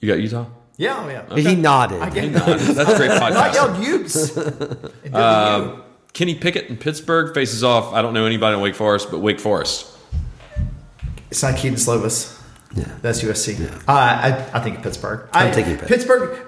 [0.00, 0.46] You got Utah.
[0.78, 1.50] Yeah, oh, yeah.
[1.50, 2.00] He nodded.
[2.00, 3.54] I get That's great I podcast.
[3.54, 4.36] yelled Utes.
[4.36, 5.82] It did Um, you.
[6.14, 7.92] Kenny Pickett in Pittsburgh faces off.
[7.92, 9.86] I don't know anybody in Wake Forest, but Wake Forest.
[11.30, 12.34] It's not Kedon Slovis.
[12.74, 12.84] Yeah.
[13.02, 13.60] That's USC.
[13.88, 15.28] Uh, I, I think Pittsburgh.
[15.32, 15.88] I'm I, taking Pitt.
[15.88, 16.38] Pittsburgh.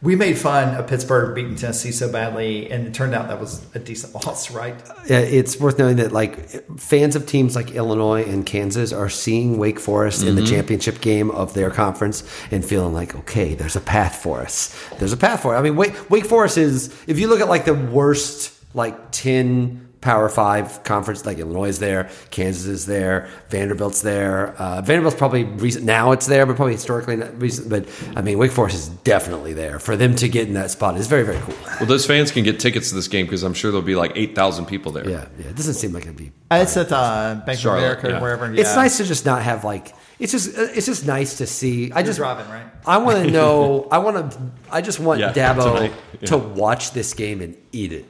[0.00, 3.64] we made fun of Pittsburgh beating Tennessee so badly, and it turned out that was
[3.76, 4.74] a decent loss, right?
[5.08, 6.48] Yeah, it's worth noting that like
[6.80, 11.30] fans of teams like Illinois and Kansas are seeing Wake Forest in the championship game
[11.30, 14.76] of their conference and feeling like, okay, there's a path for us.
[14.98, 15.58] There's a path for it.
[15.58, 19.81] I mean, Wake, Wake Forest is if you look at like the worst like ten
[20.02, 24.54] Power Five conference, like Illinois is there, Kansas is there, Vanderbilt's there.
[24.60, 27.70] Uh, Vanderbilt's probably recent now it's there, but probably historically not recent.
[27.70, 30.96] But I mean, Wake Forest is definitely there for them to get in that spot.
[30.98, 31.54] is very very cool.
[31.80, 34.12] Well, those fans can get tickets to this game because I'm sure there'll be like
[34.14, 35.08] 8,000 people there.
[35.08, 35.46] Yeah, yeah.
[35.46, 38.18] It doesn't seem like it'd be It's at uh, Bank Charlotte, of America yeah.
[38.18, 38.52] or wherever.
[38.52, 41.90] It's nice to just not have like it's just it's just nice to see.
[41.92, 42.66] I just driving, right?
[42.86, 43.88] I want to know.
[43.90, 44.40] I want to.
[44.70, 46.26] I just want Yeah, Dabo tonight, yeah.
[46.28, 48.06] to watch this game and eat it.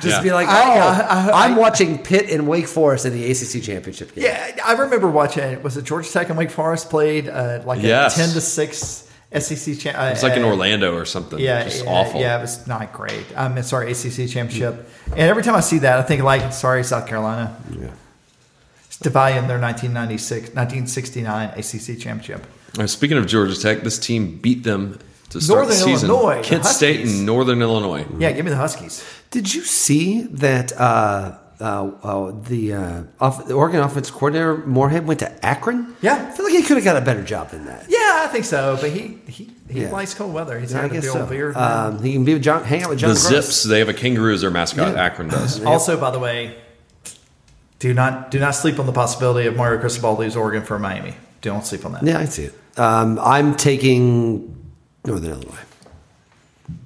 [0.00, 0.22] Just Yeah.
[0.22, 3.62] be like, oh, I- I- I, am watching Pitt and Wake Forest in the ACC
[3.62, 4.24] championship game.
[4.24, 5.62] Yeah, I remember watching.
[5.62, 8.14] Was it Georgia Tech and Wake Forest played uh, like Yes.
[8.16, 9.78] a ten to six SEC?
[9.78, 11.38] Cha- uh, It's like in uh, Orlando or something.
[11.38, 12.20] Yeah, Just yeah, awful.
[12.20, 13.24] Yeah, it was not great.
[13.36, 14.88] Um, sorry, ACC championship.
[15.10, 17.56] And every time I see that, I think like, sorry, South Carolina.
[17.70, 17.88] Yeah.
[18.86, 22.46] It's dividing their 1996, 1969 ACC championship.
[22.78, 24.98] Uh, speaking of Georgia Tech, this team beat them
[25.30, 26.10] to start Northern the season.
[26.10, 27.16] Illinois, the Kent State Huskies.
[27.18, 28.06] and Northern Illinois.
[28.18, 29.04] Yeah, give me the Huskies.
[29.34, 35.08] Did you see that uh, uh, uh, the uh, off, the Oregon offense coordinator Moorhead
[35.08, 35.96] went to Akron?
[36.02, 36.28] Yeah.
[36.28, 37.86] I feel like he could have got a better job than that.
[37.88, 38.78] Yeah, I think so.
[38.80, 39.90] But he he, he Yeah.
[39.90, 40.56] likes cold weather.
[40.60, 41.18] He's I had a big so.
[41.22, 41.56] old beard.
[41.56, 43.08] Um, he can be with John, hang out with John.
[43.12, 43.28] The Gross.
[43.46, 44.94] Zips, they have a kangaroo as their mascot.
[44.94, 45.02] Yeah.
[45.02, 45.64] Akron does.
[45.64, 46.56] Also, by the way,
[47.80, 51.16] do not do not sleep on the possibility of Mario Cristobal leaves Oregon for Miami.
[51.40, 52.04] Don't sleep on that.
[52.04, 52.54] Yeah, I see it.
[52.78, 54.56] Um, I'm taking
[55.04, 55.58] Northern Illinois.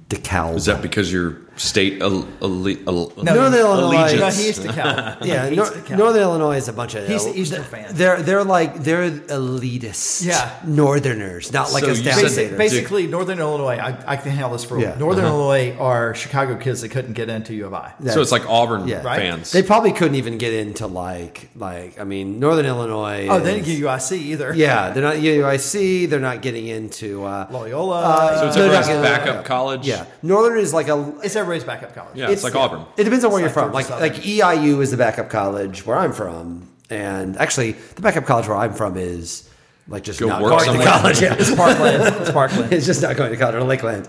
[0.09, 0.55] DeKalb.
[0.55, 2.79] Is that because your state el- elite?
[2.87, 3.91] el- No, Northern Illinois.
[3.91, 4.37] No, Allegiance.
[4.39, 5.25] he is DeKalb.
[5.25, 5.97] Yeah, Nor- DeKalb.
[5.97, 7.87] Northern Illinois is a bunch of He's an Eastern fan.
[7.91, 10.51] They're they're like they're elitist, Yeah.
[10.65, 12.57] Northerners, not like So us down Basic, staters.
[12.57, 13.77] basically, Northern Illinois.
[13.77, 14.95] I, I can handle this for Yeah.
[14.97, 15.33] Northern Uh-huh.
[15.35, 17.91] Illinois are Chicago kids that couldn't get into U of I.
[18.07, 19.01] so it's like Auburn Yeah.
[19.03, 19.19] Right?
[19.19, 19.51] fans.
[19.51, 23.27] They probably couldn't even get into like like I mean Northern Illinois.
[23.29, 24.53] Oh, they didn't get UIC either.
[24.55, 26.09] Yeah, they're not UIC.
[26.09, 28.01] They're not getting into uh, Loyola.
[28.01, 29.85] Uh, so it's they're everybody's backup college.
[29.87, 32.17] Yeah, Northern is like a it's everybody's backup college.
[32.17, 32.85] Yeah, it's, like Auburn.
[32.97, 33.87] It depends on where It's you're like from.
[33.87, 38.25] Georgia Like like EIU is the backup college where I'm from, and actually the backup
[38.25, 39.49] college where I'm from is
[39.87, 41.21] like just Go not work going to college.
[41.21, 41.35] Yeah.
[41.37, 42.15] It's Parkland.
[42.21, 42.73] It's Parkland.
[42.73, 44.07] it's just not going to college or Lakeland.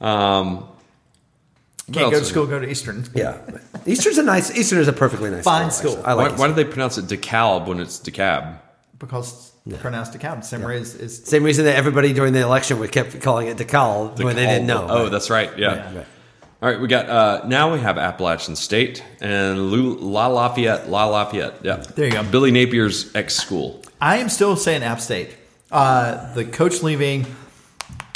[0.00, 0.68] Um,
[1.92, 2.46] Can't go to school.
[2.46, 3.04] Go to Eastern.
[3.14, 3.38] Yeah,
[3.86, 4.56] Eastern's a nice.
[4.56, 5.92] Eastern is a perfectly nice Fine school.
[5.92, 6.04] school.
[6.06, 6.38] I Why, like.
[6.38, 6.50] why Eastern.
[6.50, 8.58] do they pronounce it DeKalb when it's DeKalb?
[8.98, 10.44] because it's pronounced DeKalb.
[10.44, 13.56] Same way as, as Same reason that everybody during the election would kept calling it
[13.56, 14.86] DeKalb when they didn't know.
[14.88, 15.56] Oh, that's right.
[15.58, 15.94] Yeah.
[15.94, 16.06] Right.
[16.62, 20.88] All right, we got uh, now we have Appalachian State and Lu- La Lafayette.
[20.88, 21.54] La Lafayette.
[21.64, 21.78] Yeah.
[21.78, 22.22] There you go.
[22.22, 23.82] Billy Napier's ex school.
[24.00, 25.34] I am still saying App State.
[25.72, 27.26] Uh, the coach leaving.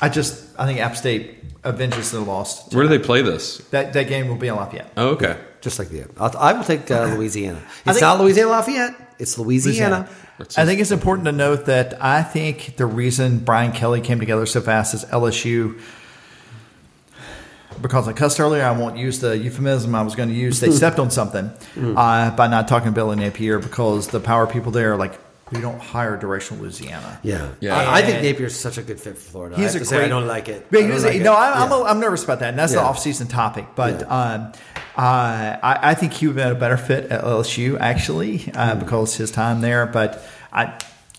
[0.01, 2.73] I just I think App State avenges their loss.
[2.73, 3.59] Where do they play this?
[3.71, 4.93] That that game will be in Lafayette.
[4.97, 5.39] Oh, okay.
[5.61, 6.05] just like the.
[6.17, 7.61] I'll, I will take uh, Louisiana.
[7.85, 8.95] It's think- not Louisiana Lafayette.
[9.19, 10.09] It's Louisiana.
[10.57, 14.47] I think it's important to note that I think the reason Brian Kelly came together
[14.47, 15.81] so fast is LSU.
[17.81, 20.61] Because I cussed earlier, I won't use the euphemism I was going to use.
[20.61, 24.73] They stepped on something uh, by not talking to Billy Napier because the power people
[24.73, 25.19] there are like,
[25.53, 27.21] we don't hire directional Louisiana.
[27.23, 27.77] Yeah, Yeah.
[27.77, 29.57] I, I think And- Napier's such a good fit for Florida.
[29.57, 30.03] He's I a have great.
[30.05, 30.67] I don't like it.
[30.71, 31.77] But he don't was- like no, I, I'm, Yeah.
[31.77, 32.81] a, I'm nervous about that, and that's Yeah.
[32.81, 33.67] the off-season topic.
[33.77, 34.07] But Yeah.
[34.09, 34.53] um,
[34.97, 38.73] uh, I, I think he would have been a better fit at LSU actually uh,
[38.75, 38.79] Hmm.
[38.81, 39.87] because his time there.
[39.87, 40.21] But
[40.53, 40.73] I,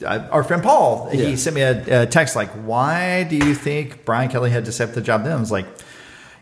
[0.06, 1.26] I, our friend Paul, Yeah.
[1.28, 4.70] he sent me a, a text like, "Why do you think Brian Kelly had to
[4.72, 5.68] accept the job?" Then I was like,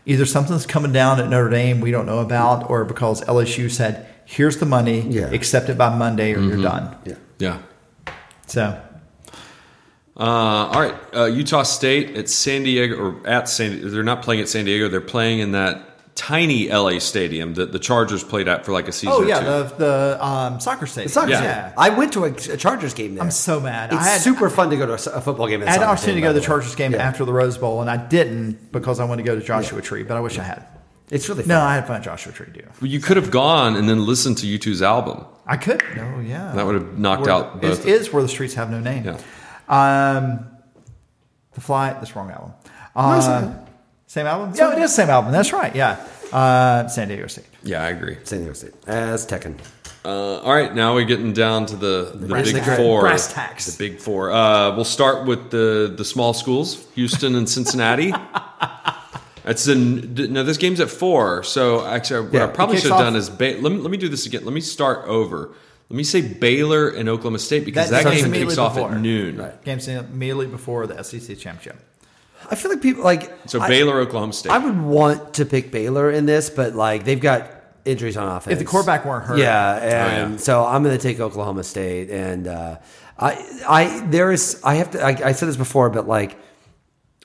[0.06, 4.06] either something's coming down at Notre Dame we don't know about, or because LSU said,
[4.24, 5.22] "Here's the money, Yeah.
[5.24, 5.34] Mm-hmm.
[5.34, 7.14] accept it by Monday, or you're done." Yeah.
[7.38, 7.58] Yeah.
[8.46, 8.80] So
[10.18, 10.94] Uh, all right.
[11.14, 13.90] Uh, Utah State at San Diego or at San.
[13.90, 14.88] They're not playing at San Diego.
[14.88, 18.92] They're playing in that tiny LA stadium that the Chargers played at for like a
[18.92, 19.12] season.
[19.16, 19.44] Oh or yeah, two.
[19.46, 21.04] the the um, soccer stadium.
[21.06, 21.38] It's soccer Yeah.
[21.68, 21.72] stadium.
[21.78, 23.22] I went to a, a Chargers game there.
[23.24, 23.92] I'm so mad.
[23.92, 25.62] It's I had- super fun to go to a football game.
[25.62, 26.46] at I had an opportunity to go to the way.
[26.46, 27.06] Chargers game Yeah.
[27.06, 30.02] after the Rose Bowl, and I didn't because I wanted to go to Joshua Tree,
[30.02, 30.66] but I wish I had.
[31.10, 31.48] It's really fun.
[31.50, 32.66] No, I had fun at Joshua Tree too.
[32.80, 35.24] Well, you could have gone and then listened to U2's album.
[35.46, 35.82] I could.
[35.94, 36.50] No, yeah.
[36.56, 37.86] That would have knocked Where- out both.
[37.86, 39.04] It is where the streets have no name.
[39.04, 39.18] Yeah.
[39.68, 40.46] Um,
[41.54, 41.94] the Flight.
[42.00, 42.52] That's wrong album.
[42.96, 43.52] Uh,
[44.06, 44.52] same album.
[44.56, 45.32] Yeah, it is the same album.
[45.32, 45.74] That's right.
[45.74, 46.04] Yeah.
[46.32, 47.46] Uh, San Diego State.
[47.62, 48.18] Yeah, I agree.
[48.24, 49.58] San Diego State as Tekken.
[50.04, 53.00] Uh, all right, now we're getting down to the, the, brass- big the four.
[53.00, 53.66] brass tacks.
[53.66, 54.30] The big four.
[54.30, 58.12] Uh, we'll start with the the small schools, Houston and Cincinnati.
[59.48, 60.42] It's in no.
[60.42, 61.44] This game's at four.
[61.44, 63.92] So actually, what Yeah, I probably should kicks have done is ba- let me let
[63.92, 64.44] me do this again.
[64.44, 65.50] Let me start over.
[65.88, 68.90] Let me say Baylor and Oklahoma State because That that, game kicks off before.
[68.94, 69.36] at noon.
[69.36, 69.62] Right.
[69.64, 71.76] Games immediately before the SEC championship.
[72.50, 74.50] I feel like people like So I- Baylor, Oklahoma State.
[74.52, 77.50] I would want to pick Baylor in this, but like they've got
[77.84, 78.52] injuries on offense.
[78.52, 79.38] If the quarterback weren't hurt.
[79.38, 80.36] yeah, Oh, and yeah.
[80.38, 82.78] so I'm going to take Oklahoma State, and uh,
[83.18, 86.36] I, I there is I have to I, I said this before, but like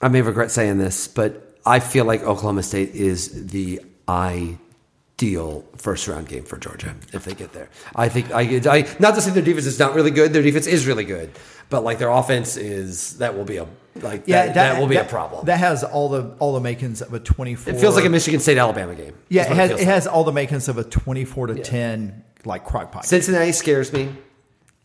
[0.01, 6.07] I may regret saying this, but I feel like Oklahoma State is the ideal first
[6.07, 7.69] round game for Georgia if they get there.
[7.95, 10.33] I think I, I not to say their defense is not really good.
[10.33, 11.29] Their defense is really good,
[11.69, 15.03] but like their offense is that will be a like that, that, will be a
[15.03, 15.45] problem.
[15.45, 17.73] That has all the all the makings of a twenty four.
[17.73, 19.13] it feels like a Michigan State Alabama game.
[19.29, 19.83] Yeah, it has it like.
[19.83, 23.05] has all the makings of a twenty four to ten like crockpot.
[23.05, 24.15] Cincinnati scares me.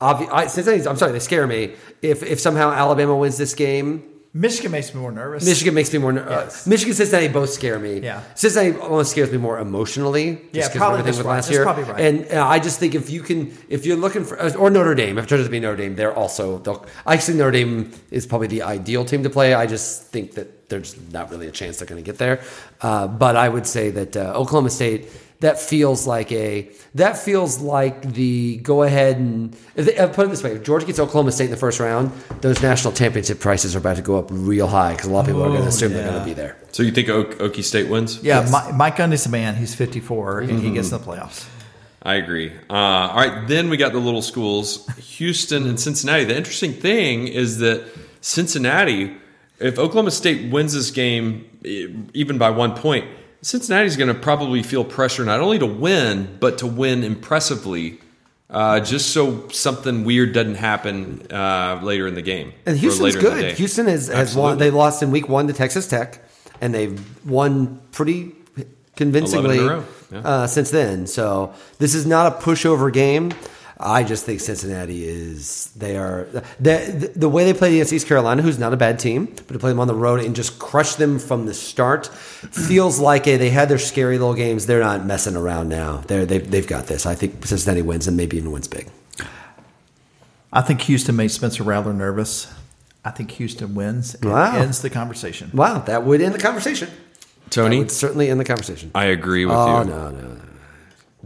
[0.00, 1.74] Obvi- I, Cincinnati, I'm sorry, they scare me.
[2.02, 4.02] If if somehow Alabama wins this game,
[4.38, 5.46] Michigan makes me more nervous.
[5.46, 6.12] Michigan makes me more.
[6.12, 6.66] ner- Uh, Yes.
[6.66, 8.00] Michigan, Cincinnati both scare me.
[8.00, 8.20] Yeah.
[8.34, 10.26] Cincinnati almost scares me more emotionally.
[10.52, 11.32] Just Yeah, probably everything that's with right.
[11.36, 11.62] last That's year.
[11.64, 12.00] probably right.
[12.00, 13.38] And uh, I just think if you can,
[13.70, 15.94] if you're looking for, or Notre Dame, if it turns out to be Notre Dame,
[15.96, 16.58] they're also.
[16.58, 19.54] They'll, I think Notre Dame is probably the ideal team to play.
[19.54, 22.40] I just think that there's not really a chance they're going to get there.
[22.82, 25.08] Uh, but I would say that uh, Oklahoma State.
[25.40, 26.70] That feels like a.
[26.94, 30.62] That feels like the go ahead and if they, uh, put it this way: if
[30.62, 32.10] Georgia gets Oklahoma State in the first round,
[32.40, 35.26] those national championship prices are about to go up real high because a lot of
[35.26, 36.56] people are going to assume they're going to be there.
[36.72, 38.22] so you think Oak, Okie State wins?
[38.22, 38.50] yeah, Yes.
[38.50, 39.56] Mi- Mike Gundy's a man.
[39.56, 40.94] He's fifty and he gets Mm-hmm.
[40.94, 41.46] in the playoffs.
[42.02, 42.52] I agree.
[42.70, 46.24] Uh, all right, then we got the little schools, Houston and Cincinnati.
[46.24, 47.84] The interesting thing is that
[48.22, 49.16] Cincinnati,
[49.58, 51.44] if Oklahoma State wins this game,
[52.14, 53.06] even by one point,
[53.46, 58.00] Cincinnati's going to probably feel pressure not only to win, but to win impressively,
[58.50, 62.52] uh, just so something weird doesn't happen uh, later in the game.
[62.66, 63.54] And Houston's later in the good.
[63.54, 64.58] Houston has, has won.
[64.58, 66.24] They lost in week one to Texas Tech,
[66.60, 68.32] and they've won pretty
[68.96, 69.84] convincingly 11 in a row.
[70.10, 70.28] Yeah.
[70.28, 71.06] uh, since then.
[71.06, 73.30] So this is not a pushover game.
[73.78, 76.26] I just think Cincinnati is they are
[76.58, 79.58] the, the way they played against East Carolina, who's not a bad team, but to
[79.58, 83.36] play them on the road and just crush them from the start feels like a,
[83.36, 84.64] they had their scary little games.
[84.64, 85.98] They're not messing around now.
[86.06, 87.04] They're, they've they've got this.
[87.04, 88.88] I think Cincinnati wins and maybe even wins big.
[90.52, 92.52] I think Houston made Spencer Rattler nervous.
[93.04, 94.56] I think Houston wins and Wow.
[94.56, 95.50] ends the conversation.
[95.52, 96.88] Wow, that would end the conversation.
[96.88, 98.90] That Tony, would certainly end the conversation.
[98.94, 99.88] I agree with Oh you.
[99.90, 100.40] no, no, no.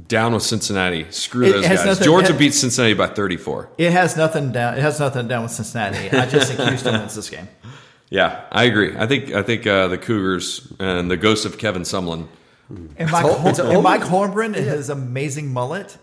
[0.08, 1.06] Down with Cincinnati.
[1.10, 1.84] Screw It those guys.
[1.84, 3.68] nothing- Georgia it- beats Cincinnati by 34.
[3.78, 4.74] It has nothing down.
[4.74, 6.10] It has nothing down with Cincinnati.
[6.10, 7.48] I just think Houston wins this game.
[8.08, 8.94] Yeah, I agree.
[8.98, 12.26] I think I think uh, the Cougars and the ghost of Kevin Sumlin.
[12.96, 14.32] And Mike, Hol- Hol- and Mike Holmgren.
[14.32, 15.96] Holmgren and his amazing mullet.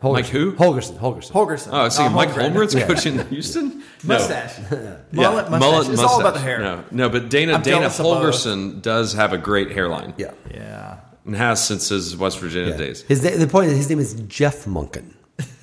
[0.00, 0.12] Holgorsen.
[0.14, 0.52] Mike who?
[0.52, 0.98] Holgorsen.
[0.98, 1.30] Holgorsen.
[1.30, 1.68] Holgorsen.
[1.72, 2.52] Oh, I was thinking Uh, Mike Holmgren.
[2.54, 3.82] Holmgren's coaching Houston.
[4.04, 4.14] No.
[4.16, 4.58] Mustache.
[4.70, 5.92] Yeah, Mullet, mustache.
[5.92, 6.58] it's all about the hair.
[6.58, 8.00] No, no, but Dana I'm Dana jealous.
[8.00, 10.14] Holgorsen does have a great hairline.
[10.16, 10.32] Yeah.
[10.52, 10.96] Yeah.
[11.24, 12.76] And has since his West Virginia Yeah.
[12.78, 13.02] days.
[13.02, 15.14] His the point is his name is Jeff Monken.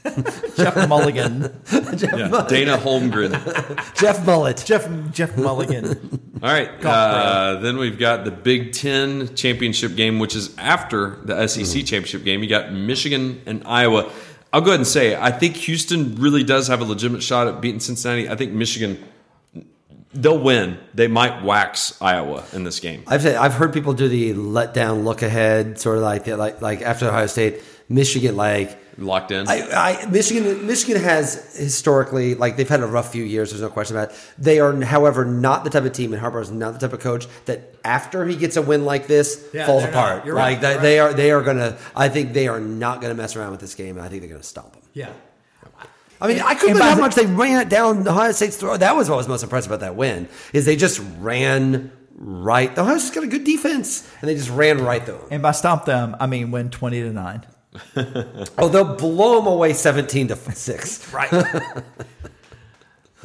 [0.57, 1.53] Jeff Mulligan.
[1.99, 3.33] Yeah, Dana Holmgren.
[3.99, 4.63] Jeff Mullet.
[4.65, 6.19] Jeff Jeff Mulligan.
[6.41, 6.69] All right.
[6.83, 12.23] Uh, then we've got the Big Ten championship game, which is after the SEC championship
[12.23, 12.41] game.
[12.41, 14.09] You got Michigan and Iowa.
[14.53, 17.59] I'll go ahead and say I think Houston really does have a legitimate shot at
[17.61, 18.29] beating Cincinnati.
[18.29, 19.03] I think Michigan
[20.13, 20.77] they'll win.
[20.93, 23.03] They might wax Iowa in this game.
[23.07, 26.37] I've said, I've heard people do the let down, look ahead, sort of like that,
[26.37, 29.47] like like after Ohio State, Michigan, like Locked in.
[29.47, 33.51] I, I Michigan Michigan has historically like they've had a rough few years.
[33.51, 34.15] There's no question about it.
[34.37, 36.99] They are, however, not the type of team, and Harbaugh is not the type of
[36.99, 40.05] coach that after he gets a win like this Yeah, falls they're not.
[40.05, 40.25] apart.
[40.25, 41.77] You're like right, they, you're they are they are gonna.
[41.95, 43.95] I think they are not gonna mess around with this game.
[43.95, 44.81] and I think they're gonna stomp them.
[44.93, 45.11] Yeah.
[46.21, 48.57] I mean, I couldn't and believe how much they ran it down the Ohio State's
[48.57, 48.81] throat.
[48.81, 52.73] That was what was most impressive about that win is they just ran right.
[52.75, 55.27] The Ohio State's got a good defense, and they just ran right through them.
[55.31, 57.45] And by stomp them, I mean win twenty to nine.
[58.57, 61.11] Oh, they'll blow them away seventeen to six.
[61.13, 61.31] Right.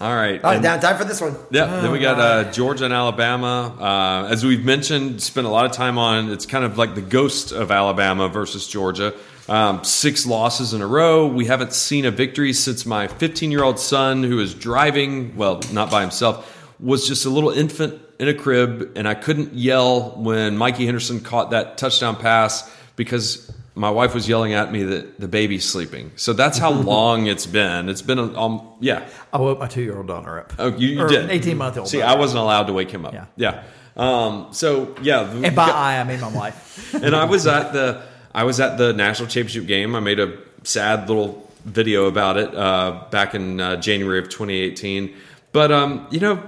[0.00, 0.42] All right.
[0.42, 1.36] All right, now time for this one.
[1.52, 3.76] Yeah, then we got uh, Georgia and Alabama.
[3.78, 6.30] Uh, as we've mentioned, spent a lot of time on.
[6.30, 9.14] It's kind of like the ghost of Alabama versus Georgia.
[9.48, 11.26] Um, six losses in a row.
[11.26, 15.60] We haven't seen a victory since my 15 year old son, who is driving, well,
[15.72, 16.50] not by himself,
[16.80, 21.20] was just a little infant in a crib, and I couldn't yell when Mikey Henderson
[21.20, 26.12] caught that touchdown pass because my wife was yelling at me that the baby's sleeping.
[26.16, 27.88] So that's how long it's been.
[27.88, 29.08] It's been, a, um, yeah.
[29.32, 30.52] I woke my two year old daughter up.
[30.58, 31.24] Oh, you, you did.
[31.24, 31.88] an 18 month old.
[31.88, 33.12] See, I wasn't allowed to wake him up.
[33.12, 33.26] Yeah.
[33.36, 33.64] Yeah.
[33.96, 36.94] Um, so yeah, And by I, I mean my wife.
[37.02, 38.02] and I was at the
[38.35, 39.94] I was at the national championship game.
[39.94, 45.15] I made a sad little video about it uh, back in uh, January of 2018.
[45.52, 46.43] But um, you know,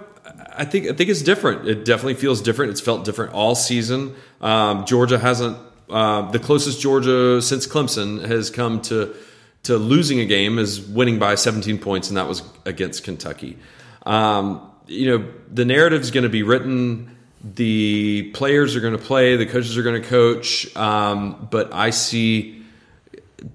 [0.57, 1.69] I think I think it's different.
[1.69, 2.73] It definitely feels different.
[2.73, 4.15] It's felt different all season.
[4.41, 5.59] Um, Georgia hasn't.
[5.89, 9.15] Uh, the closest Georgia since Clemson has come to
[9.63, 13.57] to losing a game is winning by 17 points, and that was against Kentucky.
[14.05, 17.15] Um, you know, the narrative is going to be written.
[17.45, 19.37] The players are going to play.
[19.37, 20.75] The coaches are going to coach.
[20.77, 22.65] Um, but I see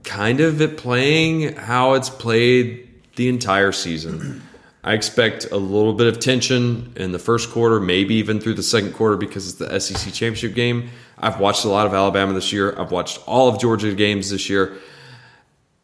[0.03, 4.41] kind of it playing how it's played the entire season.
[4.83, 8.63] I expect a little bit of tension in the first quarter, maybe even through the
[8.63, 10.89] second quarter because it's the SEC championship game.
[11.19, 12.77] I've watched a lot of Alabama this year.
[12.79, 14.77] I've watched all of Georgia games this year.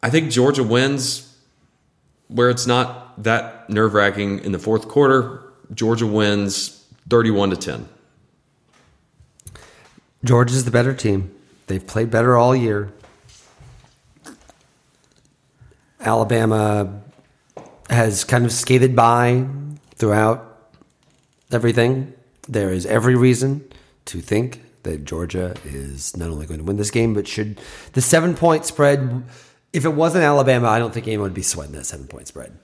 [0.02, 1.24] I think Georgia wins
[2.26, 5.42] where it's not that nerve wracking in the fourth quarter.
[5.74, 6.77] Georgia wins
[7.08, 7.88] 31 to 10.
[10.24, 11.34] Georgia's the better team.
[11.66, 12.92] They've played better all year.
[16.00, 17.00] Alabama
[17.90, 19.46] has kind of skated by
[19.94, 20.70] throughout
[21.50, 22.12] everything.
[22.48, 23.70] There is every reason
[24.06, 27.60] to think that Georgia is not only going to win this game, but should
[27.92, 29.24] the seven point spread.
[29.72, 32.56] If it wasn't Alabama, I don't think anyone would be sweating that seven point spread.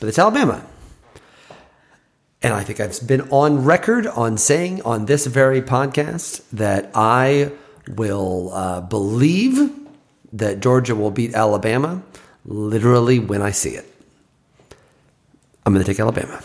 [0.00, 0.64] But it's Alabama.
[2.42, 7.50] And I think I've been on record on saying on this very podcast that I
[7.88, 9.72] will uh, believe
[10.32, 12.02] that Georgia will beat Alabama
[12.44, 13.86] literally when I see it.
[15.66, 16.40] I'm going to take Alabama.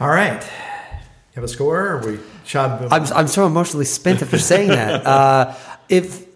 [0.00, 0.42] All right.
[0.42, 1.94] You have a score?
[1.94, 2.92] Or we shot.
[2.92, 5.06] I'm, I'm so emotionally spent after saying that.
[5.14, 5.54] Uh,
[5.88, 6.26] if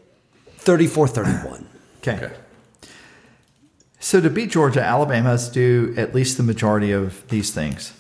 [0.59, 1.69] 34 31.
[1.99, 2.31] Okay.
[4.01, 7.93] So to beat Georgia, Alabama has to do at least the majority of these things.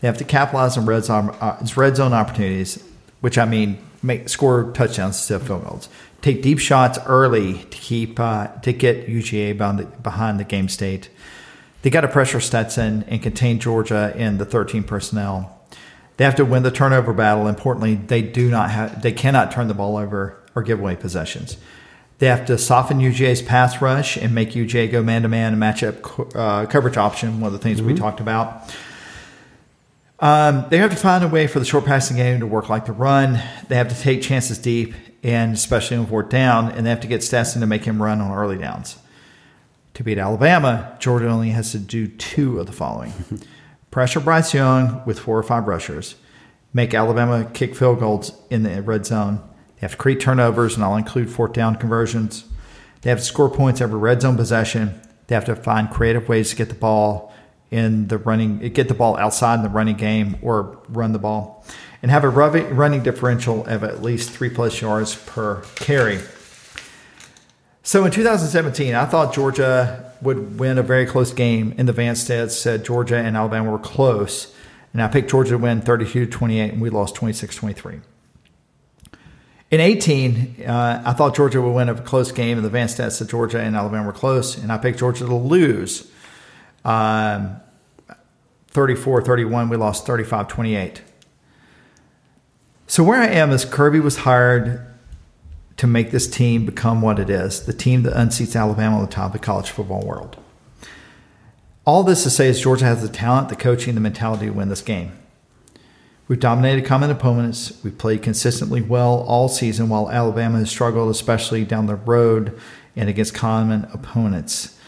[0.00, 2.82] They have to capitalize on red zone, uh, red zone opportunities,
[3.20, 5.88] which I mean, make score touchdowns instead of field goals.
[6.22, 10.68] Take deep shots early to keep uh, to get UGA behind the, behind the game
[10.68, 11.08] state.
[11.82, 15.58] They got to pressure Stetson and contain Georgia in the 13 personnel.
[16.18, 17.48] They have to win the turnover battle.
[17.48, 21.56] Importantly, they do not have they cannot turn the ball over or give away possessions.
[22.20, 25.58] They have to soften UGA's pass rush and make UGA go man to man and
[25.58, 27.40] match up uh, coverage option.
[27.40, 28.74] One of the things we talked about.
[30.20, 32.84] Um, they have to find a way for the short passing game to work like
[32.84, 33.42] the run.
[33.68, 34.92] They have to take chances deep,
[35.22, 38.20] and especially on fourth down, and they have to get Stetson to make him run
[38.20, 38.98] on early downs.
[39.94, 43.14] To beat Alabama, Georgia only has to do two of the following
[43.90, 46.16] pressure Bryce Young with four or five rushers,
[46.74, 49.40] make Alabama kick field goals in the red zone.
[49.80, 52.44] They have to create turnovers, and I'll include fourth down conversions.
[53.00, 55.00] They have to score points every red zone possession.
[55.26, 57.32] They have to find creative ways to get the ball
[57.70, 61.64] in the running, get the ball outside in the running game or run the ball,
[62.02, 66.18] and have a running differential of at least three plus yards per carry.
[67.82, 71.72] So in 2017, I thought Georgia would win a very close game.
[71.78, 74.54] In the Vance stats said Georgia and Alabama were close,
[74.92, 78.00] and I picked Georgia to win 32 28, and we lost 26 23.
[79.70, 83.20] In 18, uh, I thought Georgia would win a close game, and the Vance stats
[83.20, 86.10] of Georgia and Alabama were close, and I picked Georgia to lose
[86.84, 87.60] um,
[88.68, 89.68] 34 31.
[89.68, 91.02] We lost 35 28.
[92.88, 94.84] So where I am is Kirby was hired
[95.76, 99.10] to make this team become what it is the team that unseats Alabama on the
[99.10, 100.36] top of the college football world.
[101.84, 104.68] All this to say is Georgia has the talent, the coaching, the mentality to win
[104.68, 105.12] this game.
[106.30, 107.72] We've dominated common opponents.
[107.82, 112.56] We've played consistently well all season, while Alabama has struggled, especially down the road
[112.94, 114.78] and against common opponents.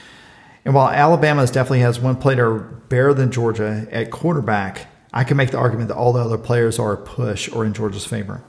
[0.64, 5.50] And while Alabama definitely has one player better than Georgia at quarterback, I can make
[5.50, 8.44] the argument that all the other players are a push or in Georgia's favor.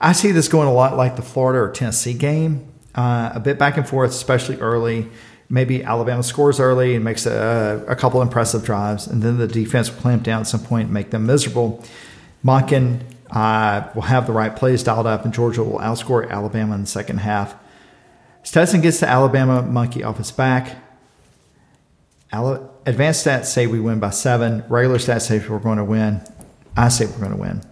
[0.00, 3.56] I see this going a lot like the Florida or Tennessee game, uh, a bit
[3.56, 5.08] back and forth, especially early.
[5.52, 9.90] Maybe Alabama scores early and makes a, a couple impressive drives, and then the defense
[9.90, 11.84] will clamp down at some point and make them miserable.
[12.44, 13.00] Monken
[13.32, 16.86] uh, will have the right plays dialed up, and Georgia will outscore Alabama in the
[16.86, 17.56] second half.
[18.44, 20.76] Stetson gets the Alabama monkey off his back.
[22.32, 24.64] Advanced stats say we win by seven.
[24.68, 26.20] Regular stats say we're going to win.
[26.76, 27.62] I say we're going to win.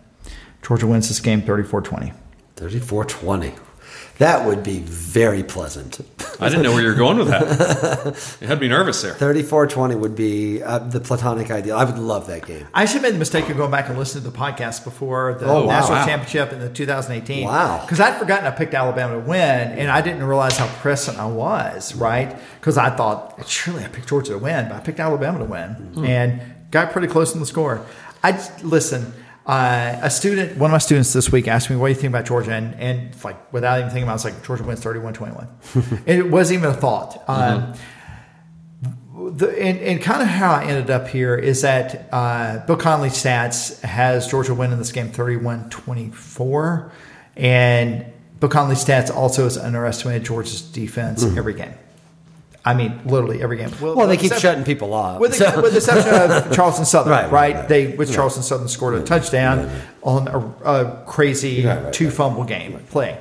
[0.62, 2.12] Georgia wins this game 34 20.
[2.56, 3.54] 34 20.
[4.18, 6.00] That would be very pleasant.
[6.40, 8.38] I didn't know where you were going with that.
[8.40, 9.12] it had me nervous there.
[9.12, 11.76] 3420 would be uh, the platonic ideal.
[11.76, 12.66] I would love that game.
[12.74, 15.46] I actually made the mistake of going back and listening to the podcast before the
[15.46, 15.72] Oh, wow.
[15.80, 16.06] national Wow.
[16.06, 17.44] championship in the 2018.
[17.46, 17.80] Wow.
[17.82, 19.38] Because I'd forgotten I picked Alabama to win,
[19.78, 22.36] and I didn't realize how present I was, right?
[22.60, 25.68] Because I thought, surely I picked Georgia to win, but I picked Alabama to win
[25.94, 26.04] Hmm.
[26.04, 26.40] and
[26.72, 27.82] got pretty close in the score.
[28.24, 29.12] I just- listen.
[29.48, 32.10] Uh, a student, one of my students this week asked me, "What do you think
[32.10, 36.02] about Georgia?" And, and like without even thinking about, it, was like Georgia wins 31-21.
[36.06, 37.26] it wasn't even a thought.
[37.26, 37.72] Um,
[39.32, 43.08] the, and, and kind of how I ended up here is that uh, Bill Connelly
[43.08, 46.92] stats has Georgia winning this game 31 24.
[47.36, 48.04] And
[48.40, 51.74] Bill Connelly stats also has underestimated Georgia's defense every game.
[52.68, 53.70] I mean, literally every game.
[53.80, 55.20] Well, they keep shutting people off.
[55.20, 57.32] With, the, with the exception of Charleston Southern, Right, right?
[57.32, 57.68] right, right.
[57.68, 59.70] They with Charleston Southern scored a touchdown
[60.02, 60.38] on a,
[60.70, 62.14] a crazy Right, right, two right.
[62.14, 63.18] fumble game play,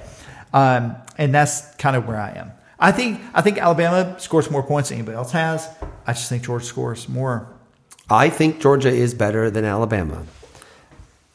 [0.54, 2.52] um, and that's kind of where I am.
[2.78, 5.70] I think I think Alabama scores more points than anybody else has.
[6.06, 7.48] I just think Georgia scores more.
[8.10, 10.26] I think Georgia is better than Alabama.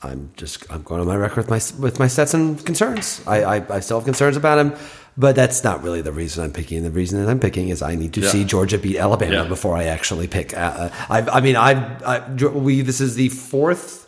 [0.02, 3.22] I'm just I'm going on my record with my with my Stetson concerns.
[3.26, 4.74] I, I, I still have concerns about him,
[5.16, 6.82] but that's not really the reason I'm picking.
[6.82, 8.28] The reason that I'm picking is I need to Yeah.
[8.30, 9.44] see Georgia beat Alabama Yeah.
[9.48, 10.56] before I actually pick.
[10.56, 14.06] Uh, uh, I, I mean, I've I, we this is the fourth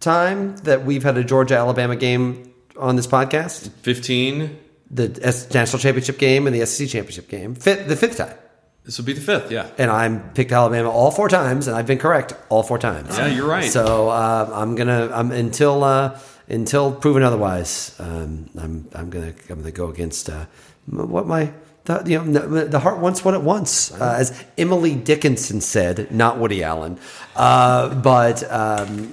[0.00, 3.70] time that we've had a Georgia Alabama game on this podcast.
[3.82, 4.58] 15.
[4.90, 7.54] The S- national championship game and the SEC championship game.
[7.54, 8.34] Fifth, the fifth time.
[8.84, 9.66] This will be the fifth, yeah.
[9.76, 13.16] and I'm picked Alabama all four times, and I've been correct all four times.
[13.16, 13.70] Yeah, you're right.
[13.70, 16.18] So uh, I'm gonna I'm until uh,
[16.50, 17.94] until proven otherwise.
[17.98, 20.46] Um, I'm I'm gonna I'm gonna go against uh,
[20.86, 21.52] what my.
[21.84, 26.38] The, you know, the heart wants what it wants, uh, as Emily Dickinson said, not
[26.38, 26.98] Woody Allen.
[27.34, 29.10] Uh, but um,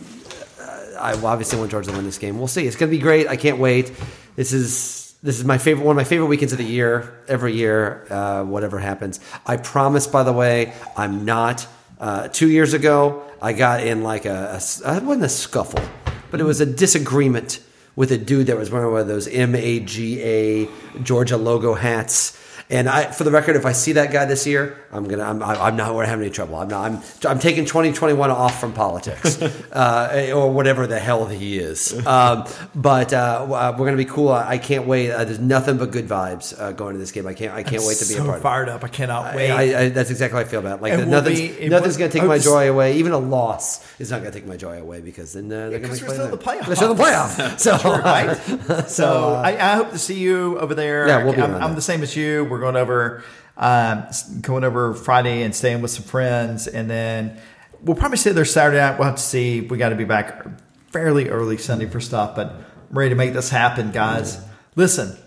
[1.00, 2.38] I obviously want Georgia to win this game.
[2.38, 2.68] We'll see.
[2.68, 3.28] It's going to be great.
[3.28, 3.94] I can't wait.
[4.36, 7.24] This is this is my favorite one of my favorite weekends of the year.
[7.28, 9.20] Every year, uh, whatever happens.
[9.46, 10.08] I promise.
[10.08, 11.68] By the way, I'm not.
[12.00, 15.84] Uh, two years ago, I got in like a, wasn't a scuffle,
[16.32, 17.60] but it was a disagreement
[17.96, 20.70] with a dude that was wearing one of those M A G A
[21.02, 22.38] Georgia logo hats.
[22.70, 25.42] And I, for the record, if I see that guy this year, I'm gonna, I'm,
[25.42, 26.56] I'm not having any trouble.
[26.58, 29.42] I'm not, I'm, I'm taking 2021 off from politics,
[29.72, 32.06] uh, or whatever the hell he is.
[32.06, 32.46] Um,
[32.76, 34.30] but uh, uh, we're gonna be cool.
[34.30, 35.12] I, can't wait.
[35.12, 37.26] Uh, there's nothing but good vibes uh, going to this game.
[37.26, 38.30] I can't, I can't wait to be so a part.
[38.30, 38.44] of it.
[38.44, 38.84] fired up!
[38.84, 39.50] I cannot wait.
[39.50, 40.82] I, I, that's exactly how I feel about it.
[40.82, 42.98] Like we'll nothing's, be- nothing's going to take my joy away.
[42.98, 45.80] Even a loss is not going to take my joy away because then uh, they're
[45.80, 46.66] going to still in the playoffs.
[46.66, 47.60] They're still in the playoffs.
[47.68, 48.88] So right?
[48.90, 51.08] So I, I hope to see you over there.
[51.08, 52.46] Yeah, we'll be I'm, I'm the same as you.
[52.46, 53.24] We're going over,
[53.58, 54.06] um,
[54.42, 57.40] going over Friday and staying with some friends, and then
[57.82, 58.98] we'll probably stay there Saturday night.
[59.00, 59.62] We'll have to see.
[59.62, 60.46] We got to be back
[60.92, 62.48] fairly early Sunday for stuff, but
[62.90, 64.40] I'm ready to make this happen, guys.
[64.76, 65.18] Listen.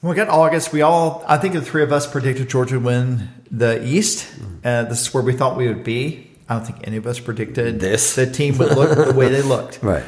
[0.00, 2.86] When we got August, we all, I think the three of us predicted Georgia would
[2.86, 4.26] win the East.
[4.64, 6.30] Uh, this is where we thought we would be.
[6.48, 8.14] I don't think any of us predicted This.
[8.14, 9.80] the team would look the way they looked.
[9.82, 10.04] right.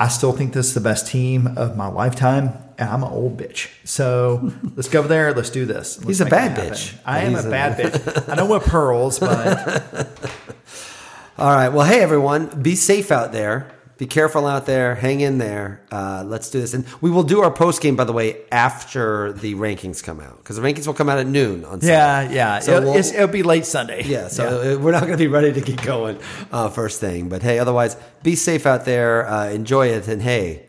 [0.00, 3.36] I still think this is the best team of my lifetime, and I'm an old
[3.36, 3.68] bitch.
[3.84, 5.34] So let's go over there.
[5.34, 5.98] Let's do this.
[5.98, 6.96] Let's He's a bad bitch.
[7.04, 8.28] I am He's a a- bad bitch.
[8.32, 10.08] I know what pearls, but
[11.38, 11.68] All right.
[11.68, 13.70] Well, hey everyone, be safe out there.
[13.98, 14.94] Be careful out there.
[14.94, 15.80] Hang in there.
[15.90, 17.96] Uh, let's do this, and we will do our post game.
[17.96, 21.26] By the way, after the rankings come out, because the rankings will come out at
[21.26, 21.80] noon on.
[21.80, 21.88] Sunday.
[21.88, 22.58] yeah, yeah.
[22.60, 24.04] So it'll, we'll- it'll be late Sunday.
[24.04, 24.44] Yeah, so
[24.76, 26.18] uh we're not going to be ready to get going
[26.52, 27.28] uh, first thing.
[27.28, 29.26] But hey, otherwise, be safe out there.
[29.28, 30.66] Uh, enjoy it, and hey,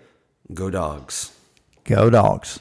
[0.51, 1.31] go dogs.
[1.83, 2.59] go dogs.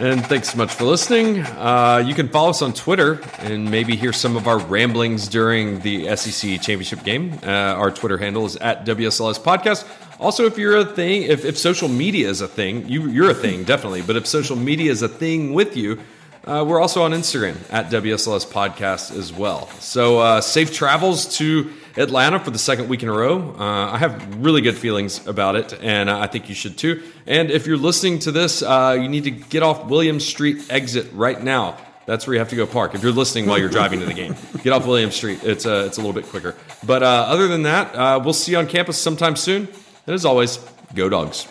[0.00, 1.40] And thanks so much for listening.
[1.40, 5.80] Uh, you can follow us on Twitter and maybe hear some of our ramblings during
[5.80, 7.38] the SEC championship game.
[7.42, 9.86] Uh, our Twitter handle is at WSLS Podcast.
[10.18, 13.34] Also, if you're a thing, if, if social media is a thing, you, you're a
[13.34, 14.00] thing, definitely.
[14.00, 15.98] But if social media is a thing with you,
[16.46, 19.66] uh, we're also on Instagram at WSLS Podcast as well.
[19.80, 21.70] So uh, safe travels to
[22.00, 23.54] Atlanta for the second week in a row.
[23.58, 27.02] Uh, I have really good feelings about it, and I think you should too.
[27.26, 31.08] And if you're listening to this, uh, you need to get off William Street exit
[31.12, 31.76] right now.
[32.06, 32.94] That's where you have to go park.
[32.94, 35.44] If you're listening while you're driving to the game, get off William Street.
[35.44, 36.56] It's uh, it's a little bit quicker.
[36.84, 39.68] But uh, other than that, uh, we'll see you on campus sometime soon.
[40.06, 40.58] And as always,
[40.94, 41.46] go dogs.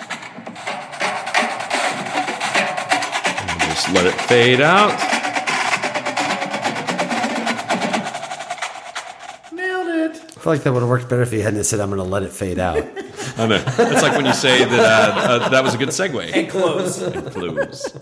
[3.70, 5.19] Just let it fade out.
[10.40, 12.06] I feel like that would have worked better if you hadn't said, "I'm going to
[12.06, 12.78] let it fade out."
[13.38, 13.62] I know.
[13.78, 16.32] It's like when you say that uh, uh, that was a good segue.
[16.34, 17.04] And close.
[17.34, 17.98] Close.